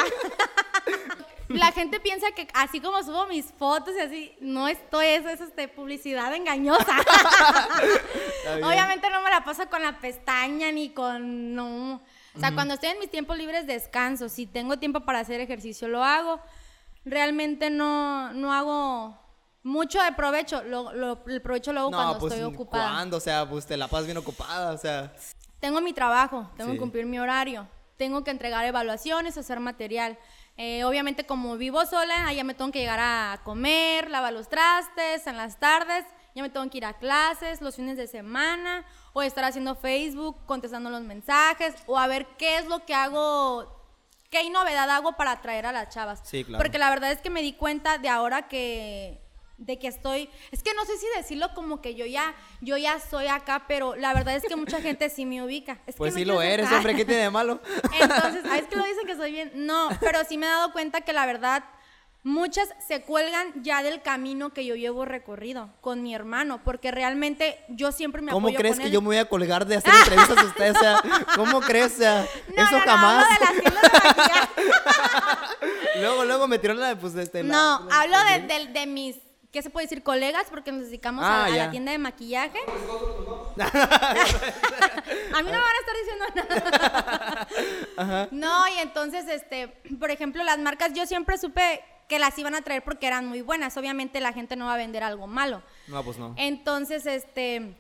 La 1.58 1.72
gente 1.72 2.00
piensa 2.00 2.32
que 2.32 2.48
así 2.54 2.80
como 2.82 3.02
subo 3.04 3.26
mis 3.28 3.46
fotos 3.54 3.96
y 3.98 4.02
así, 4.02 4.36
no 4.42 4.68
estoy, 4.68 5.06
eso 5.08 5.30
es 5.30 5.40
este, 5.42 5.68
publicidad 5.68 6.34
engañosa. 6.36 6.98
Obviamente 8.64 9.10
no 9.10 9.22
me 9.22 9.30
la 9.30 9.44
paso 9.44 9.70
con 9.70 9.82
la 9.82 10.00
pestaña 10.00 10.72
ni 10.72 10.90
con, 10.90 11.54
no. 11.56 12.02
O 12.36 12.40
sea, 12.40 12.54
cuando 12.54 12.76
estoy 12.76 12.90
en 12.90 13.00
mis 13.00 13.10
tiempos 13.10 13.38
libres 13.38 13.66
descanso. 13.66 14.30
Si 14.30 14.46
tengo 14.46 14.78
tiempo 14.78 15.00
para 15.02 15.20
hacer 15.20 15.42
ejercicio, 15.42 15.88
lo 15.88 16.04
hago. 16.04 16.40
Realmente 17.04 17.70
no, 17.70 18.32
no 18.34 18.54
hago 18.54 19.18
mucho 19.64 20.02
de 20.04 20.12
provecho. 20.12 20.62
Lo, 20.64 20.94
lo- 20.94 21.24
el 21.28 21.42
provecho 21.42 21.74
lo 21.74 21.80
hago 21.82 21.92
cuando 21.92 22.20
pues, 22.20 22.34
estoy 22.34 22.46
ocupada. 22.54 22.90
¿cuándo? 22.92 23.18
O 23.18 23.22
sea, 23.22 23.50
pues 23.50 23.66
te 23.66 23.76
la 23.76 23.88
pasas 23.88 24.06
bien 24.06 24.18
ocupada, 24.18 24.72
o 24.74 24.78
sea. 24.78 25.14
Tengo 25.60 25.82
mi 25.82 25.94
trabajo, 25.94 26.50
tengo 26.56 26.72
Sí. 26.72 26.76
que 26.76 26.80
cumplir 26.80 27.08
mi 27.08 27.18
horario, 27.18 27.68
tengo 27.98 28.24
que 28.24 28.30
entregar 28.30 28.64
evaluaciones, 28.66 29.36
hacer 29.38 29.60
material. 29.60 30.20
Eh, 30.58 30.84
obviamente 30.84 31.26
como 31.26 31.56
vivo 31.56 31.86
sola, 31.86 32.34
ya 32.34 32.44
me 32.44 32.56
tengo 32.56 32.72
que 32.72 32.80
llegar 32.80 33.00
a 33.00 33.42
comer, 33.44 34.10
lavar 34.10 34.34
los 34.34 34.50
trastes 34.50 35.28
en 35.28 35.38
las 35.38 35.60
tardes, 35.60 36.04
ya 36.34 36.42
me 36.42 36.50
tengo 36.50 36.68
que 36.70 36.80
ir 36.80 36.86
a 36.86 36.94
clases 36.94 37.62
los 37.62 37.76
fines 37.76 37.96
de 37.96 38.08
semana 38.08 38.84
o 39.14 39.22
estar 39.22 39.44
haciendo 39.44 39.76
Facebook, 39.76 40.36
contestando 40.48 40.90
los 40.90 41.04
mensajes 41.04 41.76
o 41.86 41.98
a 41.98 42.08
ver 42.08 42.26
qué 42.38 42.58
es 42.58 42.66
lo 42.66 42.86
que 42.86 42.96
hago, 42.96 43.84
qué 44.32 44.50
novedad 44.50 44.90
hago 44.90 45.16
para 45.16 45.34
atraer 45.34 45.68
a 45.68 45.72
las 45.72 45.90
chavas. 45.90 46.22
Sí, 46.24 46.44
claro. 46.44 46.64
Porque 46.64 46.80
la 46.80 46.90
verdad 46.90 47.12
es 47.12 47.22
que 47.22 47.30
me 47.30 47.44
di 47.44 47.54
cuenta 47.54 48.00
de 48.00 48.10
ahora 48.10 48.48
que 48.48 49.27
de 49.58 49.80
que 49.80 49.88
estoy, 49.88 50.30
es 50.52 50.62
que 50.62 50.74
no 50.76 50.86
sé 50.86 50.98
si 50.98 51.06
decirlo 51.18 51.50
como 51.56 51.82
que 51.82 51.96
yo 51.96 52.06
ya, 52.06 52.36
yo 52.62 52.78
ya 52.78 53.00
soy 53.00 53.28
acá, 53.28 53.66
pero 53.68 53.96
la 53.96 54.14
verdad 54.14 54.36
es 54.36 54.44
que 54.44 54.56
mucha 54.56 54.80
gente 54.82 55.10
sí 55.10 55.26
me 55.26 55.42
ubica. 55.44 55.80
Es 55.88 55.96
Pues 55.96 56.14
sí 56.14 56.26
lo 56.26 56.42
eres, 56.42 56.72
hombre, 56.72 56.96
¿qué 56.96 57.06
tiene 57.06 57.24
de 57.24 57.30
malo? 57.32 57.60
Entonces, 58.00 58.44
ah, 58.50 58.58
es 58.58 58.68
que 58.68 58.76
lo 58.76 58.84
dicen 58.84 59.08
que 59.08 59.16
soy 59.16 59.32
bien. 59.32 59.52
No, 59.56 59.90
pero 60.00 60.20
sí 60.30 60.38
me 60.38 60.46
he 60.46 60.50
dado 60.50 60.72
cuenta 60.72 61.02
que 61.02 61.12
la 61.12 61.26
verdad, 61.26 61.64
muchas 62.24 62.70
se 62.88 63.02
cuelgan 63.02 63.52
ya 63.64 63.82
del 63.84 64.02
camino 64.02 64.52
que 64.54 64.66
yo 64.66 64.76
llevo 64.76 65.06
recorrido 65.06 65.70
con 65.82 66.04
mi 66.04 66.14
hermano, 66.14 66.62
porque 66.64 66.92
realmente 66.92 67.58
yo 67.70 67.92
siempre 67.92 68.22
me 68.22 68.32
¿Cómo 68.32 68.48
apoyo 68.50 68.60
crees 68.60 68.76
con 68.76 68.84
que 68.86 68.92
yo 68.92 69.02
me 69.02 69.08
voy 69.08 69.18
a 69.18 69.26
colgar 69.30 69.66
de 69.66 69.78
hacer 69.78 69.94
entrevistas 69.94 70.38
a 70.38 70.44
ustedes? 70.46 70.76
O 70.76 70.80
sea, 70.80 71.02
¿cómo 71.36 71.62
crees? 71.62 71.94
O 71.94 71.98
sea, 71.98 72.28
No, 72.56 72.64
eso 72.64 72.78
no, 72.78 72.84
jamás. 72.86 73.26
de 73.40 73.62
de 73.64 73.72
luego, 76.02 76.26
luego 76.26 76.48
me 76.48 76.60
tiró 76.60 76.74
la, 76.74 76.96
pues, 76.96 77.16
este, 77.16 77.44
la- 77.44 77.54
No, 77.54 77.88
hablo 77.92 78.18
de, 78.26 78.42
de- 78.42 78.68
de 78.68 78.86
mis, 78.88 79.16
¿qué 79.52 79.62
se 79.62 79.70
puede 79.70 79.86
decir? 79.86 80.04
Colegas, 80.04 80.48
porque 80.50 80.72
nos 80.72 80.86
dedicamos 80.86 81.24
a, 81.24 81.46
Ah, 81.46 81.46
a 81.46 81.50
la 81.50 81.72
tienda 81.72 81.92
de 81.92 81.98
maquillaje. 81.98 82.60
a 83.58 85.42
mí 85.42 85.52
no 85.52 85.52
me 85.52 85.52
van 85.52 85.76
a 85.76 85.80
estar 85.80 85.96
diciendo 86.02 86.26
nada. 86.36 88.28
No, 88.32 88.68
y 88.68 88.78
entonces, 88.80 89.28
este, 89.28 89.68
por 90.00 90.12
ejemplo, 90.12 90.44
las 90.44 90.60
marcas, 90.60 90.94
yo 90.94 91.06
siempre 91.06 91.38
supe 91.38 91.84
que 92.08 92.20
las 92.20 92.38
iban 92.38 92.56
a 92.56 92.62
traer 92.62 92.84
porque 92.84 93.08
eran 93.08 93.26
muy 93.26 93.42
buenas. 93.42 93.76
Obviamente 93.78 94.22
la 94.22 94.34
gente 94.34 94.56
no 94.56 94.66
va 94.66 94.76
a 94.76 94.78
vender 94.78 95.04
algo 95.04 95.28
malo. 95.28 95.62
No, 95.88 96.04
pues 96.04 96.18
no. 96.18 96.34
Entonces, 96.38 97.06
este, 97.06 97.76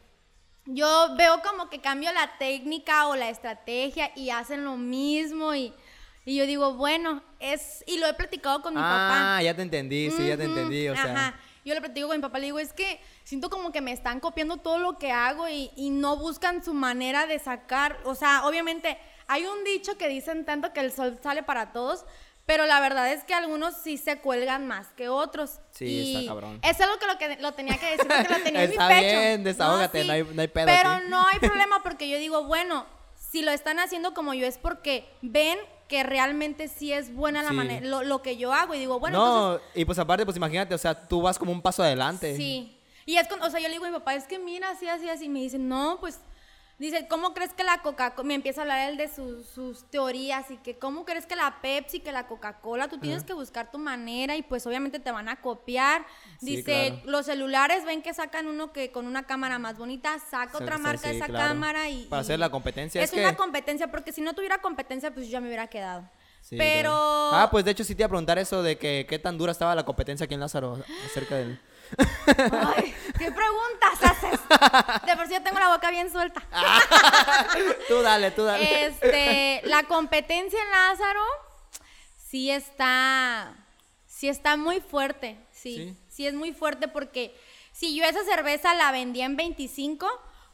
yo 0.65 1.15
veo 1.17 1.41
como 1.41 1.69
que 1.69 1.79
cambio 1.79 2.11
la 2.11 2.37
técnica 2.37 3.07
o 3.07 3.15
la 3.15 3.29
estrategia 3.29 4.11
y 4.15 4.31
hacen 4.31 4.65
lo 4.65 4.75
mismo 4.75 5.55
y, 5.55 5.73
y 6.25 6.35
yo 6.35 6.45
digo, 6.45 6.73
bueno, 6.73 7.21
es, 7.39 7.83
y 7.87 7.99
lo 7.99 8.07
he 8.07 8.13
platicado 8.15 8.61
con 8.61 8.73
mi 8.73 8.81
papá. 8.81 9.37
Ah, 9.37 9.43
ya 9.43 9.55
te 9.55 9.61
entendí, 9.61 10.11
sí, 10.11 10.27
ya 10.27 10.35
te 10.35 10.43
entendí, 10.43 10.89
o 10.89 10.95
sea. 10.95 11.13
Ajá. 11.13 11.39
Yo 11.67 11.73
le 11.75 11.81
platico 11.81 12.07
con 12.07 12.17
mi 12.17 12.21
papá, 12.21 12.39
le 12.39 12.45
digo, 12.45 12.59
es 12.59 12.73
que 12.73 12.99
siento 13.23 13.49
como 13.49 13.71
que 13.71 13.81
me 13.81 13.91
están 13.91 14.19
copiando 14.19 14.57
todo 14.57 14.77
lo 14.79 14.97
que 14.97 15.11
hago 15.11 15.47
y, 15.49 15.69
y 15.75 15.89
no 15.89 16.15
buscan 16.17 16.63
su 16.63 16.73
manera 16.73 17.27
de 17.27 17.39
sacar, 17.39 17.99
o 18.05 18.15
sea, 18.15 18.45
obviamente 18.45 18.97
hay 19.27 19.45
un 19.45 19.63
dicho 19.63 19.97
que 19.97 20.07
dicen 20.07 20.45
tanto 20.45 20.71
que 20.73 20.79
el 20.79 20.91
sol 20.91 21.19
sale 21.21 21.43
para 21.43 21.73
todos, 21.73 22.05
pero 22.45 22.65
la 22.65 22.79
verdad 22.79 23.11
es 23.11 23.25
que 23.25 23.33
algunos 23.33 23.75
sí 23.75 23.97
se 23.97 24.19
cuelgan 24.19 24.65
más 24.67 24.87
que 24.95 25.09
otros. 25.09 25.59
Sí, 25.71 25.85
y 25.85 26.15
está 26.15 26.29
cabrón. 26.31 26.59
Es 26.63 26.79
algo 26.79 26.97
que 26.97 27.05
lo, 27.05 27.17
que 27.17 27.35
lo 27.41 27.53
tenía 27.53 27.77
que 27.77 27.87
decir 27.87 28.07
porque 28.07 28.29
lo 28.29 28.41
tenía 28.43 28.63
en 28.63 28.69
mi 28.69 28.75
Está 28.75 28.87
pecho. 28.87 29.19
bien, 29.19 29.43
desahógate, 29.43 30.05
no 30.05 30.13
hay- 30.13 30.23
no 30.23 30.41
hay 30.41 30.47
pedo 30.47 30.65
Pero 30.65 30.89
aquí. 30.91 31.05
no 31.09 31.27
hay 31.27 31.39
problema 31.41 31.83
porque 31.83 32.07
yo 32.07 32.17
digo, 32.17 32.45
bueno, 32.45 32.85
si 33.17 33.41
lo 33.41 33.51
están 33.51 33.79
haciendo 33.79 34.13
como 34.13 34.33
yo 34.33 34.47
es 34.47 34.57
porque 34.57 35.05
ven 35.21 35.59
que 35.87 36.03
realmente 36.03 36.67
sí 36.67 36.91
es 36.91 37.13
buena 37.13 37.41
la 37.43 37.49
Sí. 37.49 37.55
manera, 37.55 37.85
lo, 37.85 38.03
lo 38.03 38.21
que 38.21 38.37
yo 38.37 38.53
hago 38.53 38.73
y 38.75 38.79
digo, 38.79 38.99
bueno, 38.99 39.17
entonces 39.17 39.67
no, 39.75 39.79
y 39.81 39.85
pues 39.85 39.97
aparte, 39.99 40.25
pues 40.25 40.35
imagínate, 40.37 40.73
o 40.75 40.77
sea, 40.77 41.07
tú 41.07 41.21
vas 41.21 41.39
como 41.39 41.51
un 41.51 41.61
paso 41.61 41.81
adelante. 41.83 42.35
Sí. 42.35 42.73
Y 43.05 43.15
es 43.15 43.27
cuando, 43.27 43.47
o 43.47 43.49
sea, 43.49 43.59
yo 43.61 43.67
le 43.67 43.73
digo 43.75 43.85
a 43.85 43.89
mi 43.89 43.93
papá, 43.93 44.15
es 44.15 44.25
que 44.25 44.37
mira, 44.37 44.69
así, 44.71 44.87
así, 44.89 45.07
así. 45.09 45.25
Y 45.25 45.29
me 45.29 45.39
dice, 45.39 45.57
no, 45.57 45.97
pues, 46.01 46.19
dice, 46.79 47.07
¿cómo 47.07 47.33
crees 47.33 47.53
que 47.53 47.63
la 47.63 47.81
Coca-Cola, 47.81 48.27
me 48.27 48.35
empieza 48.35 48.61
a 48.61 48.63
hablar 48.63 48.89
él 48.89 48.97
de 48.97 49.07
sus, 49.07 49.47
sus 49.47 49.89
teorías 49.89 50.51
y 50.51 50.57
que, 50.57 50.77
¿cómo 50.77 51.05
crees 51.05 51.25
que 51.25 51.35
la 51.35 51.59
Pepsi, 51.61 51.99
que 52.01 52.11
la 52.11 52.27
Coca-Cola, 52.27 52.87
tú 52.87 52.99
tienes 52.99 53.23
que 53.23 53.33
buscar 53.33 53.71
tu 53.71 53.77
manera 53.79 54.35
y 54.35 54.43
pues 54.43 54.65
obviamente 54.67 54.99
te 54.99 55.11
van 55.11 55.27
a 55.29 55.37
copiar. 55.41 56.05
Sí, 56.39 56.57
Dice, 56.57 56.89
claro. 56.91 57.01
los 57.11 57.25
celulares 57.25 57.85
ven 57.85 58.01
que 58.01 58.13
sacan 58.13 58.47
uno 58.47 58.71
que 58.71 58.91
con 58.91 59.07
una 59.07 59.23
cámara 59.23 59.57
más 59.59 59.77
bonita, 59.77 60.19
saca 60.19 60.57
Sí, 60.57 60.63
otra 60.63 60.77
marca 60.77 61.07
de 61.07 61.13
sí, 61.13 61.17
esa 61.17 61.25
claro. 61.27 61.47
cámara 61.49 61.89
y... 61.89 62.05
Para 62.05 62.21
y- 62.21 62.25
hacer 62.25 62.39
la 62.39 62.49
competencia, 62.49 63.01
Es, 63.01 63.11
es 63.13 63.19
una 63.19 63.35
competencia, 63.35 63.89
porque 63.89 64.11
si 64.11 64.21
no 64.21 64.33
tuviera 64.33 64.59
competencia, 64.59 65.13
pues 65.13 65.25
yo 65.27 65.31
ya 65.33 65.41
me 65.41 65.47
hubiera 65.47 65.67
quedado. 65.67 66.07
Sí, 66.47 66.55
Pero... 66.57 66.91
claro. 66.91 67.29
Ah, 67.33 67.49
pues 67.51 67.65
de 67.65 67.71
hecho 67.71 67.83
sí 67.83 67.93
te 67.93 68.03
iba 68.03 68.05
a 68.05 68.09
preguntar 68.09 68.37
eso 68.37 68.63
de 68.63 68.77
que 68.77 69.05
qué 69.09 69.19
tan 69.19 69.37
dura 69.37 69.51
estaba 69.51 69.75
la 69.75 69.83
competencia 69.83 70.23
aquí 70.23 70.33
en 70.33 70.39
Lázaro 70.39 70.81
acerca 71.05 71.35
del... 71.35 71.59
Ay, 71.97 72.95
¿qué 73.17 73.31
preguntas 73.31 74.01
haces? 74.01 74.39
De 75.05 75.15
por 75.17 75.27
sí 75.27 75.33
yo 75.33 75.43
tengo 75.43 75.59
la 75.59 75.69
boca 75.73 75.91
bien 75.91 76.09
suelta. 76.09 76.41
tú 77.89 78.01
dale, 78.01 78.31
tú 78.31 78.43
dale. 78.43 78.85
Este, 78.85 79.61
la 79.65 79.83
competencia 79.83 80.57
en 80.61 80.71
Lázaro 80.71 81.21
sí 82.29 82.49
está, 82.49 83.53
sí 84.05 84.29
está 84.29 84.55
muy 84.55 84.79
fuerte, 84.79 85.37
sí, 85.51 85.75
Sí. 85.75 85.97
sí, 86.09 86.27
es 86.27 86.33
muy 86.33 86.53
fuerte 86.53 86.87
porque 86.87 87.35
Si 87.73 87.95
yo 87.95 88.05
esa 88.05 88.23
cerveza 88.23 88.73
la 88.73 88.91
vendía 88.91 89.25
en 89.25 89.35
25, 89.35 90.07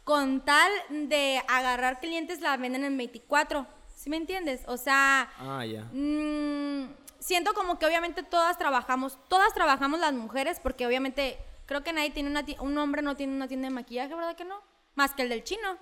con 0.04 0.44
tal 0.44 0.72
de 0.90 1.42
agarrar 1.48 2.00
clientes 2.02 2.42
la 2.42 2.58
venden 2.58 2.84
en 2.84 2.98
24. 2.98 3.66
¿Sí 4.04 4.10
me 4.10 4.18
entiendes? 4.18 4.64
O 4.68 4.76
sea, 4.76 5.30
Ah, 5.40 5.66
ya. 5.66 5.84
mm, 5.94 6.94
siento 7.20 7.54
como 7.54 7.80
que 7.80 7.86
obviamente 7.86 8.22
todas 8.22 8.58
trabajamos, 8.58 9.18
todas 9.30 9.54
trabajamos 9.54 10.02
las 10.02 10.12
mujeres, 10.12 10.60
porque 10.60 10.86
obviamente 10.86 11.38
creo 11.66 11.86
que 11.86 11.94
nadie 11.94 12.10
tiene 12.10 12.30
una 12.30 12.44
ti- 12.44 12.58
un 12.60 12.78
hombre 12.78 13.02
no 13.02 13.16
tiene 13.16 13.34
una 13.34 13.48
tienda 13.48 13.70
de 13.70 13.74
maquillaje, 13.74 14.14
¿verdad 14.14 14.36
que 14.36 14.44
no? 14.44 14.62
Más 14.96 15.14
que 15.14 15.22
el 15.22 15.30
del 15.30 15.46
chino. 15.46 15.78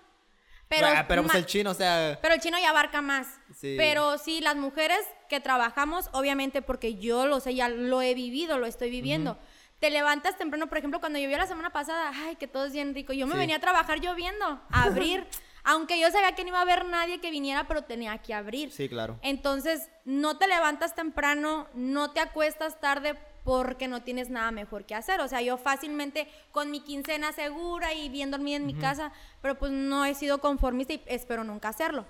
Pero, 0.68 0.86
Ah, 0.88 1.06
pero 1.08 1.24
pues 1.24 1.34
el 1.34 1.48
chino, 1.48 1.72
o 1.72 1.74
sea. 1.74 2.20
pero 2.22 2.36
el 2.36 2.40
chino 2.42 2.60
ya 2.60 2.70
abarca 2.70 3.02
más. 3.02 3.40
Sí. 3.56 3.74
Pero 3.76 4.20
sí, 4.20 4.40
las 4.40 4.56
mujeres 4.56 5.00
que 5.28 5.40
trabajamos, 5.40 6.10
obviamente 6.14 6.62
porque 6.62 6.98
yo 7.00 7.26
lo 7.26 7.40
sé, 7.40 7.56
ya 7.56 7.70
lo 7.70 8.04
he 8.04 8.14
vivido, 8.14 8.60
lo 8.60 8.68
estoy 8.68 8.92
viviendo. 8.92 9.40
Te 9.80 9.90
levantas 9.90 10.38
temprano, 10.38 10.68
por 10.68 10.78
ejemplo, 10.78 11.00
cuando 11.00 11.18
llovió 11.18 11.40
la 11.40 11.48
semana 11.48 11.72
pasada, 11.72 12.12
ay, 12.14 12.36
que 12.36 12.48
todo 12.48 12.66
es 12.66 12.72
bien 12.74 12.94
rico. 12.94 13.14
Yo 13.14 13.26
me 13.26 13.34
Sí. 13.34 13.40
venía 13.40 13.56
a 13.56 13.60
trabajar 13.60 14.00
lloviendo, 14.00 14.62
a 14.70 14.84
abrir. 14.84 15.26
Aunque 15.64 16.00
yo 16.00 16.10
sabía 16.12 16.34
que 16.34 16.44
no 16.44 16.50
iba 16.50 16.60
a 16.60 16.64
haber 16.64 16.86
nadie 16.86 17.20
que 17.20 17.32
viniera, 17.32 17.68
pero 17.68 17.84
tenía 17.84 18.18
que 18.18 18.34
abrir. 18.34 18.72
Sí, 18.72 18.90
claro. 18.90 19.20
Entonces, 19.22 19.90
no 20.06 20.38
te 20.38 20.48
levantas 20.48 20.96
temprano, 20.96 21.68
no 21.74 22.12
te 22.12 22.20
acuestas 22.20 22.80
tarde 22.80 23.18
porque 23.44 23.88
no 23.88 24.04
tienes 24.04 24.30
nada 24.30 24.52
mejor 24.52 24.86
que 24.86 24.96
hacer. 24.96 25.20
O 25.22 25.28
sea, 25.28 25.42
yo 25.42 25.58
fácilmente 25.58 26.28
con 26.52 26.72
mi 26.72 26.82
quincena 26.82 27.32
segura 27.32 27.94
y 27.94 28.10
bien 28.10 28.32
dormida 28.32 28.58
en 28.58 28.66
mi 28.66 28.76
casa, 28.76 29.12
pero 29.42 29.58
pues 29.58 29.72
no 29.72 30.06
he 30.06 30.14
sido 30.16 30.40
conformista 30.40 30.94
y 30.94 31.04
espero 31.08 31.44
nunca 31.44 31.70
hacerlo. 31.70 32.06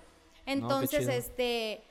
Entonces, 0.45 1.07
este, 1.07 1.83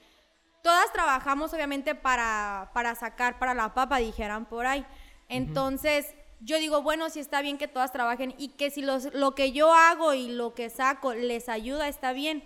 todas 0.63 0.93
trabajamos 0.93 1.53
obviamente 1.55 1.95
para, 1.95 2.71
para 2.75 2.95
sacar 2.95 3.39
para 3.39 3.55
la 3.55 3.75
papa, 3.75 3.99
dijeran 3.99 4.47
por 4.47 4.67
ahí. 4.67 4.85
Entonces, 5.29 6.15
yo 6.41 6.59
digo, 6.59 6.83
bueno, 6.83 7.11
si 7.11 7.21
está 7.21 7.43
bien 7.43 7.59
que 7.59 7.69
todas 7.69 7.93
trabajen 7.93 8.35
y 8.39 8.49
que 8.51 8.71
si 8.71 8.83
los, 8.83 9.13
lo 9.15 9.35
que 9.35 9.53
yo 9.53 9.73
hago 9.75 10.15
y 10.15 10.29
lo 10.29 10.55
que 10.55 10.71
saco 10.71 11.15
les 11.15 11.49
ayuda, 11.49 11.89
está 11.89 12.13
bien. 12.13 12.45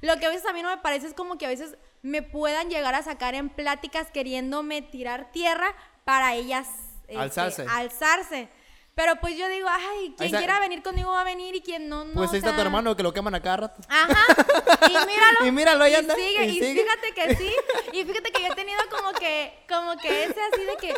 Lo 0.00 0.16
que 0.18 0.26
a 0.26 0.28
veces 0.30 0.46
a 0.46 0.52
mí 0.52 0.62
no 0.62 0.68
me 0.68 0.78
parece 0.78 1.06
es 1.06 1.14
como 1.14 1.38
que 1.38 1.46
a 1.46 1.50
veces 1.50 1.76
me 2.02 2.22
puedan 2.22 2.68
llegar 2.70 2.94
a 2.94 3.02
sacar 3.02 3.34
en 3.34 3.48
pláticas 3.48 4.10
queriéndome 4.12 4.82
tirar 4.82 5.30
tierra 5.32 5.74
para 6.04 6.34
ellas 6.34 6.68
este, 7.08 7.18
Alzarse. 7.18 7.66
alzarse. 7.68 8.48
Pero 8.94 9.16
pues 9.16 9.36
yo 9.36 9.46
digo, 9.48 9.68
ay, 9.70 10.14
quien 10.16 10.26
está- 10.28 10.38
quiera 10.38 10.58
venir 10.58 10.82
conmigo 10.82 11.10
va 11.10 11.20
a 11.20 11.24
venir 11.24 11.54
y 11.54 11.60
quien 11.60 11.86
no, 11.88 12.04
no. 12.04 12.14
Pues 12.14 12.30
o 12.30 12.32
ahí 12.32 12.38
está 12.38 12.50
tu 12.50 12.56
sea, 12.56 12.64
hermano 12.64 12.96
que 12.96 13.02
lo 13.02 13.12
queman 13.12 13.34
a 13.34 13.42
cada 13.42 13.56
rato. 13.58 13.82
Ajá. 13.88 14.24
Y 14.88 14.92
míralo. 15.06 15.46
Y 15.46 15.50
míralo, 15.52 15.84
ahí 15.84 15.94
anda, 15.94 16.14
sigue, 16.14 16.46
y 16.46 16.48
y, 16.48 16.52
sigue. 16.60 16.82
fíjate 16.82 17.12
que 17.12 17.36
sí. 17.36 17.52
Y 17.92 18.04
fíjate 18.04 18.32
que 18.32 18.42
yo 18.42 18.48
he 18.52 18.54
tenido 18.54 18.80
como 18.90 19.12
que, 19.12 19.52
como 19.68 19.96
que 19.98 20.24
ese 20.24 20.40
así 20.52 20.62
de 20.64 20.76
que 20.78 20.94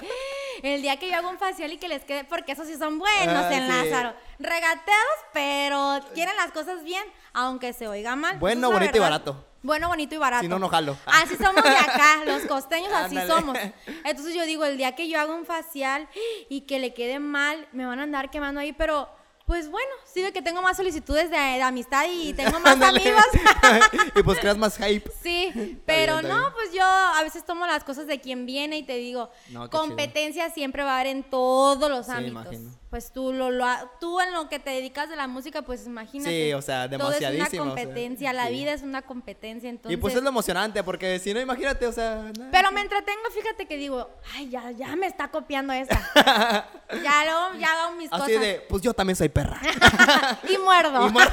el 0.63 0.83
día 0.83 0.97
que 0.99 1.09
yo 1.11 1.17
hago 1.17 1.29
un 1.31 1.39
facial 1.39 1.73
y 1.73 1.79
que 1.79 1.89
les 1.89 2.05
quede, 2.05 2.25
porque 2.25 2.53
esos 2.53 2.67
sí 2.67 2.77
son 2.77 2.99
buenos 2.99 3.45
Ah, 3.45 3.53
en 3.55 3.63
sí. 3.67 3.69
Lázaro. 3.91 4.15
Regateados, 4.39 5.19
pero 5.33 6.01
quieren 6.15 6.37
las 6.37 6.53
cosas 6.53 6.83
bien, 6.85 7.05
aunque 7.33 7.73
se 7.73 7.87
oiga 7.89 8.17
mal. 8.17 8.39
Bueno, 8.39 8.71
bonito 8.71 8.97
y 8.97 9.01
barato. 9.01 9.45
Bueno, 9.63 9.89
bonito 9.89 10.15
y 10.15 10.19
barato. 10.19 10.43
Si 10.43 10.49
no, 10.49 10.59
no 10.59 10.69
jalo. 10.69 10.97
Así 11.07 11.37
somos 11.37 11.63
de 11.65 11.71
acá, 11.77 12.23
los 12.27 12.43
costeños 12.47 12.93
así 12.93 13.19
Ándale. 13.19 13.29
somos. 13.41 13.59
Entonces 14.05 14.35
yo 14.35 14.45
digo, 14.45 14.65
el 14.65 14.77
día 14.79 14.95
que 14.95 15.09
yo 15.09 15.19
haga 15.21 15.35
un 15.35 15.45
facial 15.47 16.09
y 16.49 16.61
que 16.63 16.79
le 16.79 16.95
quede 16.95 17.19
mal, 17.19 17.67
me 17.73 17.85
van 17.85 17.99
a 17.99 18.05
andar 18.05 18.31
quemando 18.31 18.61
ahí, 18.61 18.73
pero 18.73 19.09
pues 19.49 19.71
bueno, 19.71 19.91
sí 20.05 20.21
de 20.21 20.31
que 20.31 20.43
tengo 20.43 20.61
más 20.61 20.77
solicitudes 20.77 21.31
de, 21.31 21.37
de 21.39 21.63
amistad 21.63 22.05
y 22.07 22.33
tengo 22.35 22.61
más 22.61 22.81
amigos. 22.83 23.25
y 24.15 24.23
pues 24.23 24.39
creas 24.41 24.59
más 24.59 24.77
hype. 24.77 25.11
Sí, 25.23 25.81
pero 25.87 26.19
bien, 26.19 26.29
no, 26.29 26.53
pues 26.53 26.71
yo 26.75 26.85
a 26.85 27.23
veces 27.23 27.47
tomo 27.47 27.67
las 27.67 27.83
cosas 27.83 28.07
de 28.07 28.21
quien 28.21 28.45
viene 28.45 28.77
y 28.77 28.83
te 28.83 28.97
digo, 28.97 29.31
No, 29.49 29.71
competencia 29.71 30.51
siempre 30.51 30.83
va 30.83 30.91
a 30.93 31.01
haber 31.01 31.07
en 31.17 31.23
todos 31.25 31.89
los 31.91 32.05
Sí, 32.05 32.13
ámbitos. 32.13 32.31
imagino. 32.53 32.79
Pues 32.91 33.13
tú 33.13 33.35
lo, 33.35 33.51
lo 33.51 33.67
tú 34.01 34.19
en 34.21 34.33
lo 34.33 34.49
que 34.49 34.59
te 34.59 34.71
dedicas 34.71 35.11
de 35.11 35.17
la 35.17 35.27
música, 35.29 35.61
pues 35.61 35.87
imagínate. 35.87 36.31
Sí, 36.47 36.53
o 36.55 36.63
sea, 36.63 36.89
Todo 36.89 37.11
es 37.13 37.21
demasiadísimo, 37.21 37.65
una 37.65 37.73
o 37.73 37.75
sea, 37.75 37.85
competencia, 37.85 38.33
la 38.33 38.47
sí. 38.47 38.53
vida 38.55 38.73
es 38.73 38.83
una 38.83 39.03
competencia, 39.03 39.69
entonces. 39.69 39.93
Y 39.93 40.01
pues 40.01 40.15
es 40.15 40.23
lo 40.23 40.31
emocionante, 40.31 40.83
porque 40.83 41.19
si 41.19 41.35
no, 41.35 41.41
imagínate, 41.41 41.87
o 41.87 41.93
sea. 41.93 42.33
nah. 42.39 42.51
Pero 42.51 42.73
me 42.73 42.81
entretengo, 42.81 43.21
fíjate 43.35 43.67
que 43.67 43.77
digo, 43.77 44.09
ay, 44.35 44.49
ya, 44.49 44.71
ya 44.71 44.97
me 44.97 45.07
está 45.07 45.29
copiando 45.29 45.75
esta. 45.75 46.01
ya 47.05 47.25
luego, 47.25 47.59
ya 47.61 47.85
hago 47.85 47.97
mis 47.97 48.11
Así 48.11 48.23
cosas. 48.23 48.41
de, 48.41 48.67
pues 48.71 48.81
yo 48.83 48.95
también 48.95 49.17
soy 49.17 49.29
perra. 49.29 49.61
y 50.49 50.57
muerdo. 50.57 51.09
Y 51.09 51.11
muer- 51.11 51.31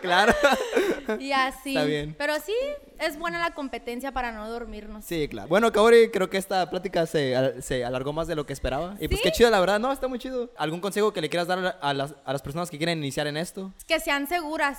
claro. 0.00 0.32
Y 1.18 1.32
así. 1.32 1.70
Está 1.76 1.84
bien. 1.84 2.14
Pero 2.16 2.34
sí, 2.40 2.54
es 2.98 3.18
buena 3.18 3.38
la 3.38 3.54
competencia 3.54 4.12
para 4.12 4.32
no 4.32 4.48
dormirnos. 4.48 5.04
Sí, 5.04 5.28
claro. 5.28 5.48
Bueno, 5.48 5.72
Kaori, 5.72 6.10
creo 6.10 6.28
que 6.30 6.38
esta 6.38 6.68
plática 6.70 7.06
se, 7.06 7.60
se 7.62 7.84
alargó 7.84 8.12
más 8.12 8.26
de 8.28 8.34
lo 8.36 8.46
que 8.46 8.52
esperaba. 8.52 8.96
Y 9.00 9.08
pues 9.08 9.20
¿Sí? 9.20 9.24
qué 9.28 9.32
chido, 9.32 9.50
la 9.50 9.60
verdad, 9.60 9.78
no, 9.78 9.92
está 9.92 10.08
muy 10.08 10.18
chido. 10.20 10.50
¿Algún 10.56 10.80
consejo 10.80 11.12
que 11.12 11.20
le 11.20 11.28
quieras 11.28 11.48
dar 11.48 11.78
a 11.80 11.94
las, 11.94 12.14
a 12.24 12.32
las 12.32 12.42
personas 12.42 12.70
que 12.70 12.78
quieren 12.78 12.98
iniciar 12.98 13.26
en 13.26 13.36
esto? 13.36 13.72
que 13.86 13.98
sean 13.98 14.28
seguras, 14.28 14.78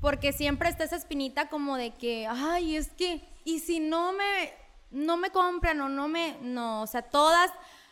porque 0.00 0.32
siempre 0.32 0.68
está 0.68 0.84
esa 0.84 0.96
espinita 0.96 1.48
como 1.48 1.76
de 1.76 1.94
que, 1.94 2.26
ay, 2.26 2.76
es 2.76 2.88
que, 2.90 3.22
y 3.44 3.60
si 3.60 3.78
no 3.78 4.12
me, 4.12 4.52
no 4.90 5.16
me 5.16 5.30
compran 5.30 5.80
o 5.80 5.88
no 5.88 6.08
me, 6.08 6.36
no, 6.40 6.82
o 6.82 6.86
sea, 6.86 7.02
todas, 7.02 7.50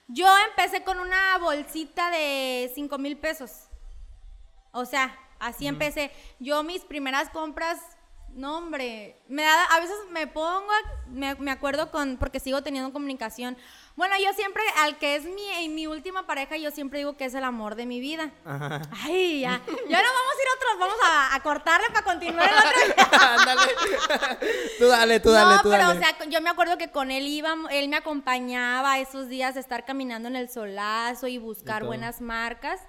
yo 0.09 0.27
empecé 0.51 0.83
con 0.83 0.99
una 0.99 1.39
bolsita 1.39 2.11
de 2.11 2.71
5 2.75 2.99
mil 2.99 3.17
pesos, 3.17 3.69
o 4.73 4.85
sea, 4.85 5.17
así 5.39 5.67
empecé, 5.67 6.11
yo 6.39 6.63
mis 6.63 6.83
primeras 6.83 7.31
compras, 7.31 7.79
no 8.35 8.59
hombre, 8.59 9.17
me 9.29 9.43
da, 9.43 9.65
a 9.65 9.81
veces 9.81 9.97
me 10.11 10.27
pongo, 10.27 10.71
me, 11.09 11.35
me 11.37 11.51
acuerdo 11.51 11.91
con, 11.91 12.19
porque 12.19 12.39
sigo 12.39 12.63
teniendo 12.63 12.93
comunicación, 12.93 13.57
bueno, 13.97 14.15
yo 14.23 14.33
siempre, 14.35 14.63
al 14.79 14.99
que 14.99 15.17
es 15.17 15.25
mi, 15.25 15.69
mi 15.71 15.87
última 15.87 16.27
pareja, 16.27 16.57
yo 16.59 16.71
siempre 16.71 16.99
digo 16.99 17.17
que 17.17 17.25
es 17.25 17.35
el 17.35 17.45
amor 17.45 17.75
de 17.77 17.87
mi 17.87 17.99
vida. 17.99 18.31
Ajá. 18.45 18.83
Ay, 19.03 19.41
ya. 19.41 19.61
Ya 19.89 20.03
no 20.03 20.09
vamos 20.13 20.35
a 20.37 20.43
ir 20.43 20.49
a 20.49 20.55
otros, 20.55 20.79
vamos 20.79 20.97
a, 21.05 21.35
a 21.35 21.43
cortarle 21.43 21.87
para 21.89 22.05
continuar 22.05 22.49
el 22.49 22.59
otro. 22.59 23.19
Ándale. 23.21 23.73
tú 24.79 24.87
dale, 24.87 25.21
tú 25.21 25.31
dale, 25.31 25.57
no, 25.57 25.63
tú 25.63 25.71
pero 25.71 25.89
dale. 25.89 25.99
o 25.99 26.03
sea, 26.03 26.29
yo 26.29 26.41
me 26.43 26.51
acuerdo 26.51 26.77
que 26.77 26.91
con 26.91 27.11
él 27.11 27.27
íbamos, 27.27 27.71
él 27.73 27.89
me 27.89 27.97
acompañaba 27.97 28.99
esos 28.99 29.29
días 29.29 29.55
de 29.55 29.61
estar 29.61 29.85
caminando 29.87 30.29
en 30.29 30.37
el 30.37 30.51
solazo 30.51 31.27
y 31.27 31.39
buscar 31.39 31.85
buenas 31.85 32.21
marcas. 32.21 32.81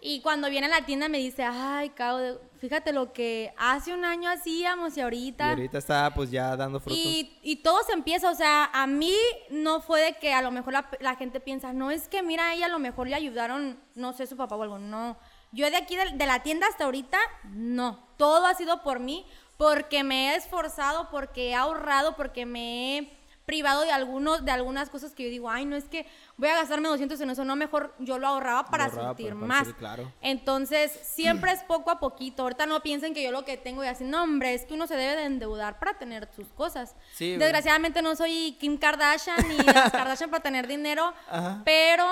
Y 0.00 0.20
cuando 0.20 0.48
viene 0.48 0.66
a 0.66 0.70
la 0.70 0.86
tienda 0.86 1.08
me 1.08 1.18
dice, 1.18 1.42
ay, 1.42 1.90
Cau, 1.90 2.38
fíjate 2.58 2.92
lo 2.92 3.12
que 3.12 3.52
hace 3.56 3.92
un 3.94 4.04
año 4.04 4.28
hacíamos 4.30 4.96
y 4.96 5.00
Y 5.00 5.02
ahorita. 5.02 5.50
ahorita 5.50 5.78
está 5.78 6.12
pues 6.14 6.30
ya 6.30 6.56
dando 6.56 6.80
frutos. 6.80 6.98
Y, 6.98 7.38
y 7.42 7.56
todo 7.56 7.82
se 7.84 7.92
empieza, 7.92 8.30
o 8.30 8.34
sea, 8.34 8.70
a 8.72 8.86
mí 8.86 9.14
no 9.50 9.80
fue 9.80 10.00
de 10.02 10.12
que 10.14 10.32
a 10.32 10.42
lo 10.42 10.50
mejor 10.50 10.72
la, 10.72 10.88
la 11.00 11.16
gente 11.16 11.40
piensa, 11.40 11.72
no, 11.72 11.90
es 11.90 12.08
que 12.08 12.22
mira, 12.22 12.48
a 12.48 12.54
ella 12.54 12.66
a 12.66 12.70
lo 12.70 12.78
mejor 12.78 13.08
le 13.08 13.14
ayudaron, 13.14 13.78
no 13.94 14.12
sé, 14.12 14.26
su 14.26 14.36
papá 14.36 14.56
o 14.56 14.62
algo, 14.62 14.78
no. 14.78 15.16
Yo 15.52 15.70
de 15.70 15.76
aquí, 15.76 15.96
de, 15.96 16.10
de 16.12 16.26
la 16.26 16.42
tienda 16.42 16.66
hasta 16.66 16.84
ahorita, 16.84 17.18
no. 17.50 18.06
Todo 18.16 18.46
ha 18.46 18.54
sido 18.54 18.82
por 18.82 19.00
mí, 19.00 19.24
porque 19.56 20.04
me 20.04 20.32
he 20.32 20.36
esforzado, 20.36 21.08
porque 21.10 21.50
he 21.50 21.54
ahorrado, 21.54 22.16
porque 22.16 22.44
me 22.46 22.98
he 22.98 23.16
privado 23.46 23.82
de 23.82 23.92
algunos 23.92 24.44
de 24.44 24.50
algunas 24.50 24.90
cosas 24.90 25.14
que 25.14 25.22
yo 25.22 25.30
digo, 25.30 25.48
ay, 25.48 25.64
no 25.64 25.76
es 25.76 25.84
que 25.84 26.04
voy 26.36 26.48
a 26.48 26.56
gastarme 26.56 26.88
200 26.88 27.20
en 27.20 27.30
eso, 27.30 27.44
no, 27.44 27.54
mejor 27.56 27.94
yo 28.00 28.18
lo 28.18 28.26
ahorraba 28.26 28.66
para 28.66 28.84
ahorraba 28.86 29.14
para- 29.16 29.24
para 29.28 29.34
más. 29.36 29.58
surtir, 29.58 29.74
claro. 29.76 30.12
Entonces, 30.20 30.90
siempre 31.02 31.52
es 31.52 31.62
poco 31.62 31.90
a 31.90 32.00
poquito. 32.00 32.42
Ahorita 32.42 32.66
no 32.66 32.80
piensen 32.82 33.14
que 33.14 33.22
yo 33.22 33.30
lo 33.30 33.44
que 33.44 33.56
tengo 33.56 33.84
y 33.84 33.86
así, 33.86 34.04
no, 34.04 34.24
hombre, 34.24 34.52
es 34.54 34.64
que 34.66 34.74
uno 34.74 34.86
se 34.86 34.96
debe 34.96 35.16
de 35.16 35.24
endeudar 35.24 35.78
para 35.78 35.94
tener 35.96 36.28
sus 36.34 36.48
cosas. 36.48 36.96
Sí. 37.14 37.36
Desgraciadamente 37.36 38.02
no 38.02 38.16
soy 38.16 38.56
Kim 38.60 38.76
Kardashian 38.76 39.36
ni 39.48 39.58
las 39.58 39.92
Kardashian 39.92 40.28
para 40.30 40.42
tener 40.42 40.66
dinero, 40.66 41.14
Ajá. 41.30 41.62
pero 41.64 42.04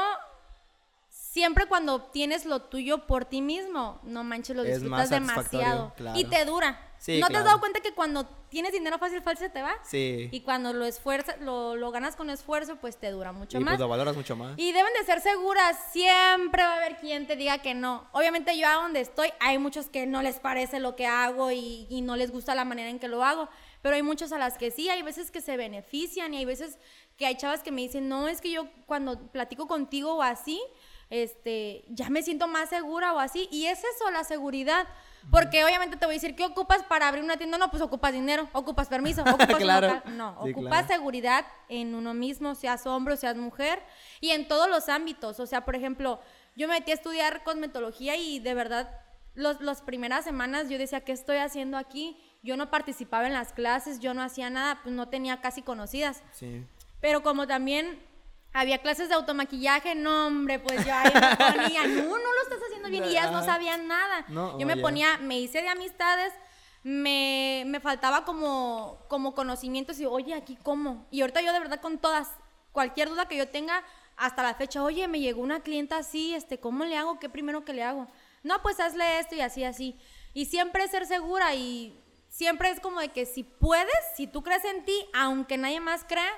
siempre 1.34 1.66
cuando 1.66 2.00
tienes 2.00 2.46
lo 2.46 2.62
tuyo 2.62 3.08
por 3.08 3.24
ti 3.24 3.42
mismo, 3.42 3.98
no 4.04 4.22
manches, 4.22 4.54
lo 4.54 4.62
Es 4.62 4.80
disfrutas 4.80 5.10
demasiado. 5.10 5.92
claro. 5.96 6.16
Y 6.18 6.24
te 6.26 6.44
dura. 6.44 6.80
Sí, 6.98 7.18
¿No 7.20 7.26
te 7.26 7.36
has 7.36 7.44
dado 7.44 7.58
cuenta 7.60 7.80
que 7.80 7.92
cuando 7.92 8.24
tienes 8.48 8.72
dinero 8.72 8.98
fácil, 8.98 9.20
fácil 9.20 9.38
se 9.48 9.50
te 9.50 9.60
va? 9.60 9.74
Sí. 9.82 10.28
Y 10.32 10.40
cuando 10.40 10.72
lo 10.72 10.86
esfuerzas, 10.86 11.38
lo, 11.40 11.74
lo 11.76 11.90
ganas 11.90 12.14
con 12.16 12.30
esfuerzo, 12.30 12.76
pues 12.76 12.96
te 12.96 13.10
dura 13.10 13.32
mucho 13.32 13.58
Y 13.58 13.60
más. 13.64 13.72
pues 13.72 13.80
lo 13.80 13.88
valoras 13.88 14.14
mucho 14.16 14.36
más. 14.36 14.54
Y 14.56 14.70
deben 14.72 14.92
de 14.98 15.04
ser 15.04 15.20
seguras, 15.20 15.76
siempre 15.92 16.62
va 16.62 16.74
a 16.74 16.76
haber 16.76 16.96
quien 16.98 17.26
te 17.26 17.34
diga 17.36 17.58
que 17.58 17.74
no. 17.74 18.06
Obviamente 18.12 18.56
yo 18.56 18.66
a 18.68 18.74
donde 18.74 19.00
estoy, 19.00 19.28
hay 19.40 19.58
muchos 19.58 19.88
que 19.88 20.06
no 20.06 20.22
les 20.22 20.36
parece 20.38 20.78
lo 20.80 20.94
que 20.96 21.06
hago 21.06 21.50
y, 21.50 21.86
y 21.90 22.00
no 22.00 22.14
les 22.16 22.30
gusta 22.30 22.54
la 22.54 22.64
manera 22.64 22.88
en 22.88 22.98
que 23.00 23.08
lo 23.08 23.22
hago, 23.24 23.50
pero 23.82 23.96
hay 23.96 24.02
muchos 24.02 24.32
a 24.32 24.38
las 24.38 24.56
que 24.56 24.70
sí, 24.70 24.88
hay 24.88 25.02
veces 25.02 25.30
que 25.30 25.42
se 25.42 25.58
benefician 25.58 26.32
y 26.32 26.38
hay 26.38 26.44
veces 26.46 26.78
que 27.18 27.26
hay 27.26 27.36
chavas 27.36 27.62
que 27.62 27.70
me 27.72 27.82
dicen, 27.82 28.08
no, 28.08 28.28
es 28.28 28.40
que 28.40 28.50
yo 28.50 28.66
cuando 28.86 29.18
platico 29.30 29.66
contigo 29.66 30.14
o 30.14 30.22
así, 30.22 30.58
este, 31.10 31.84
ya 31.88 32.10
me 32.10 32.22
siento 32.22 32.48
más 32.48 32.68
segura 32.70 33.12
o 33.12 33.18
así, 33.18 33.48
y 33.50 33.66
es 33.66 33.78
eso, 33.78 34.10
la 34.10 34.24
seguridad. 34.24 34.86
Porque 35.30 35.64
obviamente 35.64 35.96
te 35.96 36.04
voy 36.04 36.14
a 36.14 36.16
decir, 36.16 36.36
¿qué 36.36 36.44
ocupas 36.44 36.82
para 36.82 37.08
abrir 37.08 37.24
una 37.24 37.38
tienda? 37.38 37.56
No, 37.56 37.70
pues 37.70 37.82
ocupas 37.82 38.12
dinero, 38.12 38.46
ocupas 38.52 38.88
permiso, 38.88 39.22
ocupas 39.26 39.48
un 39.50 39.56
Claro. 39.56 39.86
local. 39.88 40.16
No, 40.18 40.38
Sí, 40.44 40.50
ocupas 40.50 40.70
claro. 40.84 40.88
seguridad 40.88 41.46
en 41.70 41.94
uno 41.94 42.12
mismo, 42.12 42.54
seas 42.54 42.86
hombre 42.86 43.14
o 43.14 43.16
seas 43.16 43.36
mujer, 43.36 43.82
y 44.20 44.30
en 44.30 44.46
todos 44.48 44.68
los 44.68 44.88
ámbitos. 44.90 45.40
O 45.40 45.46
sea, 45.46 45.64
por 45.64 45.76
ejemplo, 45.76 46.20
yo 46.56 46.68
me 46.68 46.74
metí 46.74 46.90
a 46.90 46.94
estudiar 46.94 47.42
cosmetología 47.42 48.16
y 48.16 48.38
de 48.38 48.52
verdad, 48.52 49.00
los, 49.34 49.60
las 49.62 49.80
primeras 49.80 50.24
semanas 50.24 50.68
yo 50.68 50.76
decía, 50.78 51.00
¿qué 51.00 51.12
estoy 51.12 51.38
haciendo 51.38 51.78
aquí? 51.78 52.20
Yo 52.42 52.58
no 52.58 52.70
participaba 52.70 53.26
en 53.26 53.32
las 53.32 53.54
clases, 53.54 54.00
yo 54.00 54.12
no 54.12 54.22
hacía 54.22 54.50
nada, 54.50 54.80
pues 54.82 54.94
no 54.94 55.08
tenía 55.08 55.40
casi 55.40 55.62
conocidas. 55.62 56.22
Sí. 56.32 56.66
Pero 57.00 57.22
como 57.22 57.46
también 57.46 57.98
Había 58.56 58.78
clases 58.78 59.08
de 59.08 59.16
automaquillaje, 59.16 59.96
no, 59.96 60.28
hombre, 60.28 60.60
pues 60.60 60.86
yo 60.86 60.94
ahí 60.94 61.12
me 61.12 61.36
ponía, 61.36 61.86
no, 61.88 62.04
no 62.04 62.16
lo 62.16 62.42
estás 62.44 62.60
haciendo 62.64 62.88
bien, 62.88 63.04
y 63.04 63.08
ellas 63.08 63.32
no 63.32 63.44
sabían 63.44 63.88
nada. 63.88 64.24
No, 64.28 64.56
yo 64.60 64.64
me 64.64 64.76
ponía, 64.76 65.18
me 65.18 65.40
hice 65.40 65.60
de 65.60 65.68
amistades, 65.68 66.32
me, 66.84 67.64
me 67.66 67.80
faltaba 67.80 68.24
como, 68.24 69.00
como 69.08 69.34
conocimientos 69.34 69.98
y, 69.98 70.06
oye, 70.06 70.34
aquí 70.34 70.56
cómo. 70.62 71.04
Y 71.10 71.22
ahorita 71.22 71.42
yo 71.42 71.52
de 71.52 71.58
verdad 71.58 71.80
con 71.80 71.98
todas, 71.98 72.30
cualquier 72.70 73.08
duda 73.08 73.26
que 73.26 73.36
yo 73.36 73.48
tenga, 73.48 73.82
hasta 74.16 74.44
la 74.44 74.54
fecha, 74.54 74.84
oye, 74.84 75.08
me 75.08 75.18
llegó 75.18 75.42
una 75.42 75.60
clienta 75.60 75.96
así, 75.96 76.34
este, 76.34 76.60
¿cómo 76.60 76.84
le 76.84 76.96
hago? 76.96 77.18
¿Qué 77.18 77.28
primero 77.28 77.64
que 77.64 77.72
le 77.72 77.82
hago? 77.82 78.06
No, 78.44 78.62
pues 78.62 78.78
hazle 78.78 79.18
esto 79.18 79.34
y 79.34 79.40
así, 79.40 79.64
así. 79.64 79.98
Y 80.32 80.46
siempre 80.46 80.86
ser 80.86 81.06
segura 81.06 81.54
y 81.54 81.98
siempre 82.28 82.70
es 82.70 82.78
como 82.78 83.00
de 83.00 83.08
que 83.08 83.26
si 83.26 83.42
puedes, 83.42 83.94
si 84.16 84.28
tú 84.28 84.42
crees 84.42 84.64
en 84.64 84.84
ti, 84.84 85.06
aunque 85.12 85.56
nadie 85.56 85.80
más 85.80 86.04
crea, 86.04 86.30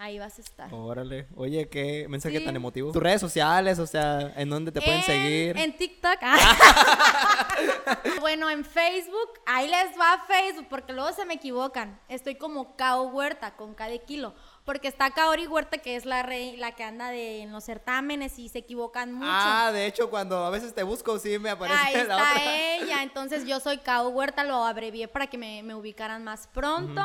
ahí 0.00 0.18
vas 0.18 0.38
a 0.38 0.42
estar. 0.42 0.72
Órale. 0.72 1.26
Oye, 1.36 1.68
qué 1.68 2.06
mensaje 2.08 2.38
Sí. 2.38 2.44
tan 2.44 2.56
emotivo. 2.56 2.90
Tus 2.90 3.02
redes 3.02 3.20
sociales, 3.20 3.78
o 3.78 3.86
sea, 3.86 4.32
¿en 4.36 4.48
dónde 4.48 4.72
te 4.72 4.80
pueden 4.80 5.00
En- 5.00 5.04
seguir? 5.06 5.56
En 5.58 5.76
TikTok. 5.76 6.18
bueno, 8.20 8.50
en 8.50 8.64
Facebook, 8.64 9.40
ahí 9.46 9.68
les 9.68 9.98
va 9.98 10.24
Facebook, 10.26 10.66
porque 10.68 10.92
luego 10.92 11.12
se 11.12 11.24
me 11.24 11.34
equivocan. 11.34 11.98
Estoy 12.08 12.36
como 12.36 12.76
Cao 12.76 13.04
Huerta, 13.08 13.56
con 13.56 13.74
K 13.74 13.88
de 13.88 14.00
kilo. 14.02 14.34
Porque 14.64 14.88
está 14.88 15.10
Kaori 15.10 15.46
Huerta, 15.46 15.78
que 15.78 15.96
es 15.96 16.04
la 16.04 16.22
rey, 16.22 16.56
la 16.56 16.72
que 16.72 16.84
anda 16.84 17.10
de, 17.10 17.42
en 17.42 17.50
los 17.50 17.64
certámenes 17.64 18.38
y 18.38 18.48
se 18.48 18.58
equivocan 18.58 19.12
mucho. 19.12 19.28
Ah, 19.30 19.70
de 19.72 19.86
hecho, 19.86 20.10
cuando 20.10 20.44
a 20.44 20.50
veces 20.50 20.74
te 20.74 20.82
busco, 20.82 21.18
sí 21.18 21.38
me 21.38 21.50
aparece 21.50 21.80
Ahí 21.82 21.94
la 21.94 22.00
está 22.02 22.16
otra. 22.16 22.56
ella. 22.76 23.02
Entonces 23.02 23.46
yo 23.46 23.58
soy 23.58 23.78
Cao 23.78 24.08
Huerta, 24.10 24.44
lo 24.44 24.64
abrevié 24.64 25.08
para 25.08 25.26
que 25.28 25.38
me, 25.38 25.62
me 25.62 25.74
ubicaran 25.74 26.22
más 26.24 26.46
pronto. 26.46 27.02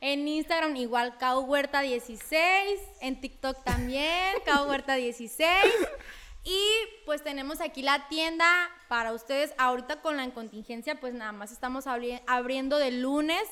En 0.00 0.28
Instagram 0.28 0.76
igual 0.76 1.16
Cao 1.18 1.40
Huerta 1.40 1.80
16. 1.80 2.80
En 3.00 3.20
TikTok 3.20 3.64
también, 3.64 4.36
Cao 4.44 4.66
Huerta 4.68 4.94
16. 4.94 5.48
Y 6.44 6.62
pues 7.04 7.22
tenemos 7.22 7.60
aquí 7.60 7.82
la 7.82 8.08
tienda 8.08 8.46
para 8.88 9.12
ustedes. 9.12 9.52
Ahorita 9.58 10.00
con 10.00 10.16
la 10.16 10.30
contingencia, 10.30 11.00
pues 11.00 11.14
nada 11.14 11.32
más 11.32 11.50
estamos 11.52 11.86
abri- 11.86 12.22
abriendo 12.26 12.78
de 12.78 12.92
lunes 12.92 13.42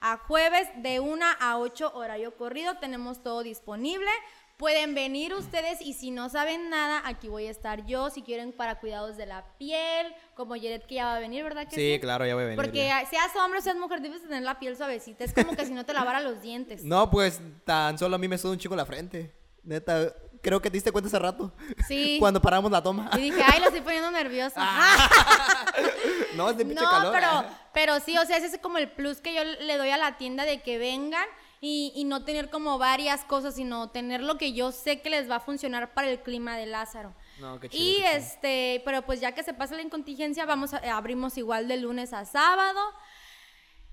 a 0.00 0.16
jueves 0.18 0.68
de 0.76 1.00
1 1.00 1.24
a 1.40 1.58
8 1.58 1.92
horario 1.94 2.36
corrido. 2.36 2.76
Tenemos 2.78 3.22
todo 3.22 3.42
disponible. 3.42 4.10
Pueden 4.56 4.94
venir 4.94 5.34
ustedes 5.34 5.82
y 5.82 5.92
si 5.92 6.10
no 6.10 6.30
saben 6.30 6.70
nada, 6.70 7.02
aquí 7.04 7.28
voy 7.28 7.46
a 7.46 7.50
estar 7.50 7.84
yo. 7.84 8.08
Si 8.08 8.22
quieren 8.22 8.52
para 8.52 8.80
cuidados 8.80 9.18
de 9.18 9.26
la 9.26 9.44
piel, 9.58 10.14
como 10.34 10.54
Jared 10.54 10.82
que 10.84 10.94
ya 10.94 11.04
va 11.04 11.16
a 11.16 11.20
venir, 11.20 11.44
¿verdad 11.44 11.68
que 11.68 11.76
sí? 11.76 11.92
Sí, 11.92 12.00
claro, 12.00 12.24
ya 12.24 12.34
voy 12.34 12.44
a 12.44 12.46
venir. 12.46 12.62
Porque 12.64 12.86
ya. 12.86 13.04
seas 13.04 13.36
hombre 13.36 13.58
o 13.58 13.62
seas 13.62 13.76
mujer, 13.76 14.00
debes 14.00 14.22
tener 14.22 14.42
la 14.42 14.58
piel 14.58 14.74
suavecita. 14.74 15.24
Es 15.24 15.34
como 15.34 15.54
que 15.54 15.66
si 15.66 15.74
no 15.74 15.84
te 15.84 15.92
lavara 15.92 16.20
los 16.20 16.40
dientes. 16.40 16.84
No, 16.84 17.10
pues 17.10 17.38
tan 17.66 17.98
solo 17.98 18.16
a 18.16 18.18
mí 18.18 18.28
me 18.28 18.38
suda 18.38 18.52
un 18.52 18.58
chico 18.58 18.74
la 18.74 18.86
frente. 18.86 19.30
Neta, 19.62 20.14
creo 20.40 20.62
que 20.62 20.70
te 20.70 20.76
diste 20.76 20.90
cuenta 20.90 21.08
hace 21.08 21.18
rato. 21.18 21.52
Sí. 21.86 22.16
Cuando 22.20 22.40
paramos 22.40 22.70
la 22.70 22.82
toma. 22.82 23.10
Y 23.14 23.20
dije, 23.20 23.42
ay, 23.44 23.60
lo 23.60 23.66
estoy 23.66 23.82
poniendo 23.82 24.10
nerviosa. 24.10 24.58
no, 26.34 26.48
es 26.48 26.56
de 26.56 26.64
pinche 26.64 26.82
No, 26.82 26.90
calor. 26.90 27.12
pero, 27.12 27.44
pero 27.74 28.00
sí, 28.00 28.16
o 28.16 28.24
sea, 28.24 28.38
ese 28.38 28.46
es 28.46 28.58
como 28.58 28.78
el 28.78 28.90
plus 28.90 29.20
que 29.20 29.34
yo 29.34 29.44
le 29.44 29.76
doy 29.76 29.90
a 29.90 29.98
la 29.98 30.16
tienda 30.16 30.44
de 30.44 30.62
que 30.62 30.78
vengan 30.78 31.26
y, 31.60 31.92
y 31.94 32.04
no 32.04 32.24
tener 32.24 32.50
como 32.50 32.78
varias 32.78 33.24
cosas, 33.24 33.54
sino 33.54 33.90
tener 33.90 34.22
lo 34.22 34.38
que 34.38 34.52
yo 34.52 34.72
sé 34.72 35.00
que 35.00 35.10
les 35.10 35.30
va 35.30 35.36
a 35.36 35.40
funcionar 35.40 35.94
para 35.94 36.08
el 36.08 36.20
clima 36.20 36.56
de 36.56 36.66
Lázaro. 36.66 37.14
No, 37.38 37.60
qué 37.60 37.68
chido, 37.68 37.82
y 37.82 37.96
qué 37.96 38.16
este, 38.16 38.82
pero 38.84 39.02
pues 39.02 39.20
ya 39.20 39.32
que 39.32 39.42
se 39.42 39.54
pasa 39.54 39.74
la 39.74 39.82
incontingencia, 39.82 40.46
vamos 40.46 40.74
a, 40.74 40.78
abrimos 40.96 41.36
igual 41.38 41.68
de 41.68 41.76
lunes 41.76 42.12
a 42.12 42.24
sábado. 42.24 42.80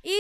Y 0.03 0.17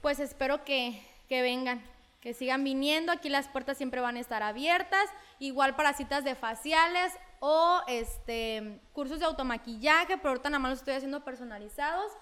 pues 0.00 0.20
espero 0.20 0.64
que, 0.64 1.04
que 1.28 1.42
vengan, 1.42 1.84
que 2.20 2.34
sigan 2.34 2.62
viniendo. 2.62 3.10
Aquí 3.12 3.28
las 3.28 3.48
puertas 3.48 3.76
siempre 3.76 4.00
van 4.00 4.16
a 4.16 4.20
estar 4.20 4.42
abiertas. 4.42 5.10
Igual 5.40 5.74
para 5.74 5.92
citas 5.92 6.22
de 6.22 6.36
faciales 6.36 7.12
o 7.40 7.82
este 7.88 8.80
cursos 8.92 9.18
de 9.18 9.26
automaquillaje, 9.26 10.16
pero 10.16 10.30
ahorita 10.30 10.50
nada 10.50 10.60
más 10.60 10.70
los 10.70 10.78
estoy 10.78 10.94
haciendo 10.94 11.24
personalizados. 11.24 12.12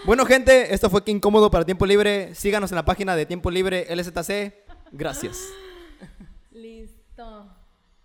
Bueno, 0.06 0.26
gente, 0.26 0.74
esto 0.74 0.90
fue 0.90 1.04
Qué 1.04 1.12
Incómodo 1.12 1.50
para 1.50 1.66
Tiempo 1.66 1.86
Libre. 1.86 2.36
Síganos 2.36 2.72
en 2.72 2.76
la 2.76 2.86
página 2.86 3.16
de 3.16 3.26
Tiempo 3.26 3.50
Libre 3.50 3.88
LZC. 3.96 4.54
Gracias. 4.92 5.38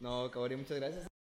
No, 0.00 0.30
Kaori, 0.30 0.56
muchas 0.56 0.78
gracias. 0.78 1.06